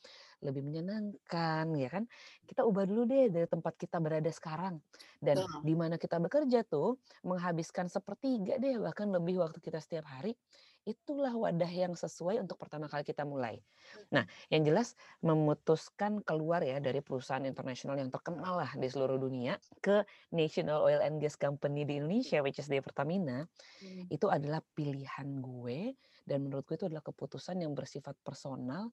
lebih 0.41 0.65
menyenangkan, 0.65 1.65
ya 1.77 1.89
kan, 1.89 2.04
kita 2.49 2.65
ubah 2.65 2.84
dulu 2.89 3.06
deh 3.06 3.30
dari 3.30 3.47
tempat 3.47 3.77
kita 3.77 4.01
berada 4.01 4.30
sekarang. 4.34 4.82
Dan 5.21 5.41
di 5.62 5.73
mana 5.77 5.95
kita 6.01 6.17
bekerja 6.17 6.65
tuh, 6.65 6.97
menghabiskan 7.25 7.88
sepertiga 7.88 8.58
deh, 8.58 8.82
bahkan 8.82 9.10
lebih 9.10 9.41
waktu 9.41 9.62
kita 9.62 9.77
setiap 9.77 10.10
hari, 10.10 10.34
itulah 10.82 11.30
wadah 11.38 11.69
yang 11.69 11.93
sesuai 11.93 12.41
untuk 12.41 12.58
pertama 12.58 12.89
kali 12.89 13.06
kita 13.06 13.21
mulai. 13.21 13.62
Nah, 14.10 14.25
yang 14.49 14.65
jelas 14.65 14.97
memutuskan 15.21 16.25
keluar 16.25 16.65
ya 16.65 16.82
dari 16.82 17.06
perusahaan 17.06 17.45
internasional 17.45 18.01
yang 18.01 18.10
terkenal 18.10 18.58
lah 18.58 18.73
di 18.73 18.89
seluruh 18.89 19.21
dunia, 19.21 19.62
ke 19.77 20.01
National 20.34 20.82
Oil 20.82 21.06
and 21.06 21.21
Gas 21.21 21.38
Company 21.38 21.86
di 21.86 22.01
Indonesia, 22.01 22.41
which 22.41 22.58
is 22.58 22.65
di 22.65 22.82
Pertamina, 22.82 23.45
Mmm. 23.77 24.10
itu 24.10 24.25
adalah 24.25 24.65
pilihan 24.73 25.30
gue, 25.38 25.93
dan 26.25 26.49
menurut 26.49 26.65
gue 26.65 26.82
itu 26.82 26.89
adalah 26.89 27.06
keputusan 27.06 27.62
yang 27.62 27.77
bersifat 27.77 28.17
personal, 28.25 28.89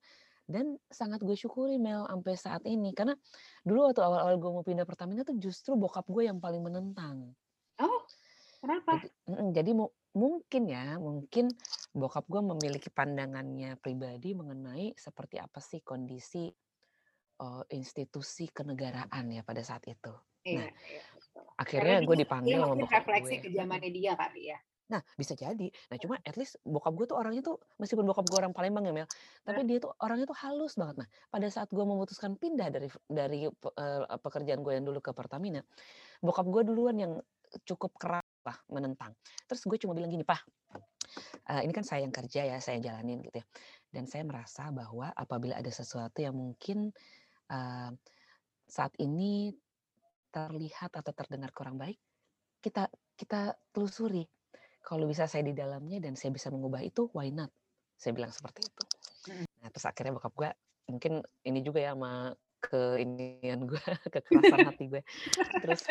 dan 0.49 0.81
sangat 0.89 1.21
gue 1.21 1.37
syukuri 1.37 1.77
Mel, 1.77 2.09
sampai 2.09 2.33
saat 2.33 2.63
ini. 2.65 2.89
Karena 2.97 3.13
dulu 3.61 3.85
waktu 3.93 4.01
awal-awal 4.01 4.35
gue 4.41 4.51
mau 4.51 4.65
pindah 4.65 4.85
Pertamina 4.89 5.21
tuh 5.21 5.37
justru 5.37 5.77
bokap 5.77 6.09
gue 6.09 6.25
yang 6.25 6.41
paling 6.41 6.65
menentang. 6.65 7.37
Oh, 7.79 8.03
kenapa? 8.59 8.97
Jadi 8.97 9.07
jadi 9.53 9.71
mu 9.77 9.85
mungkin 10.17 10.63
ya, 10.65 10.97
mungkin 10.97 11.53
bokap 11.93 12.25
gue 12.25 12.41
memiliki 12.41 12.89
pandangannya 12.89 13.77
pribadi 13.77 14.33
mengenai 14.33 14.97
seperti 14.97 15.37
apa 15.37 15.61
sih 15.61 15.85
kondisi, 15.85 16.49
eee, 17.39 17.63
institusi 17.77 18.49
kenegaraan 18.49 19.25
ya 19.29 19.41
pada 19.45 19.61
saat 19.61 19.85
itu. 19.85 20.13
Nah, 20.57 20.65
Iya 20.65 20.71
iya, 20.89 21.03
betul. 21.13 21.45
Karena 21.77 21.95
akhirnya 21.95 21.95
gue 22.01 22.15
dia 22.15 22.25
dipanggil 22.25 22.59
sama 22.65 22.75
bokap 22.81 23.05
refleksi 23.05 23.35
gue 23.37 23.39
ke 23.43 23.49
zamannya 23.53 23.91
dia 23.93 24.11
kali 24.17 24.41
ya? 24.51 24.57
Nah, 24.89 25.01
bisa 25.13 25.37
jadi. 25.37 25.69
Nah, 25.69 25.97
cuma 26.01 26.17
at 26.25 26.33
least 26.33 26.57
bokap 26.65 26.97
gue 26.97 27.05
tuh 27.13 27.17
orangnya 27.21 27.45
tuh 27.45 27.61
meskipun 27.77 28.09
bokap 28.09 28.25
gue 28.25 28.37
orang 28.41 28.53
Palembang 28.57 28.89
ya, 28.89 28.93
Mel, 28.93 29.07
tapi 29.45 29.61
dia 29.69 29.77
tuh 29.77 29.93
orangnya 30.01 30.25
tuh 30.25 30.37
halus 30.41 30.73
banget. 30.73 31.05
Nah, 31.05 31.07
pada 31.29 31.47
saat 31.53 31.69
gue 31.69 31.85
memutuskan 31.85 32.33
pindah 32.35 32.73
dari 32.73 32.89
dari 33.05 33.45
uh, 33.45 34.17
pekerjaan 34.17 34.65
gue 34.65 34.73
yang 34.73 34.85
dulu 34.89 34.97
ke 34.97 35.13
Pertamina, 35.13 35.61
bokap 36.25 36.49
gue 36.49 36.61
duluan 36.65 36.97
yang 36.97 37.13
cukup 37.65 37.93
keras 38.01 38.25
lah 38.45 38.57
menentang. 38.73 39.13
Terus 39.45 39.61
gue 39.69 39.77
cuma 39.77 39.93
bilang 39.93 40.09
gini, 40.09 40.25
"Pak, 40.25 40.41
uh, 41.49 41.61
ini 41.61 41.73
kan 41.73 41.85
saya 41.85 42.05
yang 42.05 42.13
kerja 42.13 42.45
ya, 42.45 42.57
saya 42.57 42.81
jalanin 42.81 43.21
gitu 43.21 43.41
ya. 43.41 43.45
Dan 43.89 44.05
saya 44.05 44.25
merasa 44.25 44.69
bahwa 44.69 45.09
apabila 45.13 45.57
ada 45.57 45.69
sesuatu 45.69 46.21
yang 46.21 46.33
mungkin 46.33 46.93
uh, 47.49 47.91
saat 48.69 48.93
ini 49.01 49.53
terlihat 50.29 50.93
atau 50.93 51.13
terdengar 51.13 51.49
kurang 51.53 51.81
baik, 51.81 51.97
kita 52.61 52.85
kita 53.17 53.57
telusuri 53.73 54.29
kalau 54.89 55.05
bisa 55.05 55.29
saya 55.29 55.45
di 55.45 55.53
dalamnya 55.53 56.01
dan 56.01 56.17
saya 56.17 56.33
bisa 56.33 56.49
mengubah 56.49 56.81
itu, 56.81 57.13
why 57.13 57.29
not? 57.29 57.53
Saya 57.93 58.17
bilang 58.17 58.33
seperti 58.33 58.65
itu. 58.65 58.83
Nah, 59.61 59.69
terus 59.69 59.85
akhirnya 59.85 60.17
bokap 60.17 60.33
gue 60.33 60.49
mungkin 60.89 61.21
ini 61.45 61.61
juga 61.61 61.85
ya 61.85 61.93
sama 61.93 62.33
keinian 62.57 63.69
gue, 63.69 63.77
kekerasan 64.17 64.65
hati 64.65 64.89
gue. 64.89 65.05
Terus 65.61 65.85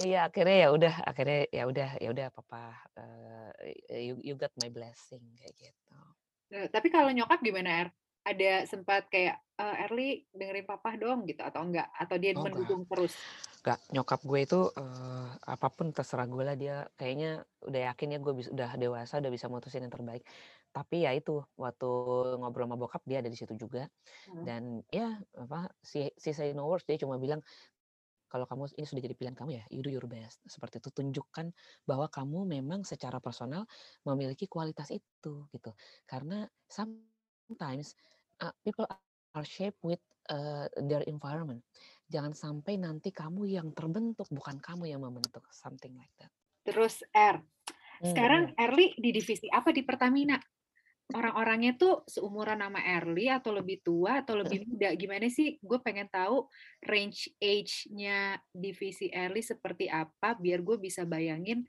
iya 0.00 0.32
akhirnya 0.32 0.56
ya 0.56 0.68
udah, 0.72 0.94
akhirnya 1.04 1.40
ya 1.52 1.62
udah, 1.68 1.90
ya 2.00 2.08
udah 2.08 2.26
papa 2.32 2.80
uh, 2.96 3.52
you, 3.92 4.16
you 4.24 4.34
got 4.40 4.56
my 4.56 4.72
blessing 4.72 5.20
kayak 5.36 5.52
gitu. 5.60 6.00
Nah, 6.56 6.64
tapi 6.72 6.88
kalau 6.88 7.12
nyokap 7.12 7.44
gimana 7.44 7.84
Er? 7.84 7.88
Ada 8.20 8.68
sempat 8.68 9.08
kayak 9.08 9.40
uh, 9.56 9.84
Erli 9.88 10.24
dengerin 10.32 10.66
papa 10.68 10.96
dong 10.96 11.24
gitu 11.24 11.40
atau 11.40 11.64
enggak? 11.64 11.88
Atau 11.96 12.16
dia 12.20 12.36
oh, 12.36 12.44
mendukung 12.44 12.84
enggak. 12.84 12.92
terus? 12.92 13.14
Gak, 13.60 13.80
nyokap 13.92 14.20
gue 14.24 14.40
itu 14.40 14.60
uh, 14.72 15.30
apa 15.44 15.68
pun 15.68 15.92
terserah 15.92 16.24
gue 16.24 16.40
lah 16.44 16.56
dia 16.56 16.88
kayaknya 16.96 17.44
udah 17.64 17.80
yakin 17.92 18.16
ya 18.16 18.18
gue 18.20 18.32
bisa 18.32 18.48
udah 18.52 18.70
dewasa 18.80 19.20
udah 19.20 19.32
bisa 19.32 19.46
mutusin 19.52 19.84
yang 19.84 19.92
terbaik. 19.92 20.24
Tapi 20.70 21.04
ya 21.04 21.10
itu 21.12 21.42
waktu 21.58 21.90
ngobrol 22.38 22.68
sama 22.68 22.76
bokap 22.78 23.02
dia 23.04 23.20
ada 23.20 23.28
di 23.28 23.36
situ 23.36 23.58
juga 23.58 23.90
hmm. 24.30 24.44
dan 24.46 24.62
ya 24.88 25.18
apa 25.34 25.66
si 25.82 26.08
si 26.14 26.30
say 26.30 26.54
no 26.54 26.70
words 26.70 26.86
dia 26.86 26.94
cuma 26.94 27.18
bilang 27.18 27.42
kalau 28.30 28.46
kamu 28.46 28.70
ini 28.78 28.86
sudah 28.86 29.02
jadi 29.02 29.14
pilihan 29.18 29.34
kamu 29.34 29.50
ya 29.58 29.64
you 29.74 29.82
do 29.82 29.90
your 29.90 30.06
best 30.06 30.38
seperti 30.46 30.78
itu 30.78 30.94
tunjukkan 30.94 31.50
bahwa 31.82 32.06
kamu 32.06 32.46
memang 32.46 32.86
secara 32.86 33.18
personal 33.18 33.66
memiliki 34.06 34.46
kualitas 34.46 34.94
itu 34.94 35.50
gitu 35.50 35.74
karena 36.06 36.46
sometimes 37.50 37.98
uh, 38.38 38.54
people 38.62 38.86
are 39.34 39.46
shaped 39.46 39.82
with 39.82 39.98
uh, 40.30 40.70
their 40.86 41.02
environment 41.10 41.66
jangan 42.10 42.34
sampai 42.34 42.74
nanti 42.78 43.14
kamu 43.14 43.46
yang 43.46 43.70
terbentuk 43.74 44.26
bukan 44.34 44.58
kamu 44.58 44.90
yang 44.90 45.00
membentuk 45.00 45.46
something 45.54 45.94
like 45.94 46.10
that. 46.18 46.28
Terus 46.66 47.06
R, 47.14 47.38
sekarang 48.02 48.52
hmm. 48.52 48.58
Erli 48.58 48.86
di 48.98 49.14
divisi 49.14 49.46
apa 49.48 49.70
di 49.70 49.86
Pertamina? 49.86 50.36
Orang-orangnya 51.10 51.74
tuh 51.74 52.06
seumuran 52.06 52.62
nama 52.62 52.78
Erli 52.82 53.26
atau 53.26 53.50
lebih 53.50 53.82
tua 53.82 54.22
atau 54.22 54.38
lebih 54.38 54.62
muda? 54.68 54.94
Gimana 54.98 55.30
sih? 55.30 55.56
Gue 55.62 55.78
pengen 55.80 56.10
tahu 56.10 56.50
range 56.82 57.30
age-nya 57.38 58.38
divisi 58.50 59.08
Erli 59.08 59.40
seperti 59.40 59.86
apa 59.86 60.34
biar 60.36 60.60
gue 60.66 60.76
bisa 60.82 61.06
bayangin 61.06 61.62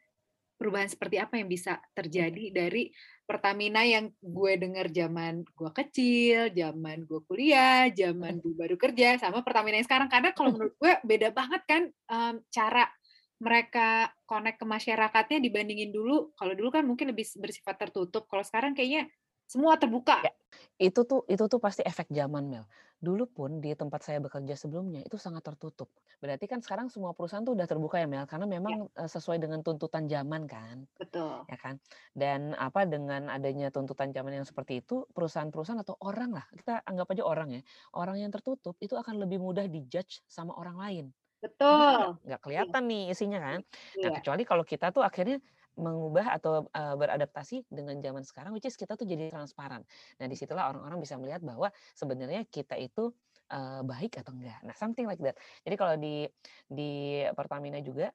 perubahan 0.61 0.85
seperti 0.85 1.17
apa 1.17 1.41
yang 1.41 1.49
bisa 1.49 1.81
terjadi 1.97 2.53
dari 2.53 2.93
Pertamina 3.31 3.87
yang 3.87 4.11
gue 4.19 4.53
dengar 4.59 4.91
zaman 4.91 5.47
gue 5.47 5.71
kecil, 5.71 6.51
zaman 6.51 7.07
gue 7.07 7.23
kuliah, 7.23 7.87
zaman 7.87 8.43
gue 8.43 8.51
baru 8.51 8.75
kerja, 8.75 9.15
sama 9.23 9.39
Pertamina 9.39 9.79
yang 9.79 9.87
sekarang. 9.87 10.11
Karena 10.11 10.35
kalau 10.35 10.51
menurut 10.51 10.75
gue 10.75 10.99
beda 11.07 11.31
banget 11.31 11.63
kan 11.63 11.87
um, 12.11 12.43
cara 12.51 12.91
mereka 13.39 14.11
connect 14.27 14.59
ke 14.59 14.65
masyarakatnya 14.67 15.39
dibandingin 15.39 15.95
dulu. 15.95 16.35
Kalau 16.35 16.51
dulu 16.51 16.75
kan 16.75 16.83
mungkin 16.83 17.15
lebih 17.15 17.23
bersifat 17.39 17.79
tertutup. 17.79 18.27
Kalau 18.27 18.43
sekarang 18.43 18.75
kayaknya 18.75 19.07
semua 19.51 19.75
terbuka. 19.75 20.23
Ya, 20.23 20.31
itu 20.79 21.03
tuh 21.03 21.27
itu 21.27 21.43
tuh 21.51 21.59
pasti 21.59 21.83
efek 21.83 22.07
zaman 22.07 22.47
Mel. 22.47 22.63
Dulu 23.01 23.27
pun 23.27 23.59
di 23.59 23.75
tempat 23.75 24.05
saya 24.05 24.23
bekerja 24.23 24.55
sebelumnya 24.55 25.03
itu 25.03 25.19
sangat 25.19 25.43
tertutup. 25.43 25.91
Berarti 26.23 26.47
kan 26.47 26.63
sekarang 26.63 26.87
semua 26.87 27.11
perusahaan 27.11 27.43
tuh 27.43 27.57
udah 27.57 27.67
terbuka 27.67 27.99
ya 27.99 28.07
Mel 28.07 28.23
karena 28.29 28.47
memang 28.47 28.87
ya. 28.95 29.09
sesuai 29.11 29.43
dengan 29.43 29.59
tuntutan 29.59 30.07
zaman 30.07 30.47
kan. 30.47 30.87
Betul. 30.95 31.43
Ya 31.51 31.57
kan? 31.59 31.81
Dan 32.15 32.55
apa 32.55 32.87
dengan 32.87 33.27
adanya 33.27 33.73
tuntutan 33.73 34.15
zaman 34.15 34.39
yang 34.39 34.45
seperti 34.47 34.79
itu, 34.79 35.03
perusahaan-perusahaan 35.11 35.81
atau 35.81 35.99
orang 35.99 36.31
lah, 36.31 36.45
kita 36.55 36.85
anggap 36.87 37.11
aja 37.11 37.23
orang 37.25 37.49
ya. 37.59 37.61
Orang 37.97 38.21
yang 38.21 38.31
tertutup 38.31 38.77
itu 38.79 38.95
akan 38.95 39.19
lebih 39.19 39.41
mudah 39.41 39.67
dijudge 39.67 40.23
sama 40.29 40.55
orang 40.55 40.77
lain. 40.79 41.05
Betul. 41.41 42.21
Nggak 42.21 42.41
kelihatan 42.45 42.83
nih 42.85 43.03
isinya 43.09 43.39
kan. 43.41 43.59
Nah, 43.97 44.09
iya. 44.13 44.15
kecuali 44.21 44.45
kalau 44.45 44.61
kita 44.61 44.93
tuh 44.93 45.01
akhirnya 45.01 45.41
mengubah 45.79 46.35
atau 46.35 46.67
uh, 46.71 46.95
beradaptasi 46.99 47.63
dengan 47.71 47.97
zaman 48.03 48.23
sekarang, 48.27 48.51
which 48.51 48.67
is 48.67 48.75
kita 48.75 48.99
tuh 48.99 49.07
jadi 49.07 49.31
transparan. 49.31 49.83
Nah, 50.19 50.27
di 50.27 50.35
situlah 50.35 50.67
orang-orang 50.71 50.99
bisa 50.99 51.15
melihat 51.15 51.39
bahwa 51.43 51.71
sebenarnya 51.95 52.43
kita 52.47 52.75
itu 52.75 53.11
uh, 53.51 53.81
baik 53.83 54.19
atau 54.19 54.35
enggak. 54.35 54.59
Nah, 54.67 54.75
something 54.75 55.07
like 55.07 55.21
that. 55.23 55.39
Jadi 55.63 55.75
kalau 55.79 55.95
di 55.95 56.27
di 56.67 57.23
Pertamina 57.35 57.79
juga, 57.79 58.11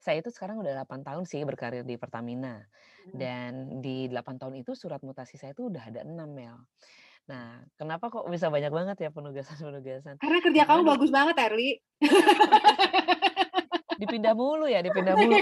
saya 0.00 0.22
itu 0.22 0.30
sekarang 0.30 0.62
udah 0.62 0.86
8 0.86 1.02
tahun 1.02 1.24
sih 1.26 1.42
berkarir 1.44 1.82
di 1.82 1.98
Pertamina. 2.00 2.62
Hmm. 2.62 3.16
Dan 3.16 3.52
di 3.84 4.08
8 4.08 4.40
tahun 4.40 4.54
itu 4.60 4.72
surat 4.72 5.02
mutasi 5.04 5.36
saya 5.36 5.52
itu 5.52 5.68
udah 5.68 5.82
ada 5.82 6.00
6 6.06 6.14
Mel. 6.30 6.56
Nah, 7.26 7.58
kenapa 7.74 8.06
kok 8.06 8.22
bisa 8.30 8.46
banyak 8.46 8.70
banget 8.70 8.96
ya 9.02 9.10
penugasan-penugasan? 9.10 10.22
Karena 10.22 10.38
kerja 10.38 10.62
kamu 10.62 10.82
bagus 10.86 11.10
banget, 11.10 11.34
Erli. 11.42 11.82
dipindah 14.00 14.32
mulu 14.36 14.66
ya, 14.68 14.80
dipindah 14.80 15.14
mulu. 15.20 15.36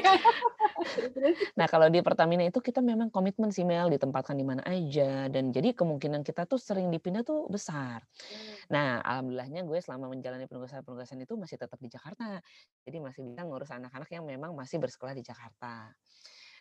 nah 1.59 1.67
kalau 1.71 1.89
di 1.89 2.01
Pertamina 2.01 2.47
itu 2.47 2.59
kita 2.59 2.85
memang 2.85 3.09
komitmen 3.09 3.51
sih 3.51 3.63
Mel 3.63 3.91
ditempatkan 3.91 4.35
di 4.37 4.45
mana 4.47 4.63
aja 4.67 5.27
dan 5.31 5.51
jadi 5.51 5.73
kemungkinan 5.75 6.27
kita 6.27 6.45
tuh 6.45 6.59
sering 6.59 6.91
dipindah 6.91 7.23
tuh 7.23 7.47
besar. 7.51 8.03
Hmm. 8.03 8.75
Nah 8.75 8.89
alhamdulillahnya 9.03 9.63
gue 9.67 9.79
selama 9.81 10.11
menjalani 10.13 10.49
penugasan-penugasan 10.51 11.23
itu 11.23 11.35
masih 11.39 11.57
tetap 11.57 11.79
di 11.79 11.89
Jakarta. 11.91 12.41
Jadi 12.85 12.97
masih 13.01 13.23
bisa 13.27 13.43
ngurus 13.45 13.71
anak-anak 13.73 14.11
yang 14.13 14.25
memang 14.25 14.53
masih 14.53 14.79
bersekolah 14.79 15.15
di 15.17 15.25
Jakarta. 15.25 15.93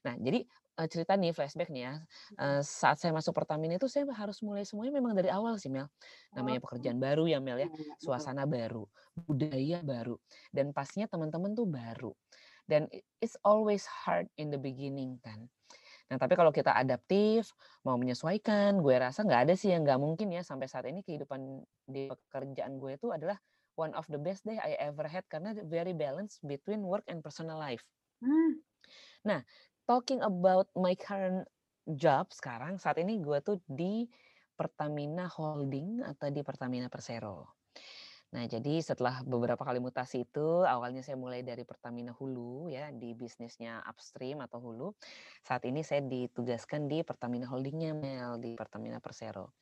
Nah, 0.04 0.16
jadi 0.20 0.44
cerita 0.90 1.14
nih 1.16 1.32
flashback 1.32 1.70
nih 1.70 1.84
ya. 1.86 1.94
Hmm. 2.36 2.60
saat 2.66 2.98
saya 2.98 3.14
masuk 3.14 3.32
Pertamina 3.32 3.78
itu 3.78 3.86
saya 3.86 4.10
harus 4.12 4.42
mulai 4.42 4.66
semuanya 4.66 5.00
memang 5.00 5.14
dari 5.14 5.30
awal 5.30 5.56
sih 5.62 5.70
Mel. 5.70 5.88
Namanya 6.34 6.60
oh. 6.60 6.64
pekerjaan 6.66 6.98
baru 6.98 7.30
ya 7.30 7.40
Mel 7.40 7.62
ya, 7.62 7.70
suasana 8.02 8.44
baru, 8.50 8.84
budaya 9.14 9.80
baru, 9.86 10.18
dan 10.50 10.74
pastinya 10.74 11.06
teman-teman 11.06 11.54
tuh 11.54 11.70
baru 11.70 12.12
dan 12.68 12.88
it's 13.20 13.36
always 13.44 13.84
hard 13.88 14.28
in 14.40 14.52
the 14.52 14.60
beginning 14.60 15.20
kan. 15.24 15.48
Nah 16.12 16.20
tapi 16.20 16.36
kalau 16.36 16.52
kita 16.54 16.76
adaptif, 16.76 17.52
mau 17.82 17.96
menyesuaikan, 17.98 18.80
gue 18.80 18.96
rasa 19.00 19.24
nggak 19.24 19.42
ada 19.50 19.54
sih 19.56 19.72
yang 19.72 19.88
nggak 19.88 20.00
mungkin 20.00 20.32
ya 20.32 20.44
sampai 20.44 20.68
saat 20.68 20.88
ini 20.88 21.02
kehidupan 21.02 21.64
di 21.88 22.12
pekerjaan 22.12 22.78
gue 22.78 22.96
itu 22.96 23.10
adalah 23.12 23.40
one 23.80 23.92
of 23.98 24.06
the 24.12 24.20
best 24.20 24.46
day 24.46 24.60
I 24.60 24.78
ever 24.78 25.08
had 25.10 25.26
karena 25.32 25.56
very 25.66 25.96
balance 25.96 26.38
between 26.44 26.86
work 26.86 27.04
and 27.10 27.24
personal 27.26 27.58
life. 27.58 27.84
Hmm. 28.22 28.62
Nah, 29.24 29.42
talking 29.88 30.24
about 30.24 30.72
my 30.76 30.96
current 30.96 31.48
job 31.84 32.32
sekarang 32.32 32.80
saat 32.80 32.96
ini 33.00 33.20
gue 33.20 33.40
tuh 33.44 33.60
di 33.68 34.08
Pertamina 34.54 35.28
Holding 35.28 36.06
atau 36.06 36.30
di 36.30 36.42
Pertamina 36.46 36.88
Persero. 36.88 37.58
Nah, 38.34 38.50
jadi 38.50 38.82
setelah 38.82 39.22
beberapa 39.22 39.62
kali 39.62 39.78
mutasi 39.78 40.26
itu, 40.26 40.66
awalnya 40.66 41.06
saya 41.06 41.14
mulai 41.14 41.46
dari 41.46 41.62
Pertamina 41.62 42.10
Hulu 42.18 42.66
ya, 42.66 42.90
di 42.90 43.14
bisnisnya 43.14 43.86
upstream 43.86 44.42
atau 44.42 44.58
hulu. 44.58 44.90
Saat 45.46 45.70
ini 45.70 45.86
saya 45.86 46.02
ditugaskan 46.02 46.90
di 46.90 47.06
Pertamina 47.06 47.46
Holdingnya 47.46 47.94
Mel, 47.94 48.42
di 48.42 48.58
Pertamina 48.58 48.98
Persero. 48.98 49.54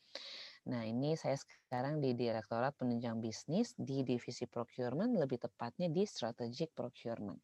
Nah, 0.72 0.88
ini 0.88 1.20
saya 1.20 1.36
sekarang 1.36 2.00
di 2.00 2.16
Direktorat 2.16 2.80
Penunjang 2.80 3.20
Bisnis 3.20 3.76
di 3.76 4.08
Divisi 4.08 4.48
Procurement, 4.48 5.20
lebih 5.20 5.44
tepatnya 5.44 5.92
di 5.92 6.08
Strategic 6.08 6.72
Procurement. 6.72 7.44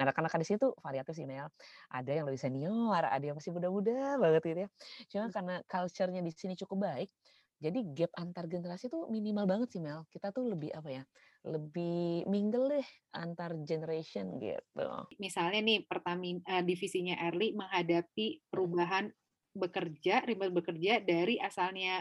Nah, 0.00 0.08
rekan-rekan 0.08 0.40
di 0.40 0.48
situ 0.48 0.72
variatif 0.80 1.12
sih 1.12 1.28
Mel. 1.28 1.52
Ada 1.92 2.16
yang 2.16 2.24
lebih 2.24 2.40
senior, 2.40 3.04
ada 3.04 3.20
yang 3.20 3.36
masih 3.36 3.52
muda-muda 3.52 4.16
banget 4.16 4.42
gitu 4.48 4.60
ya. 4.64 4.68
Cuma 5.12 5.28
hmm. 5.28 5.34
karena 5.36 5.54
culture-nya 5.68 6.24
di 6.24 6.32
sini 6.32 6.56
cukup 6.56 6.88
baik, 6.88 7.12
jadi 7.60 7.84
gap 7.92 8.16
antar 8.16 8.48
generasi 8.48 8.88
tuh 8.88 9.12
minimal 9.12 9.44
banget 9.44 9.76
sih 9.76 9.84
Mel. 9.84 10.08
Kita 10.08 10.32
tuh 10.32 10.48
lebih 10.48 10.72
apa 10.72 10.88
ya? 10.88 11.04
Lebih 11.44 12.24
mingle 12.32 12.80
deh 12.80 12.88
antar 13.12 13.52
generation 13.68 14.40
gitu. 14.40 14.88
Misalnya 15.20 15.60
nih 15.60 15.84
Pertamina 15.84 16.40
uh, 16.48 16.64
divisinya 16.64 17.20
Early 17.28 17.52
menghadapi 17.52 18.48
perubahan 18.48 19.12
bekerja, 19.52 20.24
remote 20.24 20.56
bekerja 20.56 21.04
dari 21.04 21.36
asalnya 21.36 22.00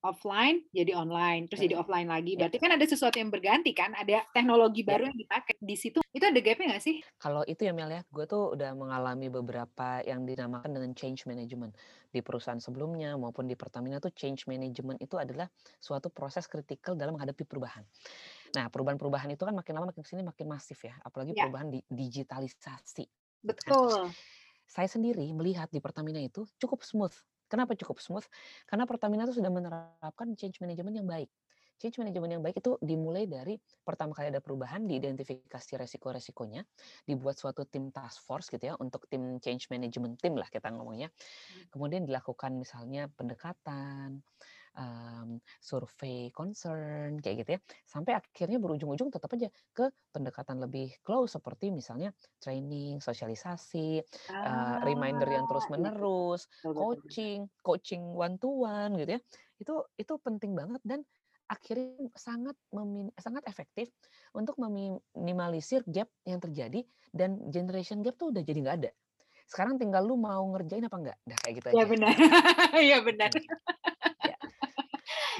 offline 0.00 0.64
jadi 0.72 0.96
online, 0.96 1.44
terus 1.48 1.60
jadi 1.60 1.76
offline 1.76 2.08
lagi. 2.08 2.32
Berarti 2.36 2.56
kan 2.56 2.72
ada 2.72 2.86
sesuatu 2.88 3.20
yang 3.20 3.28
berganti 3.28 3.76
kan, 3.76 3.92
ada 3.92 4.24
teknologi 4.32 4.80
baru 4.80 5.12
yang 5.12 5.18
dipakai 5.18 5.60
di 5.60 5.76
situ. 5.76 6.00
Itu 6.10 6.24
ada 6.24 6.40
gapnya 6.40 6.72
nggak 6.72 6.84
sih? 6.84 7.04
Kalau 7.20 7.44
itu 7.44 7.68
ya 7.68 7.72
Mel 7.76 7.92
ya, 7.92 8.00
gue 8.08 8.24
tuh 8.24 8.56
udah 8.56 8.72
mengalami 8.72 9.28
beberapa 9.28 10.00
yang 10.08 10.24
dinamakan 10.24 10.72
dengan 10.72 10.90
change 10.96 11.28
management 11.28 11.76
di 12.08 12.24
perusahaan 12.24 12.58
sebelumnya 12.58 13.14
maupun 13.20 13.44
di 13.44 13.54
Pertamina 13.54 14.00
tuh 14.00 14.10
change 14.16 14.48
management 14.48 14.98
itu 15.04 15.20
adalah 15.20 15.46
suatu 15.78 16.08
proses 16.08 16.48
kritikal 16.48 16.96
dalam 16.96 17.14
menghadapi 17.20 17.44
perubahan. 17.44 17.84
Nah, 18.56 18.66
perubahan-perubahan 18.72 19.30
itu 19.36 19.44
kan 19.44 19.54
makin 19.54 19.72
lama 19.76 19.92
makin 19.92 20.02
sini 20.02 20.24
makin 20.24 20.48
masif 20.48 20.80
ya, 20.82 20.96
apalagi 21.04 21.36
ya. 21.36 21.46
perubahan 21.46 21.68
di 21.70 21.80
digitalisasi. 21.86 23.06
Betul. 23.40 24.12
saya 24.70 24.86
sendiri 24.86 25.26
melihat 25.34 25.66
di 25.74 25.82
Pertamina 25.82 26.22
itu 26.22 26.46
cukup 26.62 26.86
smooth. 26.86 27.10
Kenapa 27.50 27.74
cukup 27.74 27.98
smooth? 27.98 28.26
Karena 28.70 28.86
Pertamina 28.86 29.26
itu 29.26 29.42
sudah 29.42 29.50
menerapkan 29.50 30.32
change 30.38 30.62
management 30.62 30.94
yang 31.02 31.08
baik. 31.10 31.30
Change 31.80 31.96
management 31.96 32.32
yang 32.38 32.44
baik 32.44 32.60
itu 32.60 32.76
dimulai 32.84 33.24
dari 33.24 33.56
pertama 33.82 34.12
kali 34.12 34.28
ada 34.28 34.44
perubahan, 34.44 34.84
diidentifikasi 34.84 35.72
resiko-resikonya, 35.80 36.62
dibuat 37.08 37.40
suatu 37.40 37.64
tim 37.64 37.88
task 37.88 38.20
force 38.22 38.52
gitu 38.52 38.70
ya 38.70 38.74
untuk 38.76 39.08
tim 39.08 39.40
change 39.40 39.72
management 39.72 40.20
tim 40.20 40.36
lah 40.36 40.46
kita 40.52 40.68
ngomongnya. 40.70 41.08
Hmm. 41.08 41.66
Kemudian 41.72 42.04
dilakukan 42.04 42.52
misalnya 42.60 43.08
pendekatan, 43.16 44.20
um, 44.76 45.38
survei 45.58 46.30
concern 46.30 47.18
kayak 47.18 47.44
gitu 47.44 47.50
ya 47.56 47.60
sampai 47.86 48.18
akhirnya 48.18 48.58
berujung-ujung 48.62 49.10
tetap 49.10 49.30
aja 49.34 49.48
ke 49.74 49.90
pendekatan 50.14 50.62
lebih 50.62 50.94
close 51.02 51.34
seperti 51.34 51.72
misalnya 51.74 52.14
training 52.38 53.02
sosialisasi 53.02 54.02
uh, 54.30 54.78
reminder 54.86 55.26
yang 55.26 55.46
terus 55.50 55.66
menerus 55.72 56.46
coaching 56.62 57.46
coaching 57.64 58.02
one 58.14 58.36
to 58.38 58.50
one 58.50 58.94
gitu 58.98 59.18
ya 59.18 59.20
itu 59.60 59.74
itu 60.00 60.14
penting 60.22 60.56
banget 60.56 60.80
dan 60.86 61.00
akhirnya 61.50 62.06
sangat 62.14 62.54
memin, 62.70 63.10
sangat 63.18 63.42
efektif 63.50 63.90
untuk 64.30 64.54
meminimalisir 64.62 65.82
gap 65.90 66.06
yang 66.22 66.38
terjadi 66.38 66.86
dan 67.10 67.42
generation 67.50 68.06
gap 68.06 68.14
tuh 68.14 68.30
udah 68.30 68.46
jadi 68.46 68.58
nggak 68.62 68.78
ada. 68.86 68.90
Sekarang 69.50 69.82
tinggal 69.82 70.06
lu 70.06 70.14
mau 70.14 70.46
ngerjain 70.54 70.86
apa 70.86 70.96
enggak? 71.02 71.18
Dah 71.26 71.38
kayak 71.42 71.54
gitu 71.58 71.66
ya, 71.66 71.72
aja. 71.74 71.74
Ya 71.82 71.86
benar. 71.90 72.14
ya 72.94 72.98
benar. 73.02 73.30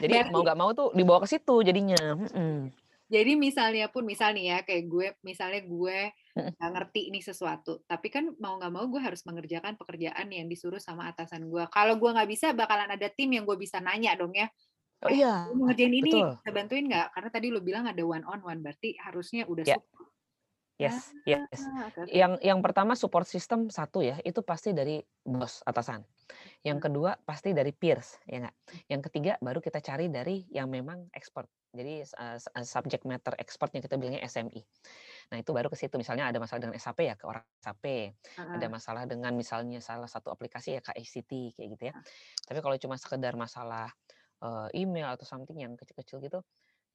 Jadi 0.01 0.15
Berarti, 0.17 0.33
mau 0.33 0.41
nggak 0.43 0.59
mau 0.59 0.71
tuh 0.73 0.89
dibawa 0.97 1.19
ke 1.21 1.29
situ 1.29 1.57
jadinya. 1.61 2.01
Hmm. 2.33 2.73
Jadi 3.11 3.35
misalnya 3.35 3.91
pun 3.91 4.07
misal 4.07 4.31
nih 4.39 4.55
ya 4.55 4.59
kayak 4.63 4.85
gue 4.87 5.07
misalnya 5.27 5.67
gue 5.67 6.15
nggak 6.31 6.71
ngerti 6.79 7.11
ini 7.11 7.19
sesuatu, 7.19 7.83
tapi 7.85 8.07
kan 8.07 8.31
mau 8.39 8.55
nggak 8.55 8.71
mau 8.71 8.87
gue 8.87 9.03
harus 9.03 9.27
mengerjakan 9.27 9.75
pekerjaan 9.75 10.31
yang 10.31 10.47
disuruh 10.47 10.79
sama 10.79 11.11
atasan 11.11 11.51
gue. 11.51 11.67
Kalau 11.75 11.99
gue 11.99 12.11
nggak 12.11 12.31
bisa 12.31 12.55
bakalan 12.55 12.87
ada 12.87 13.11
tim 13.11 13.35
yang 13.35 13.43
gue 13.43 13.59
bisa 13.59 13.83
nanya 13.83 14.15
dong 14.15 14.31
ya 14.31 14.47
Oh 15.01 15.09
eh, 15.09 15.25
iya, 15.25 15.49
ngerjain 15.49 15.97
ini 15.97 16.13
betul. 16.13 16.29
bisa 16.37 16.51
bantuin 16.53 16.85
nggak? 16.85 17.07
Karena 17.17 17.31
tadi 17.33 17.47
lu 17.49 17.61
bilang 17.65 17.89
ada 17.89 18.03
one 18.05 18.25
on 18.29 18.41
one, 18.45 18.61
berarti 18.61 19.01
harusnya 19.01 19.49
udah 19.49 19.65
yeah. 19.65 19.81
support. 19.81 20.10
Yes, 20.81 21.13
ah, 21.13 21.29
yes. 21.29 21.61
Okay. 21.93 22.09
Yang 22.17 22.33
yang 22.41 22.61
pertama 22.65 22.97
support 22.97 23.29
system 23.29 23.69
satu 23.69 24.01
ya, 24.01 24.17
itu 24.25 24.41
pasti 24.41 24.73
dari 24.73 25.05
bos 25.21 25.61
atasan. 25.69 26.01
Yang 26.65 26.79
hmm. 26.81 26.85
kedua 26.89 27.11
pasti 27.21 27.53
dari 27.53 27.77
peers, 27.77 28.17
ya 28.25 28.41
nggak. 28.49 28.57
Yang 28.89 29.01
ketiga 29.13 29.33
baru 29.45 29.61
kita 29.61 29.85
cari 29.85 30.09
dari 30.09 30.49
yang 30.49 30.73
memang 30.73 31.13
expert. 31.13 31.53
Jadi 31.71 32.03
uh, 32.03 32.41
subject 32.65 33.05
matter 33.05 33.37
expertnya 33.37 33.85
kita 33.85 34.01
bilangnya 34.01 34.25
SMI. 34.25 34.59
Nah 35.31 35.37
itu 35.39 35.53
baru 35.53 35.69
ke 35.69 35.77
situ. 35.77 36.01
Misalnya 36.01 36.33
ada 36.33 36.41
masalah 36.41 36.65
dengan 36.65 36.81
SAP 36.81 36.99
ya 37.05 37.15
ke 37.15 37.29
orang 37.29 37.45
SAP. 37.61 37.85
Uh-huh. 38.11 38.57
Ada 38.57 38.67
masalah 38.67 39.05
dengan 39.07 39.33
misalnya 39.37 39.79
salah 39.85 40.09
satu 40.09 40.33
aplikasi 40.33 40.75
ya 40.75 40.83
ke 40.83 40.97
ICT 40.97 41.61
kayak 41.61 41.69
gitu 41.77 41.85
ya. 41.93 41.95
Uh. 41.95 42.03
Tapi 42.49 42.59
kalau 42.65 42.75
cuma 42.81 42.97
sekedar 42.99 43.39
masalah 43.39 43.93
uh, 44.43 44.67
email 44.75 45.13
atau 45.13 45.29
something 45.29 45.61
yang 45.61 45.77
kecil-kecil 45.77 46.19
gitu 46.25 46.41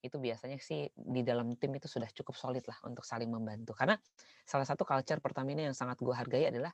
itu 0.05 0.21
biasanya 0.21 0.61
sih 0.61 0.85
di 0.93 1.21
dalam 1.25 1.57
tim 1.57 1.73
itu 1.73 1.89
sudah 1.89 2.07
cukup 2.13 2.37
solid 2.37 2.63
lah 2.69 2.77
untuk 2.85 3.01
saling 3.01 3.27
membantu 3.27 3.73
karena 3.73 3.97
salah 4.45 4.63
satu 4.63 4.85
culture 4.85 5.17
Pertamina 5.17 5.65
yang 5.65 5.75
sangat 5.75 5.97
gue 5.97 6.13
hargai 6.13 6.53
adalah 6.53 6.69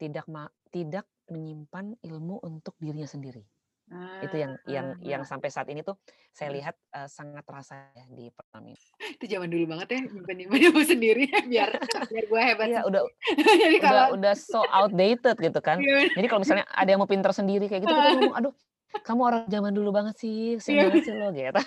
tidak 0.00 0.24
ma 0.26 0.48
tidak 0.72 1.04
menyimpan 1.28 1.94
ilmu 2.00 2.40
untuk 2.42 2.74
dirinya 2.80 3.06
sendiri 3.06 3.44
Ah, 3.92 4.24
itu 4.24 4.40
yang 4.40 4.56
yang 4.64 4.86
yang 5.04 5.22
sampai 5.28 5.52
saat 5.52 5.68
ini 5.68 5.84
tuh 5.84 6.00
saya 6.32 6.48
lihat 6.56 6.72
uh, 6.96 7.04
sangat 7.04 7.44
terasa 7.44 7.92
ya 7.92 8.08
di 8.08 8.32
Pertamina. 8.32 8.80
Itu 9.12 9.28
zaman 9.28 9.52
dulu 9.52 9.76
banget 9.76 9.86
ya 9.92 9.98
nyimpen 10.08 10.36
nyimpen 10.40 10.60
ilmu 10.72 10.82
sendiri 10.88 11.28
biar 11.52 11.76
biar 12.08 12.24
gue 12.24 12.40
hebat. 12.40 12.66
Iya 12.72 12.80
udah 12.88 13.02
Jadi 13.60 13.76
udah 13.76 13.84
kalau... 13.84 14.06
udah 14.16 14.32
so 14.32 14.64
outdated 14.72 15.36
gitu 15.36 15.60
kan. 15.60 15.84
Iya, 15.84 16.16
Jadi 16.16 16.26
kalau 16.32 16.40
misalnya 16.40 16.64
ada 16.72 16.88
yang 16.88 17.00
mau 17.04 17.10
pinter 17.10 17.28
sendiri 17.36 17.68
kayak 17.68 17.84
gitu 17.84 17.92
kita 17.92 18.10
ngomong 18.16 18.34
aduh 18.40 18.54
kamu 19.02 19.20
orang 19.26 19.42
zaman 19.50 19.72
dulu 19.74 19.90
banget 19.90 20.14
sih, 20.20 20.60
sih 20.62 20.78
iya. 20.78 20.86
banget 20.86 21.02
sih 21.10 21.14
lo 21.18 21.28
gitu. 21.34 21.60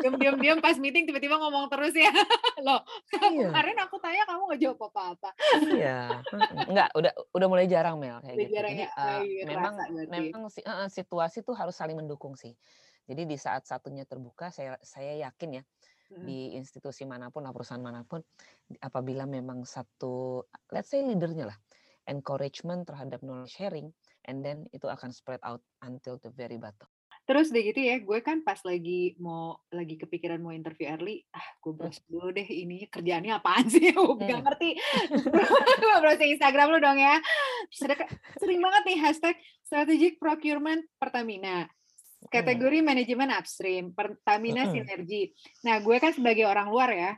Diam-diam 0.00 0.36
diam 0.40 0.58
pas 0.64 0.78
meeting 0.80 1.04
tiba-tiba 1.04 1.36
ngomong 1.36 1.68
terus 1.68 1.92
ya. 1.92 2.08
Lo, 2.66 2.80
iya. 3.12 3.52
kemarin 3.52 3.76
aku 3.84 3.96
tanya 4.00 4.24
kamu 4.24 4.42
nggak 4.48 4.60
jawab 4.64 4.78
apa-apa. 4.88 5.30
iya. 5.76 6.08
Enggak, 6.64 6.88
udah 6.96 7.12
udah 7.36 7.46
mulai 7.52 7.66
jarang 7.68 8.00
Mel 8.00 8.24
kayak 8.24 8.36
gitu. 8.40 8.52
Jarang 8.56 8.72
Jadi, 8.72 8.84
ya? 8.84 8.90
uh, 8.96 9.22
memang 9.44 9.74
memang 10.08 10.42
uh, 10.48 10.88
situasi 10.88 11.44
tuh 11.44 11.52
harus 11.52 11.76
saling 11.76 12.00
mendukung 12.00 12.32
sih. 12.32 12.56
Jadi 13.04 13.26
di 13.26 13.36
saat 13.36 13.66
satunya 13.68 14.06
terbuka 14.08 14.48
saya 14.48 14.78
saya 14.80 15.18
yakin 15.28 15.60
ya 15.60 15.64
hmm. 16.14 16.26
di 16.26 16.54
institusi 16.58 17.06
mana 17.06 17.30
pun 17.30 17.46
atau 17.46 17.54
perusahaan 17.54 17.82
mana 17.82 18.02
pun 18.02 18.22
apabila 18.82 19.26
memang 19.26 19.62
satu 19.62 20.42
let's 20.74 20.90
say 20.90 21.02
leadernya 21.02 21.50
lah 21.50 21.58
encouragement 22.10 22.86
terhadap 22.86 23.22
knowledge 23.22 23.54
sharing 23.54 23.94
and 24.30 24.46
then 24.46 24.70
itu 24.70 24.86
akan 24.86 25.10
spread 25.10 25.42
out 25.42 25.58
until 25.82 26.14
the 26.22 26.30
very 26.30 26.54
bottom. 26.54 26.86
Terus 27.26 27.54
deh 27.54 27.62
gitu 27.62 27.78
ya, 27.78 28.02
gue 28.02 28.18
kan 28.26 28.42
pas 28.42 28.58
lagi 28.66 29.14
mau 29.22 29.54
lagi 29.70 29.94
kepikiran 29.98 30.42
mau 30.42 30.50
interview 30.50 30.90
early, 30.90 31.22
ah 31.30 31.46
gue 31.62 31.72
browse 31.74 32.02
hmm. 32.02 32.10
dulu 32.10 32.28
deh 32.34 32.48
ini 32.48 32.90
kerjaannya 32.90 33.32
apaan 33.38 33.70
sih? 33.70 33.90
Gue 33.94 34.18
hmm. 34.18 34.26
gak 34.26 34.42
ngerti. 34.50 34.70
gue 35.82 35.94
browsing 36.02 36.30
Instagram 36.34 36.74
lu 36.74 36.78
dong 36.82 36.98
ya. 36.98 37.22
sering 38.34 38.58
banget 38.58 38.82
nih 38.82 38.98
hashtag 38.98 39.36
strategic 39.62 40.18
procurement 40.18 40.82
Pertamina. 40.98 41.70
Kategori 42.34 42.82
hmm. 42.82 42.86
manajemen 42.90 43.30
upstream, 43.30 43.94
Pertamina 43.94 44.66
hmm. 44.66 44.72
sinergi. 44.74 45.30
Nah, 45.62 45.78
gue 45.86 45.96
kan 46.02 46.10
sebagai 46.10 46.50
orang 46.50 46.66
luar 46.66 46.90
ya, 46.90 47.12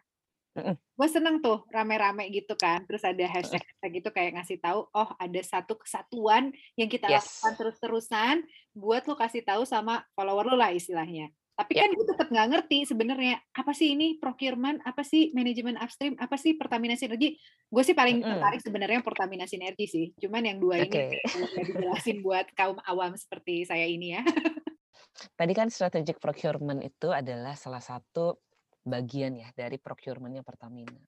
Gue 0.53 1.09
seneng 1.09 1.41
tuh 1.41 1.65
rame-rame 1.73 2.29
gitu 2.29 2.53
kan, 2.61 2.85
terus 2.85 3.01
ada 3.03 3.25
hashtag-hashtag 3.25 3.91
gitu 4.05 4.09
kayak 4.13 4.37
ngasih 4.37 4.61
tahu, 4.61 4.85
oh 4.93 5.11
ada 5.17 5.41
satu 5.41 5.81
kesatuan 5.81 6.53
yang 6.77 6.93
kita 6.93 7.09
yes. 7.09 7.25
lakukan 7.25 7.53
terus-terusan 7.57 8.35
buat 8.77 9.09
lo 9.09 9.17
kasih 9.17 9.41
tahu 9.49 9.65
sama 9.65 10.05
follower 10.13 10.53
lo 10.53 10.57
lah 10.61 10.69
istilahnya. 10.77 11.33
Tapi 11.53 11.77
yeah. 11.77 11.85
kan 11.85 11.91
gue 11.93 12.07
tetap 12.09 12.29
nggak 12.33 12.49
ngerti 12.49 12.79
sebenarnya 12.89 13.37
apa 13.53 13.73
sih 13.77 13.93
ini 13.93 14.17
procurement, 14.17 14.81
apa 14.89 15.05
sih 15.05 15.33
manajemen 15.37 15.77
upstream, 15.77 16.17
apa 16.17 16.37
sih 16.41 16.57
Pertamina 16.57 16.97
Sinergi. 16.97 17.37
Gue 17.69 17.85
sih 17.85 17.93
paling 17.93 18.21
mm 18.21 18.29
tertarik 18.29 18.61
sebenarnya 18.65 19.01
Pertamina 19.05 19.45
Sinergi 19.45 19.87
sih. 19.89 20.07
Cuman 20.17 20.49
yang 20.49 20.59
dua 20.61 20.81
okay. 20.81 21.21
ini 21.21 21.45
udah 21.45 21.65
dijelasin 21.69 22.19
buat 22.25 22.47
kaum 22.57 22.81
awam 22.89 23.17
seperti 23.17 23.69
saya 23.69 23.85
ini 23.85 24.17
ya. 24.17 24.25
Tadi 25.37 25.53
kan 25.53 25.69
strategic 25.69 26.17
procurement 26.17 26.81
itu 26.81 27.13
adalah 27.13 27.53
salah 27.53 27.85
satu 27.85 28.41
bagian 28.83 29.39
ya 29.39 29.49
dari 29.55 29.79
procurementnya 29.79 30.43
Pertamina. 30.43 30.99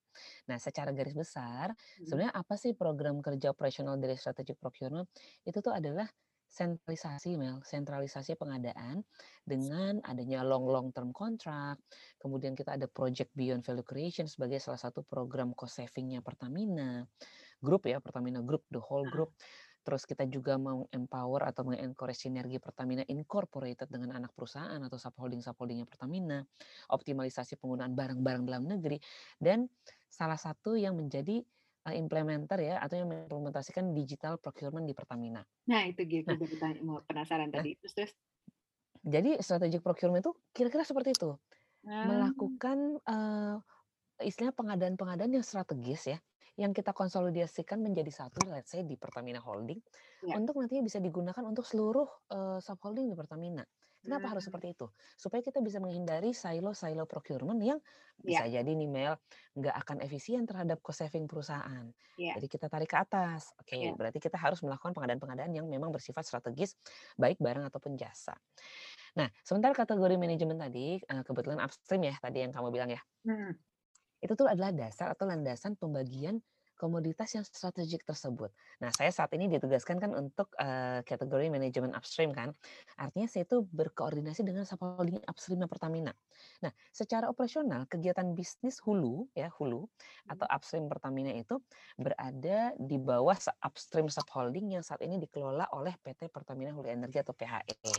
Nah, 0.47 0.59
secara 0.63 0.95
garis 0.95 1.15
besar, 1.15 1.75
hmm. 1.75 2.07
sebenarnya 2.07 2.35
apa 2.35 2.55
sih 2.55 2.73
program 2.73 3.19
kerja 3.19 3.51
operasional 3.51 3.99
dari 3.99 4.15
strategic 4.15 4.59
procurement? 4.63 5.11
Itu 5.43 5.59
tuh 5.59 5.75
adalah 5.75 6.07
sentralisasi 6.55 7.35
Mel, 7.35 7.67
sentralisasi 7.67 8.39
pengadaan 8.39 9.03
dengan 9.43 9.99
adanya 10.07 10.47
long 10.47 10.71
long 10.71 10.95
term 10.95 11.11
contract, 11.11 11.83
kemudian 12.23 12.55
kita 12.55 12.79
ada 12.79 12.87
project 12.87 13.35
beyond 13.35 13.67
value 13.67 13.83
creation 13.83 14.31
sebagai 14.31 14.63
salah 14.63 14.79
satu 14.79 15.03
program 15.03 15.51
cost 15.59 15.83
savingnya 15.83 16.23
Pertamina, 16.23 17.03
grup 17.59 17.91
ya 17.91 17.99
Pertamina 17.99 18.39
Group, 18.47 18.63
the 18.71 18.79
whole 18.79 19.03
group. 19.11 19.35
Terus 19.85 20.09
kita 20.09 20.25
juga 20.25 20.57
mau 20.57 20.89
empower 20.89 21.45
atau 21.45 21.69
mengencourage 21.69 22.25
sinergi 22.25 22.57
Pertamina 22.57 23.05
Incorporated 23.05 23.93
dengan 23.93 24.17
anak 24.17 24.33
perusahaan 24.33 24.81
atau 24.81 24.97
subholding-subholdingnya 24.97 25.85
Pertamina, 25.85 26.41
optimalisasi 26.89 27.61
penggunaan 27.61 27.93
barang-barang 27.93 28.49
dalam 28.49 28.65
negeri, 28.65 28.97
dan 29.37 29.69
salah 30.09 30.41
satu 30.41 30.73
yang 30.81 30.97
menjadi 30.97 31.45
uh, 31.85 31.95
implementer 31.95 32.65
ya 32.65 32.81
atau 32.81 32.97
yang 32.97 33.13
mengimplementasikan 33.13 33.93
digital 33.93 34.41
procurement 34.41 34.89
di 34.89 34.97
Pertamina. 34.97 35.45
Nah 35.69 35.85
itu 35.85 36.01
gitu, 36.09 36.33
nah, 36.33 36.73
mau 36.81 37.05
penasaran 37.05 37.53
nah, 37.53 37.61
tadi. 37.61 37.77
Terus 37.85 37.93
terus. 37.93 38.13
Jadi 39.05 39.37
strategic 39.45 39.85
procurement 39.85 40.25
itu 40.25 40.33
kira-kira 40.57 40.81
seperti 40.81 41.13
itu, 41.13 41.37
hmm. 41.85 42.07
melakukan 42.09 42.97
uh, 43.05 43.61
istilah 44.25 44.57
pengadaan-pengadaan 44.57 45.29
yang 45.29 45.45
strategis 45.45 46.09
ya, 46.09 46.19
yang 46.55 46.71
kita 46.71 46.95
konsolidasikan 46.95 47.83
menjadi 47.83 48.11
satu, 48.15 48.47
let's 48.47 48.71
say 48.71 48.87
di 48.87 48.95
Pertamina 48.95 49.43
Holding, 49.43 49.83
ya. 50.23 50.39
untuk 50.39 50.55
nantinya 50.59 50.87
bisa 50.87 51.03
digunakan 51.03 51.43
untuk 51.43 51.67
seluruh 51.67 52.07
uh, 52.31 52.59
subholding 52.63 53.11
di 53.11 53.17
Pertamina. 53.19 53.67
Kenapa 54.05 54.29
hmm. 54.29 54.33
harus 54.37 54.45
seperti 54.45 54.77
itu? 54.77 54.87
Supaya 55.17 55.41
kita 55.41 55.65
bisa 55.65 55.81
menghindari 55.81 56.37
silo-silo 56.37 57.09
procurement 57.09 57.57
yang 57.57 57.81
bisa 58.21 58.45
ya. 58.45 58.61
jadi 58.61 58.77
nih 58.77 58.85
Mel 58.85 59.17
nggak 59.57 59.75
akan 59.81 59.97
efisien 60.05 60.45
terhadap 60.45 60.85
cost 60.85 61.01
saving 61.01 61.25
perusahaan. 61.25 61.89
Ya. 62.21 62.37
Jadi 62.37 62.47
kita 62.53 62.69
tarik 62.69 62.93
ke 62.93 63.01
atas. 63.01 63.57
Oke, 63.57 63.81
okay, 63.81 63.89
ya. 63.89 63.97
berarti 63.97 64.21
kita 64.21 64.37
harus 64.37 64.61
melakukan 64.61 64.93
pengadaan-pengadaan 64.93 65.57
yang 65.57 65.65
memang 65.65 65.89
bersifat 65.89 66.29
strategis, 66.29 66.77
baik 67.17 67.41
barang 67.41 67.65
ataupun 67.65 67.97
jasa. 67.97 68.37
Nah, 69.17 69.33
sementara 69.41 69.73
kategori 69.73 70.21
manajemen 70.21 70.61
tadi, 70.61 71.01
kebetulan 71.01 71.65
upstream 71.65 72.05
ya 72.05 72.15
tadi 72.21 72.45
yang 72.45 72.53
kamu 72.53 72.69
bilang 72.77 72.93
ya. 72.93 73.01
Hmm 73.25 73.57
itu 74.25 74.33
tuh 74.33 74.49
adalah 74.49 74.73
dasar 74.73 75.13
atau 75.13 75.29
landasan 75.29 75.77
pembagian 75.77 76.41
komoditas 76.75 77.31
yang 77.33 77.47
strategik 77.47 78.03
tersebut. 78.03 78.51
Nah, 78.83 78.91
saya 78.91 79.09
saat 79.15 79.31
ini 79.33 79.47
ditugaskan 79.47 80.03
kan 80.03 80.11
untuk 80.13 80.51
uh, 80.59 81.01
kategori 81.07 81.47
manajemen 81.49 81.95
upstream 81.95 82.35
kan. 82.35 82.51
Artinya 82.99 83.31
saya 83.31 83.47
itu 83.47 83.63
berkoordinasi 83.71 84.43
dengan 84.43 84.67
subholding 84.67 85.23
upstream 85.25 85.63
Pertamina. 85.65 86.13
Nah, 86.61 86.75
secara 86.91 87.31
operasional 87.31 87.87
kegiatan 87.87 88.35
bisnis 88.35 88.83
hulu 88.83 89.31
ya, 89.33 89.49
hulu 89.55 89.87
atau 90.29 90.45
hmm. 90.45 90.55
upstream 90.55 90.85
Pertamina 90.91 91.33
itu 91.33 91.63
berada 91.97 92.75
di 92.77 92.99
bawah 92.99 93.39
upstream 93.65 94.11
subholding 94.11 94.75
yang 94.77 94.83
saat 94.85 95.01
ini 95.01 95.17
dikelola 95.23 95.71
oleh 95.73 95.95
PT 96.03 96.29
Pertamina 96.29 96.75
Hulu 96.75 96.91
Energi 96.91 97.23
atau 97.23 97.33
PHE. 97.33 97.95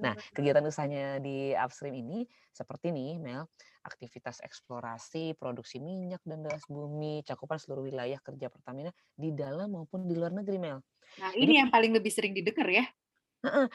Nah, 0.00 0.16
hmm. 0.16 0.34
kegiatan 0.34 0.64
usahanya 0.64 1.20
di 1.20 1.52
upstream 1.52 1.94
ini 1.94 2.24
seperti 2.56 2.88
nih, 2.88 3.20
Mel, 3.20 3.44
aktivitas 3.84 4.40
eksplorasi, 4.40 5.36
produksi 5.36 5.76
minyak 5.76 6.24
dan 6.24 6.40
gas 6.40 6.64
bumi, 6.64 7.20
cakupan 7.28 7.60
seluruh 7.60 7.84
wilayah 7.84 8.16
kerja 8.24 8.48
Pertamina 8.48 8.88
di 9.12 9.36
dalam 9.36 9.76
maupun 9.76 10.08
di 10.08 10.16
luar 10.16 10.32
negeri, 10.32 10.56
Mel. 10.56 10.80
Nah, 11.20 11.36
ini 11.36 11.52
Jadi, 11.52 11.60
yang 11.60 11.68
paling 11.68 11.92
lebih 11.92 12.08
sering 12.08 12.32
didengar 12.32 12.72
ya. 12.72 12.88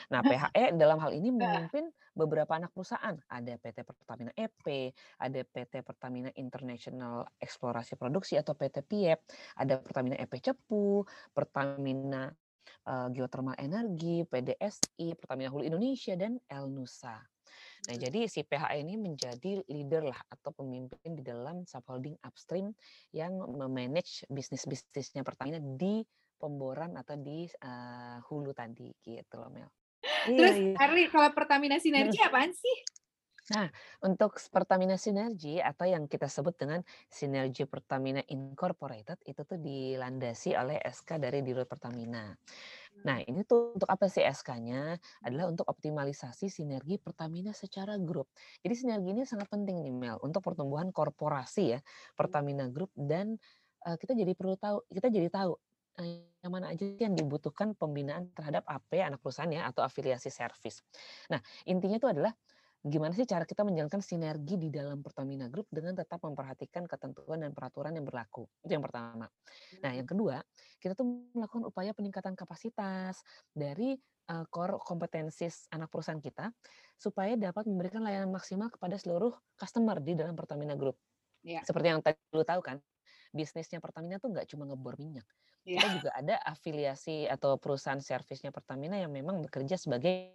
Nah, 0.10 0.22
PHE 0.28 0.76
dalam 0.76 0.98
hal 1.00 1.14
ini 1.16 1.30
memimpin 1.32 1.88
beberapa 2.12 2.58
anak 2.58 2.76
perusahaan. 2.76 3.16
Ada 3.30 3.56
PT 3.62 3.88
Pertamina 3.88 4.32
EP, 4.36 4.92
ada 5.22 5.40
PT 5.46 5.74
Pertamina 5.86 6.30
International 6.36 7.24
Eksplorasi 7.40 7.96
Produksi 7.96 8.36
atau 8.36 8.58
PT 8.58 8.84
PIEP, 8.84 9.20
ada 9.56 9.80
Pertamina 9.80 10.20
EP 10.20 10.34
Cepu, 10.42 11.06
Pertamina 11.32 12.28
uh, 12.88 13.08
Geothermal 13.14 13.56
Energi, 13.56 14.28
PDSI, 14.28 15.16
Pertamina 15.16 15.48
Hulu 15.48 15.64
Indonesia, 15.64 16.14
dan 16.20 16.36
Elnusa. 16.52 17.31
Nah, 17.82 17.98
jadi 17.98 18.30
si 18.30 18.46
PHE 18.46 18.86
ini 18.86 18.94
menjadi 18.94 19.66
leader 19.66 20.06
lah 20.06 20.22
atau 20.30 20.54
pemimpin 20.54 21.18
di 21.18 21.26
dalam 21.26 21.66
subholding 21.66 22.14
upstream 22.22 22.78
yang 23.10 23.42
memanage 23.58 24.22
bisnis-bisnisnya 24.30 25.26
Pertamina 25.26 25.58
di 25.58 26.06
pemboran 26.38 26.94
atau 26.98 27.18
di 27.18 27.50
uh, 27.50 28.22
hulu 28.30 28.54
tadi 28.54 28.90
gitu 29.02 29.42
loh 29.42 29.50
Mel. 29.50 29.70
Terus 30.30 30.58
iya, 30.58 30.78
iya. 30.78 31.08
kalau 31.10 31.30
Pertamina 31.34 31.82
Sinergi 31.82 32.22
apaan 32.22 32.54
sih? 32.54 32.78
Nah, 33.50 33.66
untuk 34.06 34.38
Pertamina 34.54 35.02
Sinergi 35.02 35.58
atau 35.58 35.90
yang 35.90 36.06
kita 36.06 36.30
sebut 36.30 36.54
dengan 36.54 36.86
Sinergi 37.10 37.66
Pertamina 37.66 38.22
Incorporated 38.30 39.18
itu 39.26 39.42
tuh 39.42 39.58
dilandasi 39.58 40.54
oleh 40.54 40.78
SK 40.78 41.18
dari 41.18 41.42
Dirut 41.42 41.66
Pertamina. 41.66 42.30
Nah, 43.02 43.18
hmm. 43.18 43.30
ini 43.34 43.42
tuh 43.42 43.74
untuk 43.74 43.90
apa 43.90 44.06
sih 44.06 44.22
SK-nya? 44.22 44.94
Adalah 45.26 45.50
untuk 45.50 45.66
optimalisasi 45.66 46.54
sinergi 46.54 47.02
Pertamina 47.02 47.50
secara 47.50 47.98
grup. 47.98 48.30
Jadi 48.62 48.74
sinergi 48.78 49.10
ini 49.10 49.24
sangat 49.26 49.50
penting 49.50 49.82
nih 49.82 49.94
Mel 49.96 50.18
untuk 50.22 50.46
pertumbuhan 50.46 50.94
korporasi 50.94 51.64
ya 51.74 51.80
hmm. 51.82 52.14
Pertamina 52.14 52.70
Group 52.70 52.94
dan 52.94 53.42
uh, 53.90 53.98
kita 53.98 54.14
jadi 54.14 54.38
perlu 54.38 54.54
tahu, 54.54 54.86
kita 54.94 55.10
jadi 55.10 55.34
tahu 55.34 55.58
yang 56.42 56.52
mana 56.52 56.74
aja 56.74 56.88
yang 56.98 57.14
dibutuhkan 57.14 57.78
pembinaan 57.78 58.32
terhadap 58.34 58.66
AP 58.66 58.98
anak 58.98 59.20
perusahaan 59.22 59.52
ya 59.52 59.70
atau 59.70 59.86
afiliasi 59.86 60.34
servis. 60.34 60.82
Nah, 61.30 61.38
intinya 61.68 62.00
itu 62.00 62.10
adalah 62.10 62.34
gimana 62.82 63.14
sih 63.14 63.30
cara 63.30 63.46
kita 63.46 63.62
menjalankan 63.62 64.02
sinergi 64.02 64.58
di 64.58 64.74
dalam 64.74 65.06
Pertamina 65.06 65.46
Group 65.46 65.70
dengan 65.70 65.94
tetap 65.94 66.26
memperhatikan 66.26 66.90
ketentuan 66.90 67.46
dan 67.46 67.54
peraturan 67.54 67.94
yang 67.94 68.06
berlaku. 68.06 68.50
Itu 68.66 68.74
yang 68.74 68.82
pertama. 68.82 69.30
Nah, 69.86 69.92
yang 69.94 70.10
kedua, 70.10 70.42
kita 70.82 70.98
tuh 70.98 71.30
melakukan 71.38 71.70
upaya 71.70 71.94
peningkatan 71.94 72.34
kapasitas 72.34 73.22
dari 73.54 73.94
uh, 74.34 74.46
core 74.50 74.82
kompetensi 74.82 75.46
anak 75.70 75.94
perusahaan 75.94 76.18
kita 76.18 76.50
supaya 76.98 77.38
dapat 77.38 77.70
memberikan 77.70 78.02
layanan 78.02 78.34
maksimal 78.34 78.74
kepada 78.74 78.98
seluruh 78.98 79.34
customer 79.54 80.02
di 80.02 80.18
dalam 80.18 80.34
Pertamina 80.34 80.74
Group. 80.74 80.98
Ya. 81.46 81.62
Seperti 81.62 81.86
yang 81.90 82.02
tadi 82.02 82.18
lu 82.34 82.46
tahu 82.46 82.62
kan, 82.66 82.78
bisnisnya 83.32 83.80
Pertamina 83.80 84.20
tuh 84.20 84.32
nggak 84.36 84.48
cuma 84.52 84.68
ngebor 84.68 85.00
minyak. 85.00 85.26
Ya. 85.64 85.78
Kita 85.78 85.88
juga 85.98 86.10
ada 86.18 86.36
afiliasi 86.42 87.30
atau 87.30 87.56
perusahaan 87.58 88.02
servisnya 88.02 88.50
Pertamina 88.52 88.98
yang 88.98 89.14
memang 89.14 89.42
bekerja 89.46 89.78
sebagai 89.78 90.34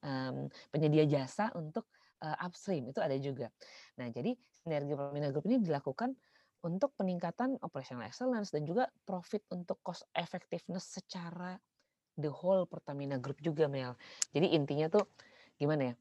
um, 0.00 0.46
penyedia 0.70 1.04
jasa 1.04 1.50
untuk 1.58 1.86
uh, 2.22 2.36
upstream 2.40 2.88
itu 2.88 3.02
ada 3.02 3.14
juga. 3.18 3.50
Nah, 3.98 4.08
jadi 4.08 4.38
sinergi 4.62 4.94
Pertamina 4.94 5.28
Group 5.34 5.46
ini 5.50 5.58
dilakukan 5.60 6.14
untuk 6.62 6.94
peningkatan 6.94 7.58
operational 7.58 8.06
excellence 8.06 8.54
dan 8.54 8.62
juga 8.62 8.86
profit 9.02 9.42
untuk 9.50 9.82
cost 9.82 10.06
effectiveness 10.14 10.86
secara 10.94 11.58
the 12.14 12.30
whole 12.30 12.62
Pertamina 12.70 13.18
Group 13.18 13.42
juga 13.42 13.66
Mel. 13.66 13.98
Jadi 14.30 14.54
intinya 14.54 14.86
tuh 14.86 15.10
gimana 15.58 15.90
ya? 15.90 15.94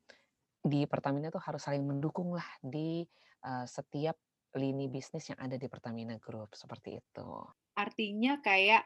Di 0.62 0.86
Pertamina 0.86 1.34
tuh 1.34 1.42
harus 1.42 1.66
saling 1.66 1.82
mendukung 1.82 2.38
lah 2.38 2.46
di 2.62 3.02
uh, 3.42 3.66
setiap 3.66 4.14
lini 4.58 4.92
bisnis 4.92 5.32
yang 5.32 5.40
ada 5.40 5.56
di 5.56 5.68
Pertamina 5.72 6.20
Group 6.20 6.56
seperti 6.56 7.00
itu. 7.00 7.30
Artinya 7.76 8.40
kayak 8.44 8.84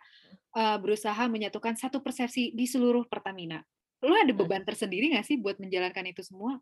uh, 0.53 0.77
berusaha 0.77 1.25
menyatukan 1.25 1.73
satu 1.73 2.01
persepsi 2.05 2.53
di 2.53 2.65
seluruh 2.69 3.05
Pertamina 3.09 3.61
lu 4.05 4.13
ada 4.13 4.33
beban 4.37 4.61
tersendiri 4.61 5.15
nggak 5.15 5.25
sih 5.25 5.37
buat 5.41 5.57
menjalankan 5.57 6.05
itu 6.05 6.21
semua? 6.21 6.61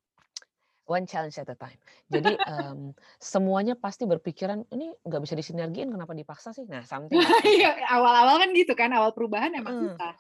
One 0.83 1.07
challenge 1.07 1.39
at 1.39 1.47
a 1.47 1.55
time. 1.55 1.79
Jadi 2.11 2.35
um, 2.43 2.91
semuanya 3.15 3.79
pasti 3.79 4.03
berpikiran 4.03 4.67
ini 4.67 4.91
nggak 5.07 5.21
bisa 5.23 5.35
disinergiin, 5.39 5.87
kenapa 5.87 6.11
dipaksa 6.11 6.51
sih? 6.51 6.67
Nah, 6.67 6.83
something. 6.83 7.15
Iya, 7.47 7.87
awal-awal 7.87 8.43
kan 8.43 8.49
gitu 8.51 8.75
kan, 8.75 8.91
awal 8.91 9.15
perubahan 9.15 9.55
emang 9.55 9.79
hmm. 9.79 9.83
susah. 9.95 10.13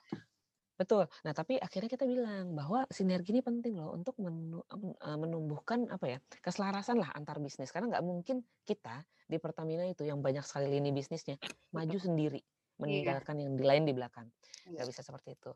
Betul. 0.83 1.07
Nah, 1.23 1.31
tapi 1.31 1.55
akhirnya 1.55 1.87
kita 1.87 2.03
bilang 2.03 2.51
bahwa 2.51 2.83
sinergi 2.91 3.31
ini 3.31 3.39
penting 3.39 3.79
loh 3.79 3.95
untuk 3.95 4.19
menumbuhkan 4.19 5.87
apa 5.87 6.05
ya 6.05 6.17
keselarasan 6.43 6.99
lah 6.99 7.15
antar 7.15 7.39
bisnis. 7.39 7.71
Karena 7.71 7.95
nggak 7.95 8.03
mungkin 8.03 8.43
kita 8.67 9.07
di 9.23 9.39
Pertamina 9.39 9.87
itu 9.87 10.03
yang 10.03 10.19
banyak 10.19 10.43
sekali 10.43 10.67
lini 10.67 10.91
bisnisnya 10.91 11.39
maju 11.71 11.97
sendiri. 12.11 12.43
Iya. 12.73 12.81
meninggalkan 12.81 13.37
yang 13.37 13.53
di 13.53 13.63
lain 13.63 13.83
di 13.85 13.93
belakang. 13.93 14.27
Iya. 14.65 14.81
Nggak 14.81 14.87
bisa 14.89 15.01
seperti 15.05 15.29
itu. 15.37 15.51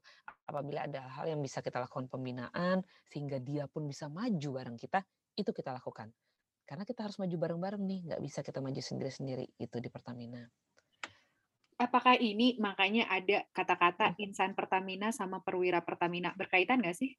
Apabila 0.48 0.86
ada 0.86 1.02
hal 1.18 1.26
yang 1.28 1.42
bisa 1.42 1.66
kita 1.66 1.82
lakukan 1.82 2.08
pembinaan 2.08 2.86
sehingga 3.10 3.42
dia 3.42 3.66
pun 3.66 3.90
bisa 3.90 4.06
maju 4.08 4.50
bareng 4.54 4.78
kita, 4.78 5.02
itu 5.34 5.50
kita 5.50 5.74
lakukan. 5.74 6.13
Karena 6.68 6.84
kita 6.86 7.08
harus 7.08 7.18
maju 7.18 7.36
bareng-bareng 7.36 7.84
nih, 7.84 8.00
nggak 8.12 8.22
bisa 8.22 8.40
kita 8.44 8.60
maju 8.60 8.80
sendiri-sendiri 8.80 9.50
itu 9.58 9.78
di 9.82 9.90
Pertamina. 9.90 10.46
Apakah 11.78 12.18
ini 12.18 12.58
makanya 12.58 13.06
ada 13.06 13.46
kata-kata 13.54 14.18
hmm. 14.18 14.24
insan 14.26 14.52
Pertamina 14.58 15.13
sama 15.13 15.46
perwira 15.46 15.86
Pertamina 15.86 16.34
berkaitan 16.34 16.82
nggak 16.82 16.98
sih? 16.98 17.13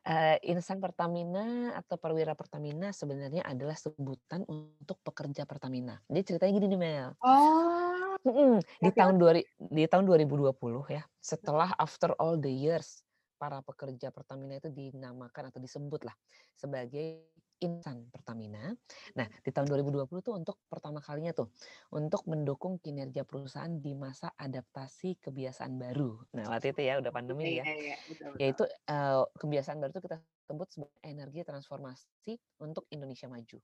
Uh, 0.00 0.34
insan 0.42 0.82
Pertamina 0.82 1.78
atau 1.78 1.94
perwira 1.94 2.34
Pertamina 2.34 2.90
sebenarnya 2.90 3.46
adalah 3.46 3.78
sebutan 3.78 4.42
untuk 4.50 4.98
pekerja 5.06 5.46
Pertamina. 5.46 6.02
Jadi 6.10 6.22
ceritanya 6.34 6.52
gini 6.56 6.66
nih 6.72 6.80
Mel. 6.80 7.10
Oh, 7.22 8.00
Mhm, 8.20 8.60
di 8.84 8.90
tahun 8.92 9.16
dua 9.16 9.32
di 9.56 9.84
tahun 9.88 10.04
2020 10.04 10.84
ya, 10.92 11.00
setelah 11.24 11.72
after 11.80 12.12
all 12.20 12.36
the 12.36 12.52
years, 12.52 13.00
para 13.40 13.64
pekerja 13.64 14.12
Pertamina 14.12 14.60
itu 14.60 14.68
dinamakan 14.68 15.48
atau 15.48 15.56
disebutlah 15.56 16.12
sebagai 16.52 17.24
insan 17.60 18.08
Pertamina. 18.08 18.72
Nah, 19.16 19.26
di 19.44 19.50
tahun 19.52 19.68
2020 19.68 20.08
tuh 20.24 20.34
untuk 20.36 20.56
pertama 20.66 20.98
kalinya 21.04 21.36
tuh 21.36 21.52
untuk 21.92 22.24
mendukung 22.26 22.80
kinerja 22.80 23.22
perusahaan 23.28 23.70
di 23.70 23.92
masa 23.92 24.32
adaptasi 24.34 25.20
kebiasaan 25.20 25.76
baru. 25.76 26.20
Nah, 26.36 26.48
waktu 26.48 26.72
itu 26.72 26.80
ya 26.84 26.98
udah 26.98 27.12
pandemi 27.12 27.60
ya. 27.60 27.64
Iya, 27.64 27.74
iya, 27.76 27.96
betul, 28.08 28.26
betul. 28.32 28.40
Yaitu 28.40 28.62
uh, 28.88 29.24
kebiasaan 29.36 29.78
baru 29.78 29.90
itu 29.92 30.02
kita 30.02 30.16
sebut 30.50 30.68
sebagai 30.72 30.98
energi 31.06 31.40
transformasi 31.46 32.34
untuk 32.64 32.90
Indonesia 32.90 33.30
maju. 33.30 33.58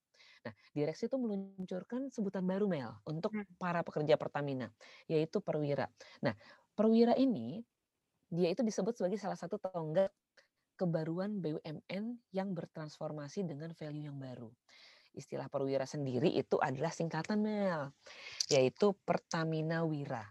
Nah, 0.46 0.54
direksi 0.70 1.10
itu 1.10 1.16
meluncurkan 1.18 2.12
sebutan 2.14 2.46
baru 2.46 2.70
Mel 2.70 2.92
untuk 3.08 3.34
hmm. 3.34 3.58
para 3.58 3.82
pekerja 3.82 4.14
Pertamina, 4.14 4.70
yaitu 5.10 5.42
perwira. 5.42 5.90
Nah, 6.22 6.36
perwira 6.78 7.18
ini 7.18 7.64
dia 8.30 8.50
itu 8.50 8.62
disebut 8.62 8.94
sebagai 8.98 9.18
salah 9.18 9.38
satu 9.38 9.58
tonggak 9.58 10.10
kebaruan 10.76 11.40
BUMN 11.40 12.04
yang 12.30 12.52
bertransformasi 12.52 13.48
dengan 13.48 13.72
value 13.72 14.06
yang 14.12 14.20
baru. 14.20 14.52
Istilah 15.16 15.48
perwira 15.48 15.88
sendiri 15.88 16.28
itu 16.28 16.60
adalah 16.60 16.92
singkatan 16.92 17.40
Mel, 17.40 17.96
yaitu 18.52 18.92
Pertamina 19.00 19.80
Wira. 19.88 20.22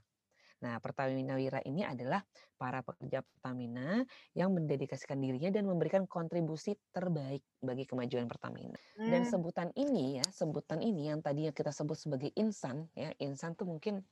Nah, 0.62 0.78
Pertamina 0.78 1.36
Wira 1.36 1.60
ini 1.66 1.82
adalah 1.82 2.22
para 2.56 2.86
pekerja 2.86 3.26
Pertamina 3.26 4.06
yang 4.38 4.56
mendedikasikan 4.56 5.20
dirinya 5.20 5.52
dan 5.52 5.68
memberikan 5.68 6.08
kontribusi 6.08 6.78
terbaik 6.94 7.44
bagi 7.60 7.84
kemajuan 7.84 8.30
Pertamina. 8.30 8.78
Hmm. 8.96 9.10
Dan 9.10 9.26
sebutan 9.28 9.70
ini 9.76 10.22
ya, 10.22 10.26
sebutan 10.30 10.80
ini 10.80 11.12
yang 11.12 11.20
tadinya 11.20 11.52
kita 11.52 11.74
sebut 11.74 11.98
sebagai 11.98 12.32
insan 12.38 12.88
ya, 12.96 13.12
insan 13.20 13.58
tuh 13.58 13.68
mungkin 13.68 14.06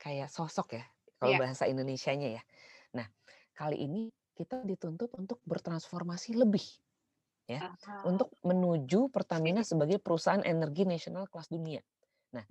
kayak 0.00 0.32
sosok 0.32 0.80
ya 0.80 0.84
kalau 1.20 1.34
yeah. 1.36 1.42
bahasa 1.42 1.68
Indonesianya 1.68 2.40
ya. 2.40 2.42
Nah, 2.96 3.06
kali 3.54 3.84
ini 3.84 4.10
kita 4.42 4.66
dituntut 4.66 5.14
untuk 5.14 5.38
bertransformasi 5.46 6.34
lebih 6.34 6.66
ya, 7.46 7.70
uh 7.70 8.02
untuk 8.10 8.34
menuju 8.42 9.14
Pertamina 9.14 9.62
sebagai 9.62 10.02
perusahaan 10.02 10.42
energi 10.42 10.82
nasional 10.82 11.30
kelas 11.30 11.46
dunia. 11.46 11.78
Nah, 12.34 12.42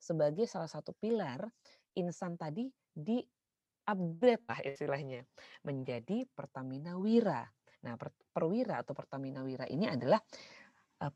sebagai 0.00 0.48
salah 0.48 0.68
satu 0.68 0.96
pilar 0.96 1.44
insan 2.00 2.40
tadi 2.40 2.72
di 2.88 3.20
upgrade 3.84 4.44
lah 4.48 4.60
istilahnya 4.64 5.20
menjadi 5.68 6.24
Pertamina 6.32 6.96
Wira. 6.96 7.44
Nah, 7.84 8.00
perwira 8.32 8.80
atau 8.80 8.96
Pertamina 8.96 9.44
Wira 9.44 9.68
ini 9.68 9.84
adalah 9.84 10.16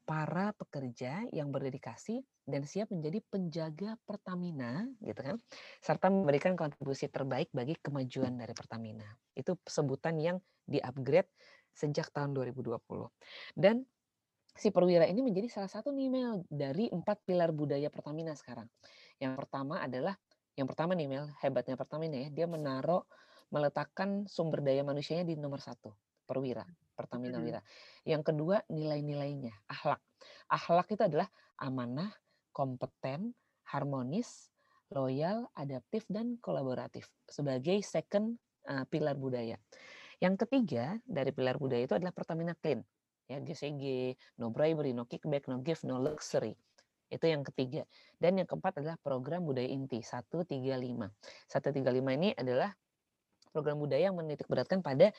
para 0.04 0.52
pekerja 0.52 1.24
yang 1.32 1.48
berdedikasi 1.48 2.20
dan 2.44 2.64
siap 2.64 2.92
menjadi 2.92 3.20
penjaga 3.28 3.90
Pertamina, 4.04 4.84
gitu 5.00 5.20
kan, 5.20 5.36
serta 5.80 6.12
memberikan 6.12 6.56
kontribusi 6.56 7.08
terbaik 7.08 7.48
bagi 7.52 7.76
kemajuan 7.80 8.36
dari 8.36 8.52
Pertamina. 8.52 9.06
Itu 9.32 9.56
sebutan 9.64 10.20
yang 10.20 10.36
di-upgrade 10.68 11.28
sejak 11.72 12.10
tahun 12.12 12.36
2020. 12.36 12.80
Dan 13.54 13.86
si 14.52 14.74
perwira 14.74 15.06
ini 15.06 15.22
menjadi 15.22 15.46
salah 15.46 15.70
satu 15.70 15.94
Mel 15.94 16.42
dari 16.50 16.90
empat 16.90 17.22
pilar 17.22 17.54
budaya 17.54 17.88
Pertamina 17.88 18.34
sekarang. 18.34 18.66
Yang 19.22 19.46
pertama 19.46 19.80
adalah 19.80 20.18
yang 20.58 20.66
pertama 20.66 20.98
nih 20.98 21.06
Mel, 21.06 21.30
hebatnya 21.38 21.78
Pertamina 21.78 22.18
ya, 22.26 22.28
dia 22.34 22.46
menaruh 22.50 23.06
meletakkan 23.54 24.26
sumber 24.26 24.60
daya 24.60 24.82
manusianya 24.82 25.24
di 25.24 25.38
nomor 25.38 25.62
satu, 25.62 25.94
perwira. 26.26 26.66
Pertamina 26.98 27.38
Wira. 27.38 27.62
Yang 28.02 28.34
kedua 28.34 28.66
nilai-nilainya, 28.66 29.54
akhlak. 29.70 30.02
Akhlak 30.50 30.90
itu 30.90 31.02
adalah 31.06 31.30
amanah, 31.62 32.10
kompeten, 32.50 33.38
harmonis, 33.70 34.50
loyal, 34.90 35.46
adaptif 35.54 36.02
dan 36.10 36.34
kolaboratif 36.42 37.06
sebagai 37.30 37.78
second 37.86 38.34
uh, 38.66 38.82
pilar 38.90 39.14
budaya. 39.14 39.54
Yang 40.18 40.42
ketiga 40.42 40.98
dari 41.06 41.30
pilar 41.30 41.54
budaya 41.62 41.86
itu 41.86 41.94
adalah 41.94 42.10
Pertamina 42.10 42.58
Clean. 42.58 42.82
Ya, 43.28 43.38
GCG, 43.38 44.16
no 44.40 44.50
bribery, 44.50 44.96
no 44.96 45.06
kickback, 45.06 45.46
no 45.46 45.62
gift, 45.62 45.86
no 45.86 46.00
luxury. 46.00 46.56
Itu 47.12 47.28
yang 47.28 47.44
ketiga. 47.44 47.84
Dan 48.16 48.40
yang 48.40 48.48
keempat 48.48 48.80
adalah 48.82 48.96
program 48.98 49.44
budaya 49.44 49.68
inti 49.68 50.00
135. 50.00 50.58
135 50.58 52.18
ini 52.18 52.32
adalah 52.34 52.72
program 53.52 53.78
budaya 53.78 54.10
yang 54.10 54.16
menitik 54.16 54.48
beratkan 54.48 54.80
pada 54.80 55.12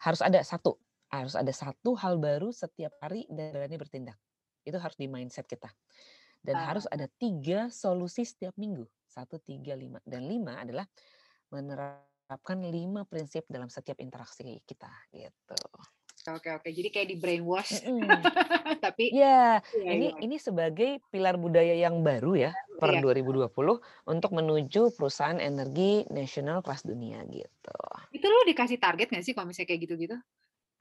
harus 0.00 0.20
ada 0.20 0.40
satu 0.44 0.76
harus 1.10 1.34
ada 1.38 1.52
satu 1.54 1.94
hal 1.98 2.18
baru 2.18 2.50
setiap 2.50 2.94
hari 2.98 3.26
dan 3.30 3.54
berani 3.54 3.76
bertindak. 3.78 4.18
Itu 4.66 4.78
harus 4.82 4.98
di 4.98 5.06
mindset 5.06 5.46
kita. 5.46 5.70
Dan 6.42 6.56
uh. 6.58 6.64
harus 6.66 6.86
ada 6.90 7.06
tiga 7.18 7.70
solusi 7.70 8.26
setiap 8.26 8.54
minggu. 8.58 8.86
Satu, 9.06 9.38
tiga, 9.40 9.74
lima. 9.78 10.02
Dan 10.02 10.26
lima 10.26 10.60
adalah 10.62 10.86
menerapkan 11.50 12.58
lima 12.66 13.06
prinsip 13.06 13.46
dalam 13.46 13.70
setiap 13.70 13.98
interaksi 14.02 14.58
kita. 14.66 14.90
Gitu. 15.14 15.58
Oke 16.26 16.50
oke, 16.50 16.68
jadi 16.74 16.88
kayak 16.90 17.08
di 17.14 17.16
brainwash. 17.22 17.86
Mm 17.86 18.02
Tapi 18.84 19.14
ya, 19.14 19.62
ya 19.78 19.90
ini 19.94 20.10
ya. 20.10 20.18
ini 20.26 20.36
sebagai 20.42 20.98
pilar 21.14 21.38
budaya 21.38 21.70
yang 21.78 22.02
baru 22.02 22.34
ya 22.34 22.50
per 22.82 22.98
ya. 22.98 23.00
2020 23.00 23.46
untuk 24.10 24.30
menuju 24.34 24.90
perusahaan 24.98 25.38
energi 25.38 26.02
nasional 26.10 26.66
kelas 26.66 26.82
dunia 26.82 27.22
gitu. 27.30 27.78
Itu 28.10 28.26
lo 28.26 28.42
dikasih 28.42 28.82
target 28.82 29.14
nggak 29.14 29.22
sih 29.22 29.32
kalau 29.38 29.46
misalnya 29.46 29.70
kayak 29.70 29.80
gitu-gitu? 29.86 30.16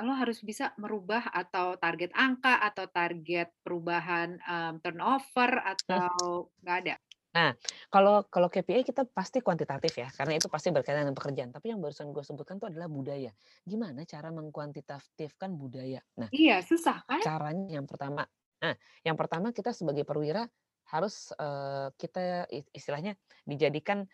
Lo 0.04 0.12
harus 0.12 0.44
bisa 0.44 0.76
merubah 0.76 1.32
atau 1.32 1.80
target 1.80 2.12
angka 2.12 2.60
atau 2.60 2.92
target 2.92 3.48
perubahan 3.64 4.36
um, 4.44 4.74
turnover 4.84 5.64
atau 5.64 6.52
nggak 6.60 6.78
ada? 6.84 6.96
Nah, 7.36 7.52
kalau 7.92 8.24
kalau 8.32 8.48
KPI 8.48 8.88
kita 8.88 9.04
pasti 9.12 9.44
kuantitatif 9.44 9.92
ya, 10.00 10.08
karena 10.08 10.40
itu 10.40 10.48
pasti 10.48 10.72
berkaitan 10.72 11.04
dengan 11.04 11.16
pekerjaan. 11.16 11.52
Tapi 11.52 11.76
yang 11.76 11.84
barusan 11.84 12.16
gue 12.16 12.24
sebutkan 12.24 12.56
itu 12.60 12.68
adalah 12.72 12.88
budaya. 12.88 13.32
Gimana 13.68 14.08
cara 14.08 14.32
mengkuantitatifkan 14.32 15.52
budaya? 15.56 16.00
Nah, 16.16 16.32
iya 16.32 16.64
susah 16.64 17.04
kan? 17.04 17.20
Caranya 17.20 17.76
yang 17.76 17.88
pertama, 17.88 18.24
nah 18.64 18.76
yang 19.04 19.20
pertama 19.20 19.52
kita 19.52 19.76
sebagai 19.76 20.08
perwira 20.08 20.48
harus 20.96 21.36
uh, 21.36 21.92
kita 22.00 22.48
istilahnya 22.72 23.20
dijadikan 23.44 24.08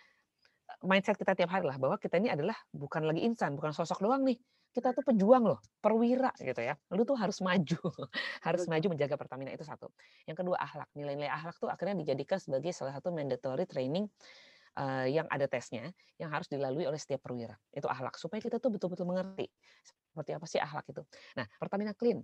mindset 0.82 1.20
kita 1.20 1.38
tiap 1.38 1.52
hari 1.54 1.68
lah 1.68 1.78
bahwa 1.78 2.02
kita 2.02 2.18
ini 2.18 2.34
adalah 2.34 2.58
bukan 2.74 3.06
lagi 3.06 3.22
insan, 3.22 3.54
bukan 3.54 3.70
sosok 3.70 4.02
doang 4.02 4.26
nih 4.26 4.42
kita 4.72 4.96
tuh 4.96 5.04
pejuang 5.04 5.44
loh, 5.44 5.60
perwira 5.84 6.32
gitu 6.40 6.64
ya. 6.64 6.80
Lu 6.96 7.04
tuh 7.04 7.20
harus 7.20 7.44
maju, 7.44 7.80
harus 8.48 8.64
maju 8.72 8.88
menjaga 8.96 9.16
Pertamina 9.20 9.52
itu 9.52 9.68
satu. 9.68 9.92
Yang 10.24 10.44
kedua 10.44 10.58
akhlak, 10.60 10.90
nilai-nilai 10.96 11.32
akhlak 11.32 11.56
tuh 11.60 11.68
akhirnya 11.68 12.00
dijadikan 12.00 12.40
sebagai 12.40 12.72
salah 12.72 12.96
satu 12.96 13.12
mandatory 13.12 13.68
training 13.68 14.08
uh, 14.80 15.08
yang 15.08 15.28
ada 15.28 15.48
tesnya 15.52 15.92
yang 16.16 16.32
harus 16.32 16.48
dilalui 16.48 16.88
oleh 16.88 17.00
setiap 17.00 17.20
perwira. 17.24 17.56
Itu 17.76 17.92
akhlak 17.92 18.16
supaya 18.16 18.40
kita 18.40 18.64
tuh 18.64 18.72
betul-betul 18.72 19.04
mengerti 19.04 19.52
seperti 20.12 20.32
apa 20.36 20.46
sih 20.48 20.60
akhlak 20.60 20.86
itu. 20.88 21.04
Nah, 21.36 21.46
Pertamina 21.60 21.92
Clean 21.96 22.20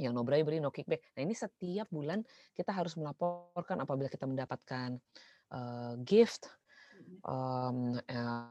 yang 0.00 0.16
no 0.16 0.24
bribery, 0.24 0.62
no 0.62 0.72
kickback. 0.72 1.04
Nah, 1.18 1.22
ini 1.26 1.34
setiap 1.36 1.90
bulan 1.92 2.24
kita 2.56 2.72
harus 2.72 2.96
melaporkan 2.96 3.76
apabila 3.82 4.08
kita 4.08 4.24
mendapatkan 4.24 4.96
uh, 5.52 5.94
gift, 6.00 6.48
um, 7.28 8.00
uh, 8.08 8.48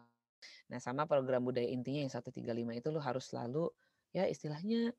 Nah, 0.71 0.79
sama 0.79 1.03
program 1.03 1.43
budaya 1.43 1.67
intinya 1.67 1.99
yang 1.99 2.11
135 2.11 2.47
itu 2.79 2.87
lo 2.87 3.03
harus 3.03 3.27
selalu 3.27 3.67
ya 4.15 4.23
istilahnya 4.31 4.95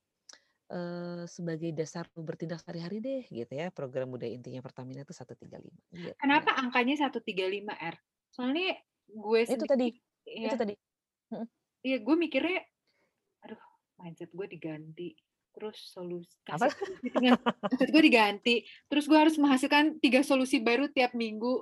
eh, 0.69 1.25
sebagai 1.25 1.73
dasar 1.73 2.05
lu 2.13 2.29
bertindak 2.29 2.61
sehari-hari 2.61 3.01
deh 3.01 3.25
gitu 3.33 3.53
ya. 3.57 3.73
Program 3.73 4.13
budaya 4.13 4.29
intinya 4.37 4.61
Pertamina 4.61 5.09
itu 5.09 5.17
135. 5.17 5.49
Gitu. 5.97 6.13
Kenapa 6.21 6.53
angkanya 6.61 7.09
135 7.09 7.73
R? 7.73 7.97
Soalnya 8.29 8.77
gue 9.09 9.41
sendiri, 9.49 9.57
itu 9.57 9.65
tadi. 9.65 9.89
Ya, 10.29 10.49
itu 10.53 10.57
tadi. 10.61 10.75
Iya, 11.83 11.99
gue 12.05 12.17
mikirnya 12.21 12.61
aduh, 13.43 13.59
mindset 13.99 14.31
gue 14.31 14.47
diganti 14.47 15.17
terus 15.53 15.77
solusi 15.93 16.33
apa? 16.49 16.73
maksud 17.69 17.89
gue 17.93 18.03
diganti 18.03 18.65
terus 18.89 19.05
gue 19.05 19.19
harus 19.21 19.37
menghasilkan 19.37 20.01
tiga 20.01 20.25
solusi 20.25 20.65
baru 20.65 20.89
tiap 20.89 21.13
minggu 21.13 21.61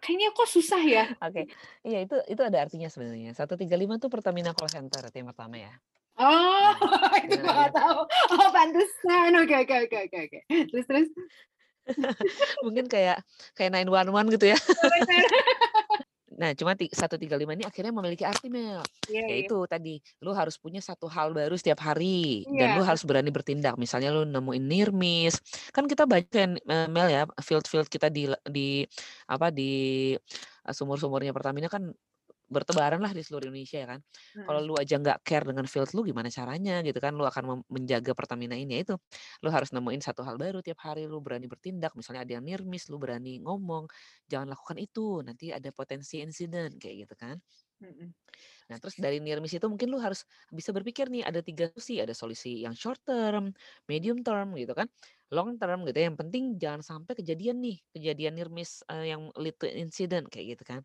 Kayaknya 0.00 0.28
kok 0.32 0.48
susah 0.48 0.82
ya? 0.82 1.04
Oke. 1.20 1.52
Iya, 1.84 2.08
itu 2.08 2.16
itu 2.24 2.40
ada 2.40 2.64
artinya 2.64 2.88
sebenarnya. 2.88 3.36
135 3.36 4.00
tuh 4.00 4.08
Pertamina 4.08 4.56
Call 4.56 4.72
Center 4.72 5.04
yang 5.12 5.28
pertama 5.28 5.60
ya. 5.60 5.72
Oh, 6.20 6.72
nah, 6.76 7.16
itu 7.24 7.40
gue 7.40 7.52
nggak 7.52 7.72
tahu. 7.72 8.00
Oh, 8.36 8.48
pantesan. 8.52 9.32
Oke, 9.40 9.54
oke, 9.64 9.74
oke, 9.88 9.96
oke, 10.08 10.18
oke. 10.28 10.38
Terus, 10.48 10.84
terus. 10.88 11.08
Mungkin 12.64 12.86
kayak 12.86 13.24
kayak 13.58 13.70
911 13.74 14.34
gitu 14.38 14.46
ya. 14.54 14.58
Nah, 16.42 16.50
cuma 16.58 16.74
135 16.74 17.22
ini 17.54 17.62
akhirnya 17.62 17.94
memiliki 17.94 18.26
arti 18.26 18.50
Mel. 18.50 18.82
Yeah, 19.06 19.30
Yaitu 19.30 19.62
yeah. 19.62 19.70
tadi 19.70 19.94
lu 20.18 20.34
harus 20.34 20.58
punya 20.58 20.82
satu 20.82 21.06
hal 21.06 21.30
baru 21.30 21.54
setiap 21.54 21.78
hari 21.86 22.42
yeah. 22.50 22.74
dan 22.74 22.82
lu 22.82 22.82
harus 22.82 23.06
berani 23.06 23.30
bertindak. 23.30 23.78
Misalnya 23.78 24.10
lu 24.10 24.26
nemuin 24.26 24.64
nirmis. 24.66 25.38
Kan 25.70 25.86
kita 25.86 26.02
baca 26.02 26.58
eh, 26.58 26.88
Mel 26.90 27.08
ya, 27.14 27.22
field-field 27.38 27.86
kita 27.86 28.10
di 28.10 28.26
di 28.50 28.82
apa 29.30 29.54
di 29.54 30.12
eh, 30.18 30.74
sumur-sumurnya 30.74 31.30
Pertamina 31.30 31.70
kan 31.70 31.94
bertebaran 32.48 33.00
lah 33.00 33.12
di 33.14 33.22
seluruh 33.24 33.48
Indonesia 33.48 33.78
ya 33.82 33.88
kan. 33.96 34.00
Hmm. 34.36 34.46
Kalau 34.48 34.60
lu 34.62 34.74
aja 34.78 34.94
nggak 34.98 35.18
care 35.24 35.44
dengan 35.48 35.66
field 35.66 35.90
lu 35.94 36.02
gimana 36.06 36.28
caranya 36.28 36.80
gitu 36.86 36.98
kan. 36.98 37.12
Lu 37.14 37.24
akan 37.26 37.62
menjaga 37.70 38.12
Pertamina 38.16 38.56
ini 38.58 38.78
ya 38.78 38.80
itu. 38.92 38.94
Lu 39.44 39.48
harus 39.52 39.70
nemuin 39.74 40.00
satu 40.02 40.22
hal 40.26 40.36
baru 40.40 40.60
tiap 40.64 40.80
hari 40.82 41.06
lu 41.06 41.20
berani 41.22 41.46
bertindak. 41.46 41.94
Misalnya 41.94 42.26
ada 42.26 42.32
yang 42.38 42.44
nirmis 42.44 42.88
lu 42.92 42.98
berani 43.00 43.40
ngomong. 43.42 43.88
Jangan 44.28 44.52
lakukan 44.52 44.76
itu. 44.80 45.20
Nanti 45.24 45.52
ada 45.54 45.68
potensi 45.74 46.20
insiden 46.20 46.76
kayak 46.80 47.08
gitu 47.08 47.14
kan. 47.18 47.36
Nah, 48.70 48.76
terus 48.80 48.96
dari 48.96 49.20
near 49.20 49.42
miss 49.44 49.52
itu 49.52 49.68
mungkin 49.68 49.92
lu 49.92 50.00
harus 50.00 50.24
bisa 50.48 50.72
berpikir 50.72 51.12
nih 51.12 51.26
ada 51.26 51.44
tiga 51.44 51.68
solusi, 51.74 52.00
ada 52.00 52.14
solusi 52.16 52.64
yang 52.64 52.72
short 52.72 53.02
term, 53.04 53.52
medium 53.84 54.24
term 54.24 54.56
gitu 54.56 54.72
kan, 54.72 54.88
long 55.28 55.60
term 55.60 55.84
gitu. 55.84 55.98
Ya. 56.00 56.08
Yang 56.08 56.18
penting 56.24 56.44
jangan 56.56 56.80
sampai 56.80 57.12
kejadian 57.18 57.60
nih, 57.60 57.76
kejadian 57.92 58.32
near 58.38 58.48
miss 58.48 58.80
uh, 58.88 59.04
yang 59.04 59.28
lead 59.36 59.58
to 59.60 59.68
incident 59.68 60.32
kayak 60.32 60.56
gitu 60.56 60.64
kan. 60.64 60.80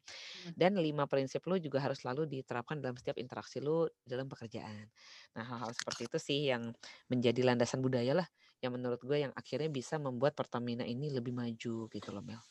Dan 0.51 0.75
lima 0.75 1.07
prinsip 1.07 1.45
lu 1.47 1.55
juga 1.63 1.79
harus 1.79 2.03
selalu 2.03 2.27
diterapkan 2.27 2.83
dalam 2.83 2.99
setiap 2.99 3.15
interaksi 3.15 3.63
lu 3.63 3.87
dalam 4.03 4.27
pekerjaan. 4.27 4.91
Nah, 5.37 5.45
hal-hal 5.47 5.71
seperti 5.71 6.11
itu 6.11 6.17
sih 6.19 6.39
yang 6.51 6.75
menjadi 7.07 7.47
landasan 7.47 7.79
budaya 7.79 8.19
lah 8.19 8.27
yang 8.57 8.73
menurut 8.73 8.97
gue 9.05 9.21
yang 9.21 9.33
akhirnya 9.37 9.69
bisa 9.69 10.01
membuat 10.01 10.33
Pertamina 10.33 10.81
ini 10.81 11.13
lebih 11.13 11.29
maju 11.29 11.85
gitu 11.87 12.09
loh 12.09 12.25
Mel. 12.25 12.41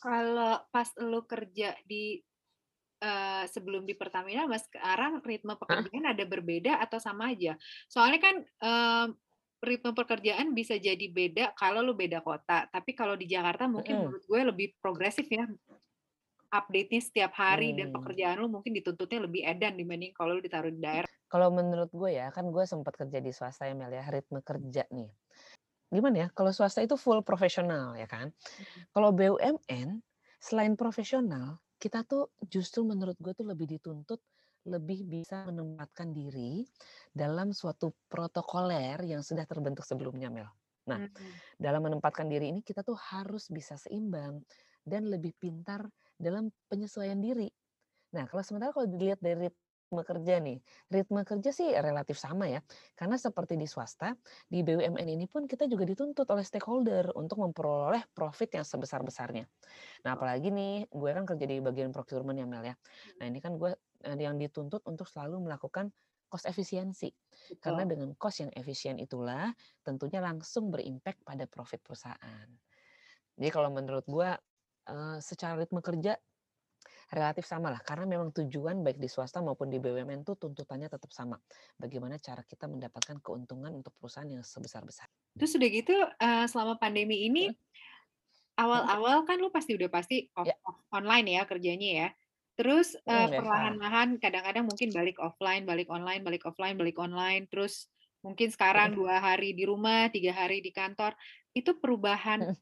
Kalau 0.00 0.64
pas 0.72 0.88
lu 1.00 1.20
kerja 1.28 1.76
di 1.84 2.20
uh, 3.04 3.44
sebelum 3.52 3.84
di 3.84 3.92
Pertamina 3.92 4.48
mas 4.48 4.64
sekarang 4.64 5.20
ritme 5.20 5.54
pekerjaan 5.60 6.04
Hah? 6.08 6.12
ada 6.16 6.24
berbeda 6.24 6.72
atau 6.80 6.96
sama 6.96 7.36
aja? 7.36 7.54
Soalnya 7.86 8.20
kan 8.24 8.36
uh, 8.64 9.06
ritme 9.64 9.92
pekerjaan 9.92 10.52
bisa 10.52 10.76
jadi 10.76 11.06
beda 11.08 11.56
kalau 11.56 11.80
lu 11.80 11.96
beda 11.96 12.20
kota, 12.24 12.68
tapi 12.68 12.92
kalau 12.96 13.16
di 13.16 13.28
Jakarta 13.28 13.64
mungkin 13.68 13.96
mm. 13.96 14.02
menurut 14.04 14.24
gue 14.24 14.40
lebih 14.40 14.68
progresif 14.80 15.28
ya. 15.28 15.44
Update-nya 16.54 17.02
setiap 17.02 17.34
hari 17.34 17.74
hmm. 17.74 17.78
dan 17.82 17.88
pekerjaan 17.90 18.38
lu 18.38 18.46
mungkin 18.46 18.78
dituntutnya 18.78 19.26
lebih 19.26 19.42
edan 19.42 19.74
dibanding 19.74 20.14
kalau 20.14 20.38
lu 20.38 20.40
ditaruh 20.44 20.70
di 20.70 20.78
daerah. 20.78 21.10
Kalau 21.26 21.50
menurut 21.50 21.90
gue 21.90 22.14
ya, 22.14 22.30
kan 22.30 22.46
gue 22.46 22.62
sempat 22.62 22.94
kerja 22.94 23.18
di 23.18 23.34
swasta 23.34 23.66
ya 23.66 23.74
Mel 23.74 23.90
ya, 23.90 24.06
ritme 24.06 24.38
kerja 24.38 24.86
nih. 24.86 25.10
Gimana 25.90 26.14
ya, 26.14 26.28
kalau 26.30 26.54
swasta 26.54 26.78
itu 26.78 26.94
full 26.94 27.26
profesional 27.26 27.98
ya 27.98 28.06
kan. 28.06 28.30
Hmm. 28.30 28.86
Kalau 28.94 29.10
BUMN, 29.10 29.98
selain 30.38 30.78
profesional, 30.78 31.63
kita 31.84 32.00
tuh 32.08 32.32
justru 32.48 32.80
menurut 32.80 33.20
gue 33.20 33.36
tuh 33.36 33.44
lebih 33.44 33.68
dituntut 33.68 34.16
lebih 34.64 35.04
bisa 35.04 35.44
menempatkan 35.44 36.08
diri 36.16 36.64
dalam 37.12 37.52
suatu 37.52 37.92
protokoler 38.08 38.96
yang 39.04 39.20
sudah 39.20 39.44
terbentuk 39.44 39.84
sebelumnya 39.84 40.32
Mel. 40.32 40.48
Nah, 40.88 41.04
hmm. 41.04 41.60
dalam 41.60 41.84
menempatkan 41.84 42.24
diri 42.24 42.48
ini 42.48 42.64
kita 42.64 42.80
tuh 42.80 42.96
harus 42.96 43.52
bisa 43.52 43.76
seimbang 43.76 44.40
dan 44.80 45.04
lebih 45.04 45.36
pintar 45.36 45.84
dalam 46.16 46.48
penyesuaian 46.72 47.20
diri. 47.20 47.52
Nah, 48.16 48.24
kalau 48.24 48.40
sementara 48.40 48.72
kalau 48.72 48.88
dilihat 48.88 49.20
dari 49.20 49.52
ritme 49.84 50.00
kerja 50.00 50.40
nih. 50.40 50.58
Ritme 50.88 51.20
kerja 51.28 51.50
sih 51.52 51.68
relatif 51.76 52.16
sama 52.16 52.48
ya. 52.48 52.64
Karena 52.96 53.20
seperti 53.20 53.60
di 53.60 53.68
swasta, 53.68 54.16
di 54.48 54.64
BUMN 54.64 55.04
ini 55.04 55.28
pun 55.28 55.44
kita 55.44 55.68
juga 55.68 55.84
dituntut 55.84 56.24
oleh 56.32 56.40
stakeholder 56.40 57.12
untuk 57.14 57.44
memperoleh 57.44 58.00
profit 58.16 58.56
yang 58.56 58.64
sebesar-besarnya. 58.64 59.44
Nah, 60.08 60.10
apalagi 60.16 60.48
nih, 60.48 60.88
gue 60.88 61.10
kan 61.12 61.28
kerja 61.28 61.44
di 61.44 61.60
bagian 61.60 61.92
procurement 61.92 62.34
ya 62.34 62.48
Mel 62.48 62.64
ya. 62.64 62.74
Nah, 63.20 63.26
ini 63.28 63.38
kan 63.44 63.60
gue 63.60 63.76
eh, 64.08 64.16
yang 64.16 64.40
dituntut 64.40 64.80
untuk 64.88 65.04
selalu 65.04 65.44
melakukan 65.44 65.92
cost 66.32 66.48
efisiensi. 66.48 67.12
Karena 67.60 67.84
dengan 67.84 68.16
cost 68.16 68.42
yang 68.42 68.50
efisien 68.56 68.96
itulah 68.96 69.52
tentunya 69.84 70.18
langsung 70.24 70.72
berimpact 70.72 71.20
pada 71.22 71.44
profit 71.44 71.84
perusahaan. 71.84 72.48
Jadi 73.36 73.48
kalau 73.52 73.68
menurut 73.68 74.08
gue 74.08 74.30
eh, 74.88 75.18
secara 75.20 75.60
ritme 75.60 75.84
kerja 75.84 76.16
relatif 77.12 77.44
sama 77.44 77.68
lah 77.68 77.80
karena 77.82 78.08
memang 78.08 78.32
tujuan 78.32 78.80
baik 78.80 78.96
di 78.96 79.08
swasta 79.10 79.44
maupun 79.44 79.68
di 79.68 79.76
BUMN 79.82 80.24
itu 80.24 80.38
tuntutannya 80.38 80.88
tetap 80.88 81.10
sama. 81.12 81.36
Bagaimana 81.76 82.16
cara 82.16 82.40
kita 82.46 82.64
mendapatkan 82.70 83.20
keuntungan 83.20 83.72
untuk 83.74 83.92
perusahaan 84.00 84.28
yang 84.28 84.44
sebesar-besar. 84.44 85.10
Terus 85.36 85.52
udah 85.58 85.68
gitu 85.68 85.96
uh, 86.00 86.46
selama 86.48 86.80
pandemi 86.80 87.28
ini 87.28 87.52
awal-awal 88.54 89.26
kan 89.26 89.36
lu 89.42 89.50
pasti 89.50 89.74
udah 89.74 89.90
pasti 89.90 90.30
off, 90.38 90.46
ya. 90.46 90.54
off 90.64 90.78
online 90.94 91.26
ya 91.34 91.42
kerjanya 91.44 91.90
ya. 91.90 92.08
Terus 92.54 92.94
uh, 93.10 93.26
perlahan-lahan 93.26 94.22
kadang-kadang 94.22 94.70
mungkin 94.70 94.94
balik 94.94 95.18
offline, 95.18 95.66
balik 95.66 95.90
online, 95.90 96.22
balik 96.22 96.46
offline, 96.46 96.78
balik 96.78 96.94
online. 97.02 97.50
Terus 97.50 97.90
mungkin 98.22 98.54
sekarang 98.54 98.94
dua 98.94 99.18
hari 99.18 99.58
di 99.58 99.66
rumah, 99.66 100.06
tiga 100.14 100.30
hari 100.30 100.62
di 100.62 100.70
kantor. 100.70 101.18
Itu 101.50 101.82
perubahan 101.82 102.54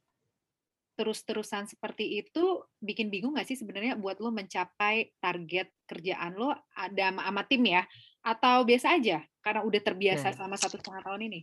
terus-terusan 0.92 1.66
seperti 1.68 2.20
itu 2.20 2.60
bikin 2.78 3.08
bingung 3.08 3.32
nggak 3.32 3.48
sih 3.48 3.56
sebenarnya 3.56 3.96
buat 3.96 4.20
lo 4.20 4.28
mencapai 4.28 5.16
target 5.18 5.72
kerjaan 5.88 6.36
lo 6.36 6.52
ada 6.76 7.10
sama, 7.10 7.22
sama 7.24 7.42
tim 7.48 7.62
ya 7.64 7.82
atau 8.22 8.62
biasa 8.62 9.00
aja 9.00 9.24
karena 9.42 9.60
udah 9.66 9.80
terbiasa 9.82 10.30
nah. 10.30 10.34
selama 10.36 10.56
satu 10.60 10.76
setengah 10.78 11.02
tahun 11.02 11.22
ini? 11.32 11.40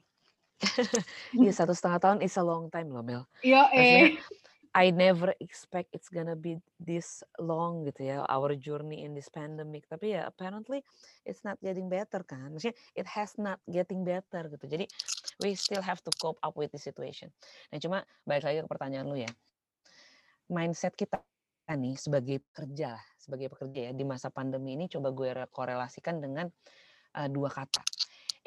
Iya 1.40 1.52
satu 1.56 1.72
setengah 1.72 2.00
tahun 2.04 2.18
is 2.20 2.36
a 2.36 2.44
long 2.44 2.68
time 2.68 2.92
loh 2.92 3.04
Mel. 3.04 3.24
Iya 3.40 3.72
eh. 3.72 4.20
I 4.70 4.94
never 4.94 5.34
expect 5.42 5.90
it's 5.98 6.14
gonna 6.14 6.38
be 6.38 6.62
this 6.78 7.26
long 7.42 7.90
gitu 7.90 8.06
ya 8.06 8.22
our 8.30 8.54
journey 8.54 9.02
in 9.02 9.18
this 9.18 9.26
pandemic. 9.26 9.90
Tapi 9.90 10.14
ya 10.14 10.30
apparently 10.30 10.86
it's 11.26 11.42
not 11.42 11.58
getting 11.58 11.90
better 11.90 12.22
kan. 12.22 12.54
Maksudnya 12.54 12.78
it 12.94 13.08
has 13.10 13.34
not 13.42 13.58
getting 13.66 14.06
better 14.06 14.46
gitu. 14.46 14.66
Jadi 14.70 14.86
we 15.42 15.58
still 15.58 15.82
have 15.82 15.98
to 16.06 16.14
cope 16.22 16.38
up 16.46 16.54
with 16.54 16.70
the 16.70 16.78
situation. 16.78 17.34
Nah 17.74 17.82
cuma 17.82 18.06
balik 18.30 18.46
lagi 18.46 18.62
ke 18.62 18.70
pertanyaan 18.70 19.10
lu 19.10 19.18
ya. 19.18 19.32
Mindset 20.54 20.94
kita 20.94 21.18
nih 21.70 21.98
sebagai 21.98 22.42
pekerja, 22.50 22.98
sebagai 23.18 23.50
pekerja 23.50 23.90
ya 23.90 23.92
di 23.94 24.06
masa 24.06 24.34
pandemi 24.34 24.74
ini 24.78 24.90
coba 24.90 25.14
gue 25.14 25.34
korelasikan 25.54 26.18
dengan 26.18 26.50
uh, 27.18 27.30
dua 27.30 27.50
kata, 27.50 27.82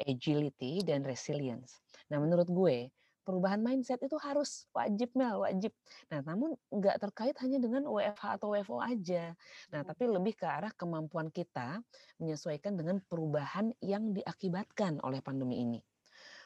agility 0.03 0.83
dan 0.83 1.03
resilience. 1.03 1.83
Nah 2.11 2.19
menurut 2.19 2.47
gue 2.47 2.91
perubahan 3.23 3.63
mindset 3.63 3.99
itu 4.03 4.15
harus 4.19 4.67
wajib 4.75 5.11
Mel, 5.15 5.43
wajib. 5.43 5.71
Nah, 6.11 6.21
namun 6.23 6.53
nggak 6.69 6.99
terkait 6.99 7.35
hanya 7.41 7.57
dengan 7.57 7.87
WFH 7.87 8.39
atau 8.39 8.53
WFO 8.53 8.83
aja. 8.83 9.33
Nah, 9.71 9.81
hmm. 9.81 9.89
tapi 9.89 10.03
lebih 10.11 10.33
ke 10.37 10.45
arah 10.45 10.71
kemampuan 10.75 11.31
kita 11.31 11.81
menyesuaikan 12.19 12.75
dengan 12.75 12.99
perubahan 13.07 13.71
yang 13.79 14.11
diakibatkan 14.13 14.99
oleh 15.01 15.23
pandemi 15.23 15.63
ini 15.63 15.79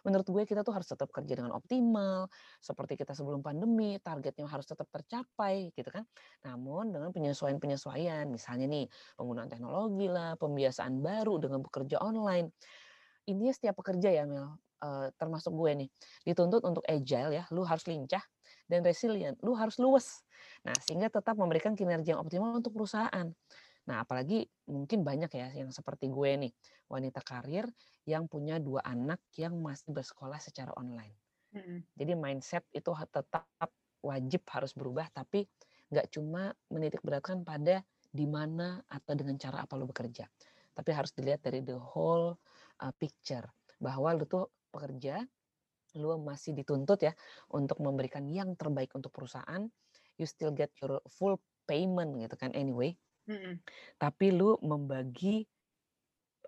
menurut 0.08 0.24
gue 0.24 0.44
kita 0.48 0.64
tuh 0.64 0.72
harus 0.72 0.88
tetap 0.88 1.12
kerja 1.12 1.36
dengan 1.36 1.52
optimal 1.52 2.32
seperti 2.64 2.96
kita 2.96 3.12
sebelum 3.12 3.44
pandemi 3.44 4.00
targetnya 4.00 4.48
harus 4.48 4.64
tetap 4.64 4.88
tercapai 4.88 5.76
gitu 5.76 5.92
kan 5.92 6.08
namun 6.48 6.96
dengan 6.96 7.12
penyesuaian-penyesuaian 7.12 8.24
misalnya 8.32 8.72
nih 8.72 8.86
penggunaan 9.20 9.52
teknologi 9.52 10.08
lah 10.08 10.40
pembiasaan 10.40 11.04
baru 11.04 11.44
dengan 11.44 11.60
bekerja 11.60 12.00
online 12.00 12.56
ini 13.28 13.52
setiap 13.52 13.84
pekerja 13.84 14.14
ya 14.14 14.24
Mel 14.24 14.56
uh, 14.84 15.08
termasuk 15.16 15.54
gue 15.54 15.86
nih 15.86 15.90
dituntut 16.28 16.64
untuk 16.66 16.84
agile 16.86 17.32
ya 17.32 17.44
lu 17.54 17.64
harus 17.64 17.86
lincah 17.86 18.22
dan 18.68 18.84
resilient 18.84 19.38
lu 19.42 19.56
harus 19.58 19.78
luwes 19.82 20.24
nah 20.66 20.76
sehingga 20.84 21.08
tetap 21.10 21.38
memberikan 21.38 21.74
kinerja 21.74 22.18
yang 22.18 22.22
optimal 22.22 22.58
untuk 22.58 22.76
perusahaan 22.76 23.32
Nah, 23.88 24.04
apalagi 24.04 24.44
mungkin 24.68 25.02
banyak 25.02 25.32
ya 25.32 25.48
yang 25.56 25.72
seperti 25.72 26.12
gue 26.12 26.32
nih, 26.36 26.52
wanita 26.92 27.24
karir 27.24 27.64
yang 28.04 28.28
punya 28.28 28.60
dua 28.60 28.84
anak 28.84 29.24
yang 29.40 29.56
masih 29.64 29.96
bersekolah 29.96 30.38
secara 30.44 30.76
online. 30.76 31.16
Hmm. 31.56 31.80
Jadi 31.96 32.14
mindset 32.20 32.68
itu 32.76 32.92
tetap 33.08 33.48
wajib 34.04 34.44
harus 34.52 34.76
berubah, 34.76 35.08
tapi 35.16 35.48
nggak 35.88 36.12
cuma 36.12 36.52
menitik 36.68 37.00
beratkan 37.00 37.48
pada 37.48 37.80
di 38.12 38.28
mana 38.28 38.84
atau 38.92 39.16
dengan 39.16 39.40
cara 39.40 39.64
apa 39.64 39.80
lo 39.80 39.88
bekerja, 39.88 40.28
tapi 40.76 40.92
harus 40.92 41.16
dilihat 41.16 41.40
dari 41.40 41.64
the 41.64 41.80
whole 41.80 42.36
uh, 42.84 42.94
picture 43.00 43.48
bahwa 43.80 44.20
lo 44.20 44.28
tuh 44.28 44.46
pekerja, 44.78 45.26
lo 45.98 46.22
masih 46.22 46.54
dituntut 46.54 47.02
ya 47.02 47.18
untuk 47.50 47.82
memberikan 47.82 48.30
yang 48.30 48.54
terbaik 48.54 48.94
untuk 48.94 49.10
perusahaan, 49.10 49.66
you 50.22 50.30
still 50.30 50.54
get 50.54 50.70
your 50.78 51.02
full 51.10 51.42
payment 51.66 52.14
gitu 52.22 52.38
kan 52.38 52.54
anyway 52.54 52.94
Mhm. 53.28 53.60
Tapi 54.00 54.32
lu 54.32 54.56
membagi, 54.64 55.44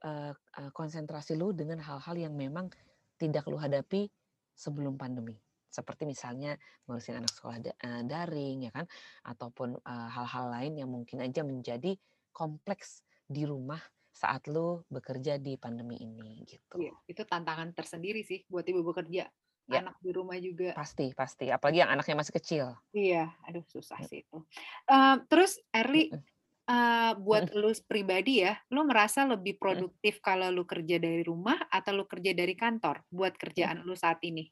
uh, 0.08 0.32
uh, 0.32 0.72
konsentrasi 0.72 1.36
lu 1.36 1.52
dengan 1.52 1.84
hal-hal 1.84 2.16
yang 2.16 2.34
memang 2.34 2.72
tidak 3.20 3.44
lu 3.52 3.60
hadapi 3.60 4.08
sebelum 4.56 4.96
pandemi. 4.96 5.36
Seperti 5.70 6.08
misalnya 6.08 6.56
ngurusin 6.88 7.20
anak 7.20 7.36
sekolah 7.36 7.58
da 7.62 7.72
uh, 7.84 8.02
daring 8.08 8.66
ya 8.66 8.72
kan, 8.72 8.88
ataupun, 9.28 9.76
uh, 9.84 10.10
hal-hal 10.10 10.46
lain 10.50 10.74
yang 10.80 10.90
mungkin 10.90 11.20
aja 11.20 11.44
menjadi 11.44 12.00
kompleks 12.32 13.04
di 13.28 13.44
rumah 13.44 13.84
saat 14.20 14.44
lu 14.52 14.84
bekerja 14.92 15.40
di 15.40 15.56
pandemi 15.56 15.96
ini, 15.96 16.44
gitu. 16.44 16.76
Iya, 16.76 16.92
itu 17.08 17.24
tantangan 17.24 17.72
tersendiri 17.72 18.20
sih 18.28 18.44
buat 18.52 18.68
ibu 18.68 18.84
bekerja, 18.84 19.32
Ya. 19.70 19.86
anak 19.86 20.02
di 20.02 20.10
rumah 20.10 20.34
juga. 20.42 20.74
Pasti 20.74 21.14
pasti, 21.14 21.46
apalagi 21.54 21.86
yang 21.86 21.94
anaknya 21.94 22.18
masih 22.18 22.34
kecil. 22.42 22.66
Iya, 22.90 23.30
aduh 23.46 23.62
susah 23.70 24.02
sih 24.02 24.26
itu. 24.26 24.42
Uh, 24.90 25.22
terus 25.30 25.62
Erli 25.70 26.10
uh, 26.10 27.14
buat 27.22 27.54
lu 27.54 27.70
pribadi 27.86 28.42
ya, 28.42 28.58
lu 28.74 28.82
merasa 28.82 29.30
lebih 29.30 29.62
produktif 29.62 30.26
kalau 30.26 30.50
lu 30.50 30.66
kerja 30.66 30.98
dari 30.98 31.22
rumah 31.22 31.70
atau 31.70 32.02
lu 32.02 32.10
kerja 32.10 32.34
dari 32.34 32.58
kantor 32.58 33.06
buat 33.14 33.38
kerjaan 33.38 33.86
lu 33.86 33.94
saat 33.94 34.18
ini? 34.26 34.50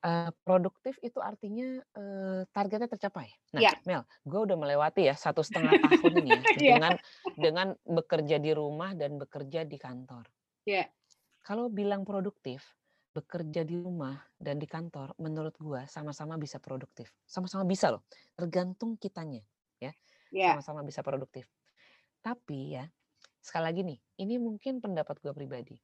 Uh, 0.00 0.32
produktif 0.48 0.96
itu 1.04 1.20
artinya 1.20 1.76
uh, 1.92 2.48
targetnya 2.56 2.88
tercapai. 2.88 3.28
Nah, 3.52 3.60
ya. 3.60 3.76
Mel, 3.84 4.08
gue 4.24 4.40
udah 4.48 4.56
melewati 4.56 5.04
ya 5.04 5.12
satu 5.12 5.44
setengah 5.46 5.76
tahun 5.76 6.24
ini 6.24 6.30
ya, 6.32 6.40
iya. 6.40 6.50
dengan 6.56 6.94
dengan 7.36 7.68
bekerja 7.84 8.40
di 8.40 8.56
rumah 8.56 8.96
dan 8.96 9.20
bekerja 9.20 9.68
di 9.68 9.76
kantor. 9.76 10.24
Ya. 10.64 10.88
Kalau 11.44 11.68
bilang 11.68 12.08
produktif, 12.08 12.64
bekerja 13.10 13.66
di 13.66 13.76
rumah 13.76 14.16
dan 14.38 14.56
di 14.56 14.64
kantor, 14.64 15.12
menurut 15.18 15.52
gue 15.58 15.82
sama-sama 15.90 16.38
bisa 16.38 16.62
produktif. 16.62 17.10
Sama-sama 17.26 17.66
bisa 17.66 17.90
loh, 17.90 18.06
tergantung 18.38 18.94
kitanya, 18.96 19.42
ya. 19.82 19.92
ya. 20.30 20.56
Sama-sama 20.56 20.86
bisa 20.86 21.02
produktif. 21.02 21.44
Tapi 22.22 22.78
ya, 22.78 22.84
sekali 23.42 23.64
lagi 23.66 23.80
nih, 23.82 23.98
ini 24.22 24.34
mungkin 24.38 24.78
pendapat 24.78 25.18
gue 25.18 25.32
pribadi. 25.34 25.76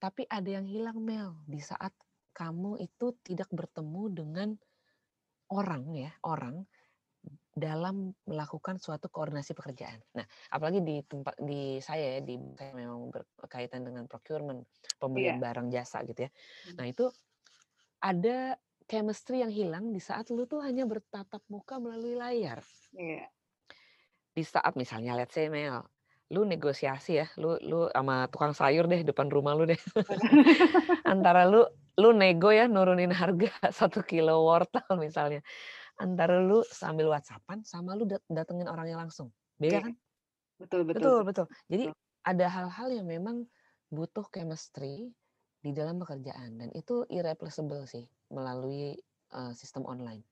Tapi 0.00 0.24
ada 0.28 0.48
yang 0.48 0.64
hilang 0.64 0.98
Mel 1.00 1.36
di 1.44 1.60
saat 1.60 1.92
kamu 2.36 2.76
itu 2.84 3.16
tidak 3.24 3.48
bertemu 3.48 4.02
dengan 4.12 4.48
orang 5.48 5.84
ya, 5.96 6.12
orang 6.28 6.68
dalam 7.56 8.12
melakukan 8.28 8.76
suatu 8.76 9.08
koordinasi 9.08 9.56
pekerjaan. 9.56 9.96
Nah, 10.12 10.28
apalagi 10.52 10.84
di 10.84 11.00
tempat 11.00 11.40
di 11.40 11.80
saya 11.80 12.20
ya, 12.20 12.20
di 12.20 12.36
saya 12.52 12.76
memang 12.76 13.08
berkaitan 13.40 13.88
dengan 13.88 14.04
procurement, 14.04 14.60
pembelian 15.00 15.40
yeah. 15.40 15.44
barang 15.48 15.68
jasa 15.72 16.04
gitu 16.04 16.28
ya. 16.28 16.30
Hmm. 16.30 16.76
Nah, 16.76 16.86
itu 16.92 17.08
ada 18.04 18.60
chemistry 18.84 19.40
yang 19.40 19.50
hilang 19.50 19.88
di 19.88 19.98
saat 19.98 20.28
lu 20.28 20.44
tuh 20.44 20.60
hanya 20.60 20.84
bertatap 20.84 21.40
muka 21.48 21.80
melalui 21.80 22.14
layar. 22.14 22.60
Yeah 22.92 23.26
di 24.36 24.44
saat 24.44 24.76
misalnya 24.76 25.16
let's 25.16 25.32
say 25.32 25.48
Mel, 25.48 25.80
lu 26.28 26.44
negosiasi 26.44 27.24
ya, 27.24 27.26
lu 27.40 27.56
lu 27.64 27.88
sama 27.88 28.28
tukang 28.28 28.52
sayur 28.52 28.84
deh 28.84 29.00
depan 29.00 29.32
rumah 29.32 29.56
lu 29.56 29.64
deh. 29.64 29.80
Antara 31.12 31.48
lu 31.48 31.64
lu 31.96 32.12
nego 32.12 32.52
ya 32.52 32.68
nurunin 32.68 33.12
harga 33.12 33.50
satu 33.78 34.04
kilo 34.04 34.44
wortel 34.44 34.86
misalnya. 35.00 35.40
Antara 35.96 36.44
lu 36.44 36.60
sambil 36.68 37.08
WhatsAppan 37.08 37.64
sama 37.64 37.96
lu 37.96 38.04
datengin 38.28 38.68
orangnya 38.68 39.00
langsung. 39.00 39.32
Beda 39.56 39.80
kan? 39.80 39.96
Betul, 40.60 40.84
betul. 40.84 41.00
Betul, 41.00 41.18
betul. 41.24 41.46
Jadi 41.72 41.84
ada 42.26 42.46
hal-hal 42.52 42.88
yang 42.92 43.06
memang 43.08 43.48
butuh 43.88 44.28
chemistry 44.28 45.08
di 45.62 45.70
dalam 45.72 45.96
pekerjaan 45.98 46.60
dan 46.60 46.68
itu 46.76 47.08
irreplaceable 47.08 47.88
sih 47.88 48.04
melalui 48.28 48.94
uh, 49.32 49.56
sistem 49.56 49.88
online. 49.88 50.22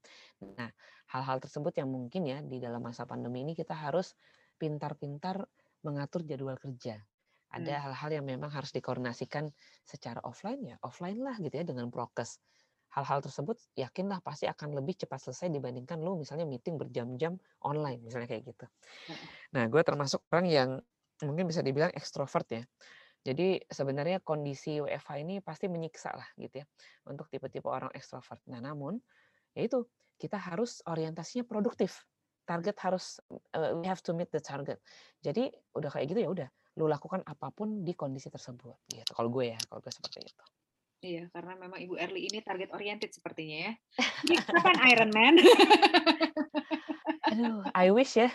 Nah, 0.43 0.69
hal-hal 1.11 1.41
tersebut 1.41 1.75
yang 1.81 1.89
mungkin 1.89 2.29
ya 2.29 2.39
di 2.45 2.61
dalam 2.61 2.85
masa 2.85 3.09
pandemi 3.09 3.43
ini 3.43 3.57
kita 3.57 3.73
harus 3.73 4.13
pintar-pintar 4.61 5.43
mengatur 5.83 6.23
jadwal 6.23 6.57
kerja. 6.61 7.01
Ada 7.55 7.79
hmm. 7.79 7.83
hal-hal 7.87 8.11
yang 8.19 8.25
memang 8.27 8.51
harus 8.51 8.75
dikoordinasikan 8.75 9.47
secara 9.87 10.19
offline 10.27 10.75
ya, 10.75 10.77
offline 10.83 11.23
lah 11.23 11.39
gitu 11.39 11.55
ya 11.55 11.63
dengan 11.63 11.87
prokes. 11.87 12.43
Hal-hal 12.99 13.23
tersebut 13.23 13.59
yakinlah 13.75 14.23
pasti 14.23 14.47
akan 14.47 14.75
lebih 14.75 14.99
cepat 14.99 15.19
selesai 15.19 15.51
dibandingkan 15.51 15.99
lu 15.99 16.19
misalnya 16.19 16.47
meeting 16.47 16.79
berjam-jam 16.79 17.39
online 17.63 18.03
misalnya 18.03 18.31
kayak 18.31 18.55
gitu. 18.55 18.67
Nah, 19.55 19.67
gue 19.67 19.83
termasuk 19.83 20.23
orang 20.31 20.47
yang 20.47 20.71
mungkin 21.23 21.47
bisa 21.47 21.63
dibilang 21.63 21.91
ekstrovert 21.95 22.47
ya. 22.51 22.63
Jadi 23.25 23.57
sebenarnya 23.67 24.21
kondisi 24.21 24.85
WFH 24.85 25.11
ini 25.25 25.41
pasti 25.41 25.65
menyiksa 25.71 26.13
lah 26.13 26.29
gitu 26.37 26.61
ya 26.61 26.67
untuk 27.09 27.31
tipe-tipe 27.33 27.65
orang 27.65 27.89
ekstrovert. 27.97 28.37
Nah 28.53 28.61
namun 28.61 29.01
ya 29.57 29.65
itu 29.65 29.89
kita 30.21 30.37
harus 30.37 30.85
orientasinya 30.85 31.49
produktif. 31.49 32.05
Target 32.45 32.77
harus 32.85 33.25
uh, 33.57 33.73
we 33.81 33.89
have 33.89 34.05
to 34.05 34.13
meet 34.13 34.29
the 34.29 34.45
target. 34.45 34.77
Jadi 35.25 35.49
udah 35.73 35.89
kayak 35.89 36.13
gitu 36.13 36.21
ya 36.21 36.29
udah 36.29 36.49
lu 36.75 36.91
lakukan 36.91 37.23
apa 37.23 37.55
pun 37.55 37.87
di 37.87 37.95
kondisi 37.95 38.31
tersebut 38.31 38.91
gitu. 38.91 39.11
Kalau 39.15 39.31
gue 39.31 39.55
ya, 39.55 39.59
kalau 39.71 39.79
gue 39.79 39.93
seperti 39.95 40.27
itu. 40.27 40.45
Iya, 41.05 41.29
karena 41.37 41.53
memang 41.61 41.77
Ibu 41.85 42.01
Erli 42.01 42.33
ini 42.33 42.41
target 42.41 42.73
oriented 42.73 43.13
sepertinya 43.13 43.71
ya. 43.71 43.73
Jadi 44.25 44.41
kapan 44.41 44.79
Iron 44.89 45.11
Man? 45.13 45.37
Aduh, 47.29 47.61
I 47.77 47.93
wish 47.93 48.17
ya. 48.17 48.33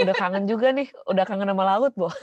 Udah 0.00 0.16
kangen 0.16 0.48
juga 0.48 0.72
nih, 0.72 0.88
udah 1.04 1.28
kangen 1.28 1.52
sama 1.52 1.64
laut, 1.68 1.92
Bo. 1.92 2.08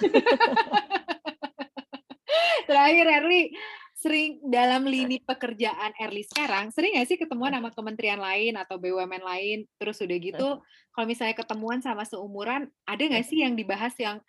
Terakhir 2.67 3.05
Erli, 3.05 3.53
sering 3.93 4.41
dalam 4.49 4.89
lini 4.89 5.21
pekerjaan 5.21 5.93
Erli 5.95 6.25
sekarang, 6.25 6.73
sering 6.73 6.97
nggak 6.97 7.07
sih 7.07 7.17
ketemuan 7.21 7.53
sama 7.53 7.69
kementerian 7.71 8.19
lain 8.19 8.57
atau 8.57 8.81
BUMN 8.81 9.21
lain, 9.21 9.69
terus 9.77 10.01
udah 10.01 10.17
gitu, 10.17 10.49
kalau 10.91 11.05
misalnya 11.05 11.37
ketemuan 11.37 11.79
sama 11.79 12.03
seumuran, 12.03 12.67
ada 12.83 12.99
nggak 12.99 13.23
sih 13.23 13.45
yang 13.45 13.53
dibahas 13.53 13.93
yang, 14.01 14.19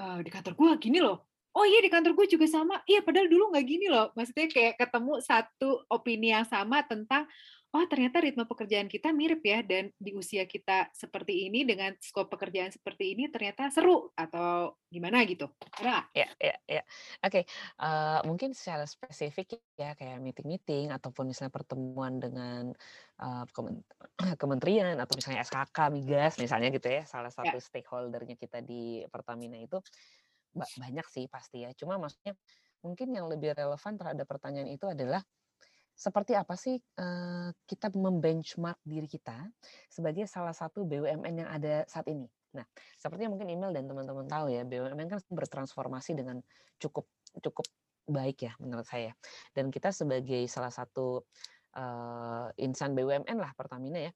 uh, 0.00 0.18
di 0.24 0.30
kantor 0.32 0.56
gue 0.56 0.70
gini 0.80 0.98
loh, 1.04 1.28
oh 1.52 1.64
iya 1.68 1.84
di 1.84 1.92
kantor 1.92 2.16
gue 2.16 2.26
juga 2.32 2.48
sama, 2.48 2.80
iya 2.88 3.04
padahal 3.04 3.28
dulu 3.28 3.52
nggak 3.52 3.66
gini 3.68 3.86
loh, 3.92 4.08
maksudnya 4.16 4.48
kayak 4.48 4.80
ketemu 4.80 5.20
satu 5.20 5.84
opini 5.92 6.32
yang 6.32 6.48
sama 6.48 6.80
tentang, 6.88 7.28
oh 7.70 7.84
ternyata 7.86 8.18
ritme 8.18 8.42
pekerjaan 8.46 8.90
kita 8.90 9.14
mirip 9.14 9.40
ya 9.46 9.62
dan 9.62 9.94
di 9.94 10.10
usia 10.18 10.42
kita 10.44 10.90
seperti 10.90 11.46
ini 11.46 11.62
dengan 11.62 11.94
skop 12.02 12.26
pekerjaan 12.26 12.74
seperti 12.74 13.14
ini 13.14 13.30
ternyata 13.30 13.70
seru 13.70 14.10
atau 14.18 14.74
gimana 14.90 15.22
gitu? 15.22 15.46
Ada 15.78 16.10
Ya 16.10 16.28
ya 16.42 16.56
ya 16.66 16.82
oke 17.22 17.46
uh, 17.78 18.20
mungkin 18.26 18.50
secara 18.52 18.84
spesifik 18.90 19.62
ya 19.78 19.94
kayak 19.94 20.18
meeting-meeting 20.18 20.90
ataupun 20.90 21.30
misalnya 21.30 21.54
pertemuan 21.54 22.18
dengan 22.18 22.74
uh, 23.22 23.44
kementerian 24.40 24.98
atau 24.98 25.14
misalnya 25.14 25.46
SKK 25.46 25.78
migas 25.94 26.34
misalnya 26.42 26.74
gitu 26.74 26.90
ya 26.90 27.06
salah 27.06 27.30
satu 27.30 27.56
ya. 27.56 27.62
stakeholdernya 27.62 28.34
kita 28.34 28.58
di 28.64 29.06
Pertamina 29.06 29.58
itu 29.58 29.78
banyak 30.54 31.06
sih 31.06 31.30
pasti 31.30 31.62
ya. 31.62 31.70
Cuma 31.78 31.96
maksudnya 31.96 32.34
mungkin 32.82 33.12
yang 33.12 33.28
lebih 33.28 33.54
relevan 33.54 33.94
terhadap 33.94 34.26
pertanyaan 34.26 34.70
itu 34.72 34.88
adalah 34.88 35.22
seperti 36.00 36.32
apa 36.32 36.56
sih 36.56 36.80
uh, 36.80 37.52
kita 37.68 37.92
membenchmark 37.92 38.80
diri 38.80 39.04
kita 39.04 39.36
sebagai 39.92 40.24
salah 40.24 40.56
satu 40.56 40.88
BUMN 40.88 41.44
yang 41.44 41.50
ada 41.52 41.84
saat 41.84 42.08
ini. 42.08 42.24
Nah, 42.56 42.64
seperti 42.96 43.28
yang 43.28 43.36
mungkin 43.36 43.52
email 43.52 43.68
dan 43.68 43.84
teman-teman 43.84 44.24
tahu 44.24 44.48
ya, 44.48 44.64
BUMN 44.64 45.06
kan 45.12 45.20
bertransformasi 45.28 46.16
dengan 46.16 46.40
cukup 46.80 47.04
cukup 47.44 47.68
baik 48.08 48.48
ya 48.48 48.56
menurut 48.64 48.88
saya. 48.88 49.12
Dan 49.52 49.68
kita 49.68 49.92
sebagai 49.92 50.40
salah 50.48 50.72
satu 50.72 51.20
uh, 51.76 52.48
insan 52.56 52.96
BUMN 52.96 53.36
lah 53.36 53.52
Pertamina 53.52 54.08
ya, 54.08 54.12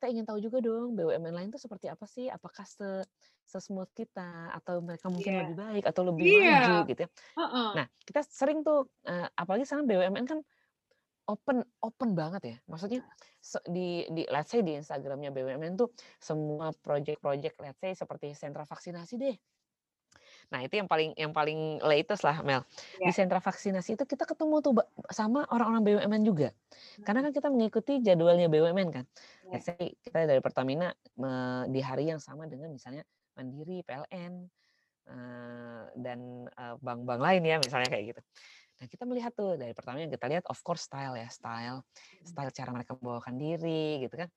kita 0.00 0.08
ingin 0.08 0.24
tahu 0.24 0.40
juga 0.40 0.64
dong 0.64 0.96
BUMN 0.96 1.36
lain 1.36 1.52
itu 1.52 1.60
seperti 1.60 1.92
apa 1.92 2.08
sih? 2.08 2.32
Apakah 2.32 2.64
se 2.64 3.04
sesmooth 3.44 3.92
kita 3.92 4.56
atau 4.56 4.80
mereka 4.80 5.12
mungkin 5.12 5.36
yeah. 5.36 5.40
lebih 5.44 5.56
baik 5.58 5.84
atau 5.84 6.02
lebih 6.08 6.24
yeah. 6.32 6.64
maju 6.64 6.76
gitu 6.88 7.00
ya. 7.04 7.10
Uh 7.36 7.42
-uh. 7.44 7.70
Nah, 7.76 7.86
kita 8.08 8.24
sering 8.24 8.64
tuh 8.64 8.88
uh, 9.04 9.28
apalagi 9.36 9.68
sekarang 9.68 9.84
BUMN 9.84 10.24
kan 10.24 10.40
open 11.30 11.62
open 11.78 12.10
banget 12.18 12.42
ya. 12.42 12.56
Maksudnya 12.66 13.06
di 13.70 14.02
di 14.10 14.26
let's 14.26 14.50
say 14.50 14.66
di 14.66 14.74
Instagramnya 14.74 15.30
BUMN 15.30 15.78
tuh 15.78 15.94
semua 16.18 16.74
project-project 16.74 17.56
let's 17.62 17.78
say 17.78 17.94
seperti 17.94 18.34
sentra 18.34 18.66
vaksinasi 18.66 19.14
deh. 19.16 19.36
Nah, 20.50 20.66
itu 20.66 20.82
yang 20.82 20.90
paling 20.90 21.14
yang 21.14 21.30
paling 21.30 21.78
latest 21.78 22.26
lah 22.26 22.42
Mel. 22.42 22.66
Ya. 22.98 23.06
Di 23.06 23.12
sentra 23.14 23.38
vaksinasi 23.38 23.94
itu 23.94 24.02
kita 24.02 24.26
ketemu 24.26 24.58
tuh 24.58 24.82
sama 25.14 25.46
orang-orang 25.46 26.02
BUMN 26.02 26.22
juga. 26.26 26.50
Karena 27.06 27.22
kan 27.22 27.30
kita 27.30 27.48
mengikuti 27.48 28.02
jadwalnya 28.02 28.50
BUMN 28.50 28.88
kan. 28.90 29.04
Ya. 29.46 29.56
Let's 29.56 29.70
say 29.70 29.94
kita 30.02 30.26
dari 30.26 30.42
Pertamina 30.42 30.90
di 31.70 31.80
hari 31.80 32.10
yang 32.10 32.18
sama 32.18 32.50
dengan 32.50 32.74
misalnya 32.74 33.06
Mandiri, 33.38 33.86
PLN 33.86 34.32
eh, 35.06 35.82
dan 35.96 36.18
eh, 36.50 36.74
bank-bank 36.82 37.20
lain 37.22 37.42
ya 37.46 37.56
misalnya 37.62 37.88
kayak 37.88 38.04
gitu. 38.10 38.20
Nah, 38.80 38.88
kita 38.88 39.04
melihat 39.04 39.36
tuh 39.36 39.60
dari 39.60 39.76
pertama 39.76 40.00
yang 40.00 40.08
kita 40.08 40.24
lihat 40.24 40.48
of 40.48 40.56
course 40.64 40.88
style 40.88 41.12
ya, 41.12 41.28
style, 41.28 41.84
hmm. 41.84 42.24
style 42.24 42.48
cara 42.48 42.70
mereka 42.72 42.96
membawakan 42.96 43.36
diri 43.36 44.00
gitu 44.00 44.16
kan, 44.16 44.28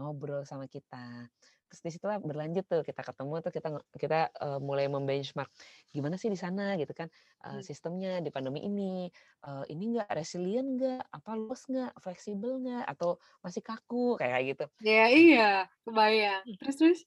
ngobrol 0.00 0.40
sama 0.48 0.64
kita. 0.64 1.28
Terus 1.70 1.80
di 1.86 1.90
situlah 1.94 2.18
berlanjut 2.18 2.66
tuh 2.66 2.82
kita 2.82 2.98
ketemu 2.98 3.34
tuh 3.46 3.52
kita 3.54 3.68
kita 3.94 4.20
uh, 4.42 4.58
mulai 4.58 4.90
membenchmark 4.90 5.46
gimana 5.94 6.18
sih 6.18 6.26
di 6.26 6.34
sana 6.34 6.74
gitu 6.74 6.90
kan 6.90 7.06
uh, 7.46 7.62
sistemnya 7.62 8.18
di 8.18 8.26
pandemi 8.34 8.66
ini 8.66 9.06
uh, 9.46 9.62
ini 9.70 9.94
enggak 9.94 10.10
resilient 10.10 10.66
enggak 10.66 10.98
apa 11.14 11.30
luas 11.38 11.62
enggak 11.70 11.94
fleksibel 12.02 12.58
enggak 12.58 12.82
atau 12.90 13.22
masih 13.38 13.62
kaku 13.62 14.18
kayak 14.18 14.50
gitu. 14.50 14.64
Ya 14.82 15.06
iya 15.14 15.70
kebayang. 15.86 16.42
Hmm. 16.42 16.58
Terus 16.58 16.74
terus 16.74 17.00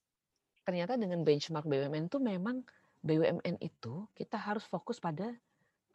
ternyata 0.64 0.96
dengan 0.96 1.28
benchmark 1.28 1.68
BUMN 1.68 2.08
tuh 2.08 2.24
memang 2.24 2.64
BUMN 3.04 3.60
itu 3.60 4.08
kita 4.16 4.39
harus 4.39 4.64
fokus 4.64 5.04
pada 5.04 5.28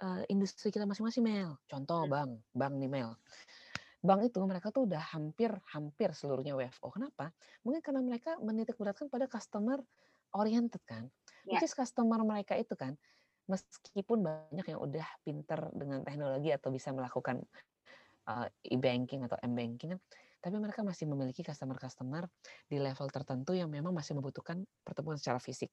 uh, 0.02 0.22
industri 0.30 0.70
kita 0.70 0.86
masing-masing 0.86 1.24
Mel. 1.24 1.58
Contoh 1.66 2.06
hmm. 2.06 2.12
bank, 2.12 2.30
bank 2.54 2.74
nih 2.78 2.90
Mel. 2.90 3.10
Bank 3.98 4.20
itu 4.22 4.38
mereka 4.46 4.70
tuh 4.70 4.86
udah 4.86 5.02
hampir-hampir 5.14 6.14
seluruhnya 6.14 6.54
WFO. 6.54 6.94
Kenapa? 6.94 7.34
Mungkin 7.66 7.82
karena 7.82 8.00
mereka 8.02 8.38
menitik 8.38 8.78
beratkan 8.78 9.10
pada 9.10 9.26
customer 9.26 9.82
oriented 10.38 10.82
kan. 10.86 11.10
Yeah. 11.42 11.58
Which 11.58 11.66
is 11.66 11.74
customer 11.74 12.22
mereka 12.22 12.54
itu 12.54 12.78
kan, 12.78 12.94
meskipun 13.50 14.22
banyak 14.22 14.66
yang 14.70 14.78
udah 14.78 15.06
pinter 15.26 15.72
dengan 15.74 16.06
teknologi 16.06 16.54
atau 16.54 16.70
bisa 16.70 16.94
melakukan 16.94 17.42
uh, 18.30 18.46
e-banking 18.62 19.26
atau 19.26 19.34
m-banking 19.42 19.96
kan, 19.96 20.00
tapi 20.38 20.56
mereka 20.62 20.86
masih 20.86 21.10
memiliki 21.10 21.42
customer-customer 21.42 22.30
di 22.70 22.78
level 22.78 23.10
tertentu 23.10 23.56
yang 23.58 23.66
memang 23.66 23.90
masih 23.90 24.14
membutuhkan 24.14 24.62
pertemuan 24.86 25.18
secara 25.18 25.42
fisik. 25.42 25.72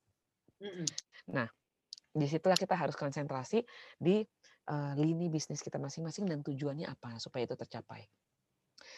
Mm 0.58 0.72
-hmm. 0.72 0.86
Nah, 1.36 1.46
di 2.16 2.24
situlah 2.24 2.56
kita 2.56 2.72
harus 2.72 2.96
konsentrasi 2.96 3.60
di 4.00 4.24
uh, 4.72 4.96
lini 4.96 5.28
bisnis 5.28 5.60
kita 5.60 5.76
masing-masing 5.76 6.24
dan 6.24 6.40
tujuannya 6.40 6.88
apa 6.88 7.20
supaya 7.20 7.44
itu 7.44 7.52
tercapai. 7.52 8.08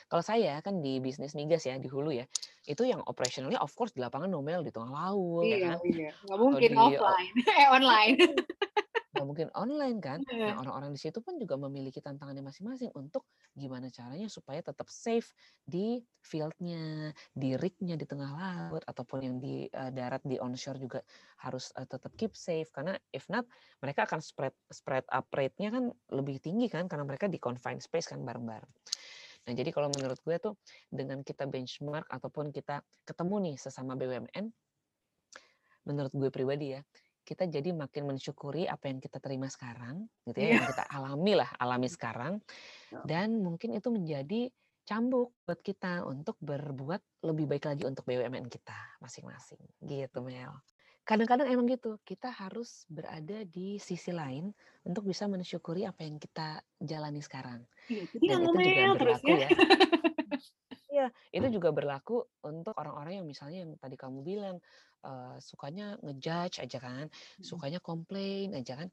Kalau 0.09 0.23
saya 0.23 0.59
kan 0.62 0.83
di 0.83 0.99
bisnis 0.99 1.35
migas 1.39 1.66
ya 1.66 1.79
di 1.79 1.87
hulu 1.87 2.11
ya, 2.14 2.27
itu 2.66 2.83
yang 2.87 3.03
operationalnya 3.05 3.59
of 3.62 3.71
course 3.75 3.95
di 3.95 4.01
lapangan 4.03 4.31
nomel 4.31 4.62
di 4.62 4.71
tengah 4.75 4.91
laut, 4.91 5.47
ya 5.47 5.49
iya, 5.49 5.57
ya 5.57 5.66
kan? 5.66 5.79
Iya, 5.85 6.11
nggak 6.27 6.39
mungkin 6.39 6.71
di, 6.71 6.79
offline, 6.79 7.35
eh 7.61 7.66
online. 7.71 8.16
nggak 9.19 9.29
mungkin 9.29 9.49
online 9.59 9.99
kan. 9.99 10.19
Nah 10.23 10.55
orang-orang 10.62 10.95
di 10.95 11.01
situ 11.03 11.19
pun 11.19 11.35
juga 11.37 11.59
memiliki 11.59 11.99
tantangannya 11.99 12.47
masing-masing 12.47 12.95
untuk 12.95 13.27
gimana 13.59 13.91
caranya 13.91 14.31
supaya 14.31 14.62
tetap 14.62 14.87
safe 14.87 15.35
di 15.66 15.99
fieldnya, 16.23 17.11
di 17.35 17.59
rignya 17.59 17.99
di 17.99 18.07
tengah 18.07 18.31
laut 18.31 18.87
ataupun 18.87 19.19
yang 19.27 19.37
di 19.43 19.66
uh, 19.75 19.91
darat 19.91 20.23
di 20.23 20.39
onshore 20.39 20.79
juga 20.79 21.03
harus 21.43 21.75
uh, 21.75 21.83
tetap 21.83 22.14
keep 22.14 22.39
safe 22.39 22.71
karena 22.71 22.95
if 23.11 23.27
not 23.27 23.43
mereka 23.83 24.07
akan 24.07 24.23
spread 24.23 24.55
spread 24.71 25.03
up 25.11 25.27
rate-nya 25.35 25.75
kan 25.75 25.91
lebih 26.14 26.39
tinggi 26.39 26.71
kan 26.71 26.87
karena 26.87 27.03
mereka 27.03 27.27
di 27.27 27.43
confined 27.43 27.83
space 27.83 28.14
kan 28.14 28.23
bareng-bareng. 28.23 28.71
Nah, 29.49 29.57
jadi 29.57 29.73
kalau 29.73 29.89
menurut 29.89 30.21
gue 30.21 30.37
tuh 30.37 30.55
dengan 30.93 31.25
kita 31.25 31.49
benchmark 31.49 32.05
ataupun 32.12 32.53
kita 32.53 32.85
ketemu 33.09 33.35
nih 33.49 33.57
sesama 33.57 33.97
BUMN, 33.97 34.45
menurut 35.89 36.12
gue 36.12 36.29
pribadi 36.29 36.77
ya, 36.77 36.85
kita 37.29 37.45
jadi 37.45 37.76
makin 37.76 38.09
mensyukuri 38.09 38.64
apa 38.64 38.89
yang 38.89 39.05
kita 39.05 39.20
terima 39.20 39.53
sekarang, 39.53 40.09
gitu 40.24 40.41
ya, 40.41 40.49
yeah. 40.49 40.55
yang 40.57 40.68
kita 40.72 40.85
alami 40.89 41.33
lah, 41.37 41.51
alami 41.61 41.89
sekarang, 41.93 42.41
ya. 42.89 43.05
dan 43.05 43.37
mungkin 43.45 43.76
itu 43.76 43.93
menjadi 43.93 44.49
cambuk 44.89 45.37
buat 45.45 45.61
kita 45.61 46.09
untuk 46.09 46.41
berbuat 46.41 47.29
lebih 47.29 47.45
baik 47.45 47.68
lagi 47.68 47.85
untuk 47.85 48.09
BUMN 48.09 48.49
kita 48.49 48.97
masing-masing, 49.05 49.61
gitu 49.85 50.24
Mel. 50.24 50.57
Kadang-kadang 51.05 51.49
emang 51.53 51.68
gitu, 51.68 52.01
kita 52.05 52.33
harus 52.33 52.89
berada 52.89 53.45
di 53.45 53.76
sisi 53.81 54.12
lain 54.12 54.53
untuk 54.85 55.05
bisa 55.05 55.29
mensyukuri 55.29 55.85
apa 55.85 56.05
yang 56.05 56.16
kita 56.16 56.64
jalani 56.81 57.20
sekarang. 57.20 57.64
Iya, 57.89 58.09
jadi 58.12 58.24
dan 58.24 58.41
itu 58.41 58.57
juga 58.57 58.97
berlaku 58.97 59.29
ya. 59.37 59.49
ya. 59.49 59.51
Iya, 60.99 61.14
itu 61.30 61.46
juga 61.55 61.70
berlaku 61.70 62.26
untuk 62.42 62.74
orang-orang 62.74 63.22
yang 63.22 63.26
misalnya 63.30 63.62
yang 63.62 63.78
tadi 63.78 63.94
kamu 63.94 64.26
bilang 64.26 64.59
uh, 65.07 65.38
sukanya 65.38 65.94
ngejudge 66.03 66.59
aja 66.59 66.78
kan, 66.82 67.07
sukanya 67.38 67.78
komplain 67.78 68.51
aja 68.59 68.82
kan. 68.82 68.88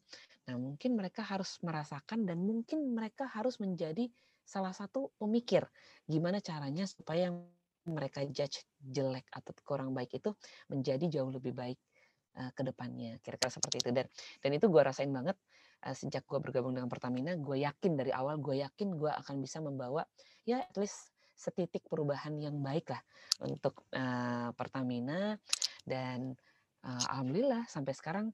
Nah, 0.45 0.55
mungkin 0.61 0.93
mereka 0.93 1.25
harus 1.25 1.57
merasakan 1.65 2.29
dan 2.29 2.45
mungkin 2.45 2.93
mereka 2.93 3.25
harus 3.25 3.57
menjadi 3.57 4.05
salah 4.45 4.77
satu 4.77 5.09
pemikir 5.17 5.65
gimana 6.05 6.37
caranya 6.37 6.85
supaya 6.85 7.33
yang 7.33 7.49
mereka 7.89 8.21
judge 8.29 8.61
jelek 8.77 9.25
atau 9.33 9.57
kurang 9.65 9.97
baik 9.97 10.21
itu 10.21 10.29
menjadi 10.69 11.09
jauh 11.09 11.33
lebih 11.33 11.57
baik 11.57 11.81
uh, 12.37 12.53
ke 12.53 12.61
depannya. 12.61 13.17
Kira-kira 13.25 13.49
seperti 13.49 13.81
itu 13.81 13.89
dan 13.89 14.05
dan 14.45 14.51
itu 14.53 14.69
gue 14.69 14.81
rasain 14.85 15.09
banget 15.09 15.37
sejak 15.85 16.25
gue 16.25 16.41
bergabung 16.41 16.73
dengan 16.73 16.89
Pertamina, 16.89 17.37
gue 17.37 17.61
yakin 17.61 17.93
dari 17.93 18.09
awal 18.09 18.41
gue 18.41 18.57
yakin 18.57 18.97
gue 18.97 19.11
akan 19.21 19.37
bisa 19.37 19.61
membawa 19.61 20.01
ya 20.41 20.65
at 20.65 20.73
least 20.81 21.14
setitik 21.35 21.85
perubahan 21.91 22.35
yang 22.39 22.57
baik 22.63 22.89
lah 22.95 23.01
untuk 23.43 23.83
uh, 23.91 24.55
Pertamina 24.55 25.35
dan 25.83 26.33
uh, 26.87 27.03
alhamdulillah 27.11 27.67
sampai 27.67 27.93
sekarang 27.93 28.31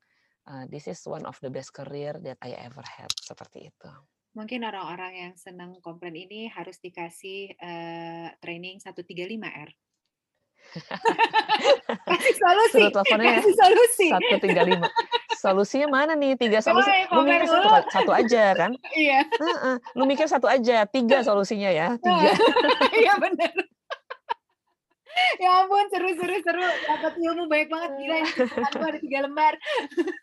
uh, 0.47 0.65
this 0.69 0.87
is 0.87 1.01
one 1.09 1.25
of 1.25 1.35
the 1.41 1.49
best 1.49 1.73
career 1.73 2.15
that 2.21 2.37
I 2.45 2.53
ever 2.61 2.85
had 2.85 3.11
seperti 3.17 3.73
itu. 3.73 3.91
Mungkin 4.31 4.63
orang-orang 4.63 5.13
yang 5.27 5.33
senang 5.35 5.75
komplain 5.83 6.15
ini 6.15 6.47
harus 6.47 6.79
dikasih 6.79 7.51
uh, 7.59 8.31
training 8.39 8.79
135R. 8.79 9.69
kasih 12.07 12.35
solusi. 12.39 12.79
Suruh 12.79 12.91
teleponnya 12.95 13.43
kasih 13.43 13.55
solusi. 13.59 14.07
135. 14.39 14.87
Solusinya 15.41 15.89
mana 15.89 16.13
nih? 16.13 16.37
Tiga 16.37 16.61
solusi. 16.61 16.93
Lu 17.09 17.25
mikir 17.25 17.49
satu, 17.49 17.69
satu 17.89 18.11
aja 18.13 18.53
kan? 18.53 18.71
Iya. 19.01 19.25
Uh 19.25 19.49
-uh. 19.49 19.75
Lu 19.97 20.05
mikir 20.05 20.29
satu 20.29 20.45
aja. 20.45 20.85
Tiga 20.85 21.25
solusinya 21.25 21.73
ya. 21.73 21.97
Tiga. 21.97 22.31
Iya 23.01 23.17
benar 23.17 23.49
ya 25.39 25.63
ampun 25.63 25.85
seru 25.91 26.11
seru 26.15 26.37
seru 26.43 26.67
dapat 26.87 27.13
ilmu 27.19 27.43
banyak 27.51 27.69
banget 27.69 27.91
gila 27.99 28.15
ini 28.21 28.31
aku 28.63 28.83
ada 28.83 28.99
tiga 28.99 29.19
lembar 29.27 29.53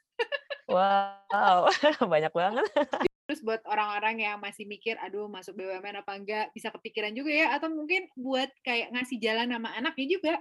wow 0.72 1.68
banyak 2.12 2.32
banget 2.32 2.64
terus 3.28 3.44
buat 3.44 3.60
orang-orang 3.68 4.24
yang 4.24 4.36
masih 4.40 4.64
mikir 4.64 4.96
aduh 5.04 5.28
masuk 5.28 5.52
BUMN 5.60 6.00
apa 6.00 6.12
enggak 6.16 6.46
bisa 6.56 6.72
kepikiran 6.72 7.12
juga 7.12 7.28
ya 7.28 7.46
atau 7.56 7.68
mungkin 7.68 8.08
buat 8.16 8.48
kayak 8.64 8.88
ngasih 8.96 9.20
jalan 9.20 9.52
sama 9.52 9.68
anaknya 9.76 10.06
juga 10.08 10.34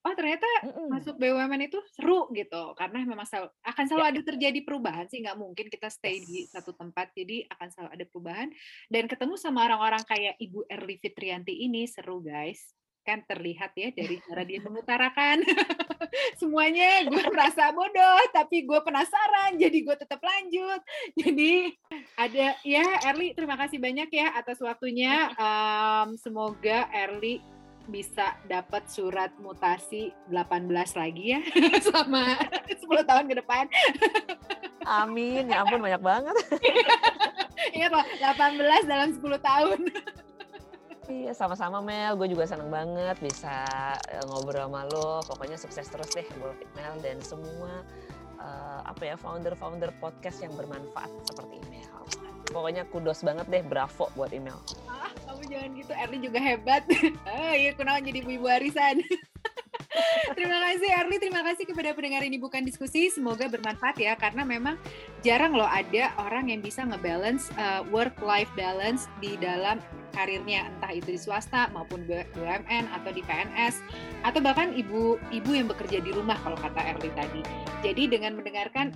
oh 0.00 0.14
ternyata 0.16 0.48
mm 0.64 0.88
masuk 0.90 1.16
BUMN 1.20 1.70
itu 1.70 1.78
seru 1.94 2.26
gitu 2.34 2.74
karena 2.74 3.04
memang 3.06 3.24
selalu, 3.28 3.52
akan 3.62 3.84
selalu 3.86 4.04
ya. 4.04 4.10
ada 4.10 4.20
terjadi 4.26 4.60
perubahan 4.66 5.06
sih 5.06 5.22
nggak 5.22 5.38
mungkin 5.38 5.66
kita 5.70 5.86
stay 5.92 6.18
yes. 6.18 6.26
di 6.26 6.38
satu 6.50 6.74
tempat 6.74 7.12
jadi 7.14 7.46
akan 7.52 7.68
selalu 7.70 7.90
ada 7.94 8.04
perubahan. 8.08 8.48
Dan 8.88 9.04
ketemu 9.06 9.34
sama 9.36 9.68
orang-orang 9.68 10.02
kayak 10.08 10.34
Ibu 10.40 10.66
Erli 10.66 10.96
Fitrianti 10.98 11.54
ini 11.62 11.84
seru 11.86 12.24
guys. 12.24 12.72
Kan 13.00 13.24
terlihat 13.24 13.72
ya 13.76 13.92
dari 13.92 14.16
cara 14.24 14.42
dia 14.44 14.60
mengutarakan. 14.66 15.44
Semuanya 16.40 17.04
gue 17.06 17.24
merasa 17.28 17.70
bodoh 17.70 18.22
tapi 18.32 18.66
gue 18.66 18.80
penasaran 18.82 19.56
jadi 19.60 19.78
gue 19.84 19.96
tetap 20.00 20.20
lanjut. 20.20 20.80
Jadi 21.14 21.76
ada 22.16 22.56
ya 22.64 22.86
Erli 23.12 23.36
terima 23.36 23.54
kasih 23.60 23.78
banyak 23.78 24.08
ya 24.10 24.32
atas 24.34 24.58
waktunya. 24.58 25.30
Um, 25.36 26.16
semoga 26.16 26.88
Erli 26.90 27.59
bisa 27.90 28.38
dapat 28.46 28.86
surat 28.86 29.34
mutasi 29.42 30.14
18 30.30 30.70
lagi 30.96 31.24
ya 31.36 31.40
selama 31.84 32.38
10 32.70 33.10
tahun 33.10 33.24
ke 33.26 33.34
depan 33.42 33.64
amin 34.86 35.50
ya 35.50 35.66
ampun 35.66 35.82
banyak 35.82 36.02
banget 36.02 36.36
ingat 37.76 37.90
loh 37.92 38.06
18 38.22 38.90
dalam 38.90 39.08
10 39.12 39.20
tahun 39.42 39.80
Iya, 41.10 41.34
sama-sama 41.34 41.82
Mel. 41.82 42.14
Gue 42.14 42.30
juga 42.30 42.46
seneng 42.46 42.70
banget 42.70 43.18
bisa 43.18 43.66
eh, 44.06 44.22
ngobrol 44.30 44.70
sama 44.70 44.86
lo. 44.86 45.18
Pokoknya 45.26 45.58
sukses 45.58 45.90
terus 45.90 46.06
deh 46.14 46.22
buat 46.38 46.54
Mel 46.78 46.94
dan 47.02 47.18
semua 47.18 47.82
uh, 48.40 48.80
apa 48.86 49.02
ya 49.02 49.16
founder-founder 49.18 49.90
podcast 49.98 50.38
yang 50.38 50.54
bermanfaat 50.54 51.10
seperti 51.26 51.58
email. 51.66 52.06
Pokoknya 52.50 52.86
kudos 52.88 53.26
banget 53.26 53.46
deh, 53.50 53.62
bravo 53.62 54.10
buat 54.14 54.30
email. 54.30 54.58
Kamu 55.40 55.56
jangan 55.56 55.72
gitu. 55.72 55.92
Erli 55.96 56.18
juga 56.20 56.36
hebat. 56.36 56.84
oh 57.32 57.54
iya, 57.56 57.72
kenapa 57.72 58.04
jadi 58.04 58.20
ibu-ibu 58.20 58.44
arisan. 58.44 59.00
terima 60.36 60.60
kasih 60.68 60.88
Erli, 61.00 61.16
terima 61.16 61.40
kasih 61.40 61.64
kepada 61.64 61.96
pendengar 61.96 62.20
ini 62.28 62.36
bukan 62.36 62.60
diskusi. 62.60 63.08
Semoga 63.08 63.48
bermanfaat 63.48 63.96
ya 63.96 64.20
karena 64.20 64.44
memang 64.44 64.76
jarang 65.24 65.56
loh 65.56 65.64
ada 65.64 66.12
orang 66.20 66.52
yang 66.52 66.60
bisa 66.60 66.84
ngebalance 66.84 67.48
uh, 67.56 67.80
work 67.88 68.20
life 68.20 68.52
balance 68.52 69.08
di 69.24 69.40
dalam 69.40 69.80
karirnya 70.12 70.68
entah 70.76 70.92
itu 70.92 71.16
di 71.16 71.20
swasta 71.24 71.72
maupun 71.72 72.04
BUMN 72.04 72.92
atau 73.00 73.08
di 73.08 73.24
PNS 73.24 73.80
atau 74.28 74.44
bahkan 74.44 74.76
ibu-ibu 74.76 75.50
yang 75.56 75.72
bekerja 75.72 76.04
di 76.04 76.12
rumah 76.12 76.36
kalau 76.44 76.60
kata 76.60 76.84
Erli 76.84 77.08
tadi. 77.16 77.40
Jadi 77.80 78.12
dengan 78.12 78.36
mendengarkan 78.36 78.92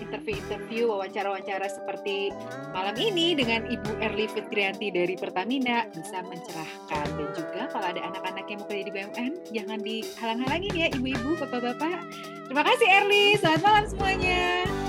interview-interview, 0.00 0.90
wawancara-wawancara 0.90 1.66
seperti 1.70 2.30
malam 2.70 2.96
ini 2.96 3.34
dengan 3.34 3.66
Ibu 3.66 3.98
Erli 4.00 4.26
Fitrianti 4.30 4.92
dari 4.92 5.14
Pertamina 5.16 5.88
bisa 5.90 6.22
mencerahkan 6.24 7.06
dan 7.16 7.28
juga 7.34 7.62
kalau 7.72 7.86
ada 7.90 8.00
anak-anak 8.00 8.44
yang 8.48 8.58
mau 8.62 8.68
kerja 8.68 8.84
di 8.86 8.92
BUMN 8.92 9.32
jangan 9.52 9.78
dihalang-halangin 9.82 10.74
ya 10.74 10.86
ibu-ibu, 10.94 11.30
bapak-bapak. 11.40 11.98
Terima 12.46 12.62
kasih 12.62 12.88
Erli, 13.02 13.24
selamat 13.40 13.62
malam 13.64 13.84
semuanya. 13.90 14.85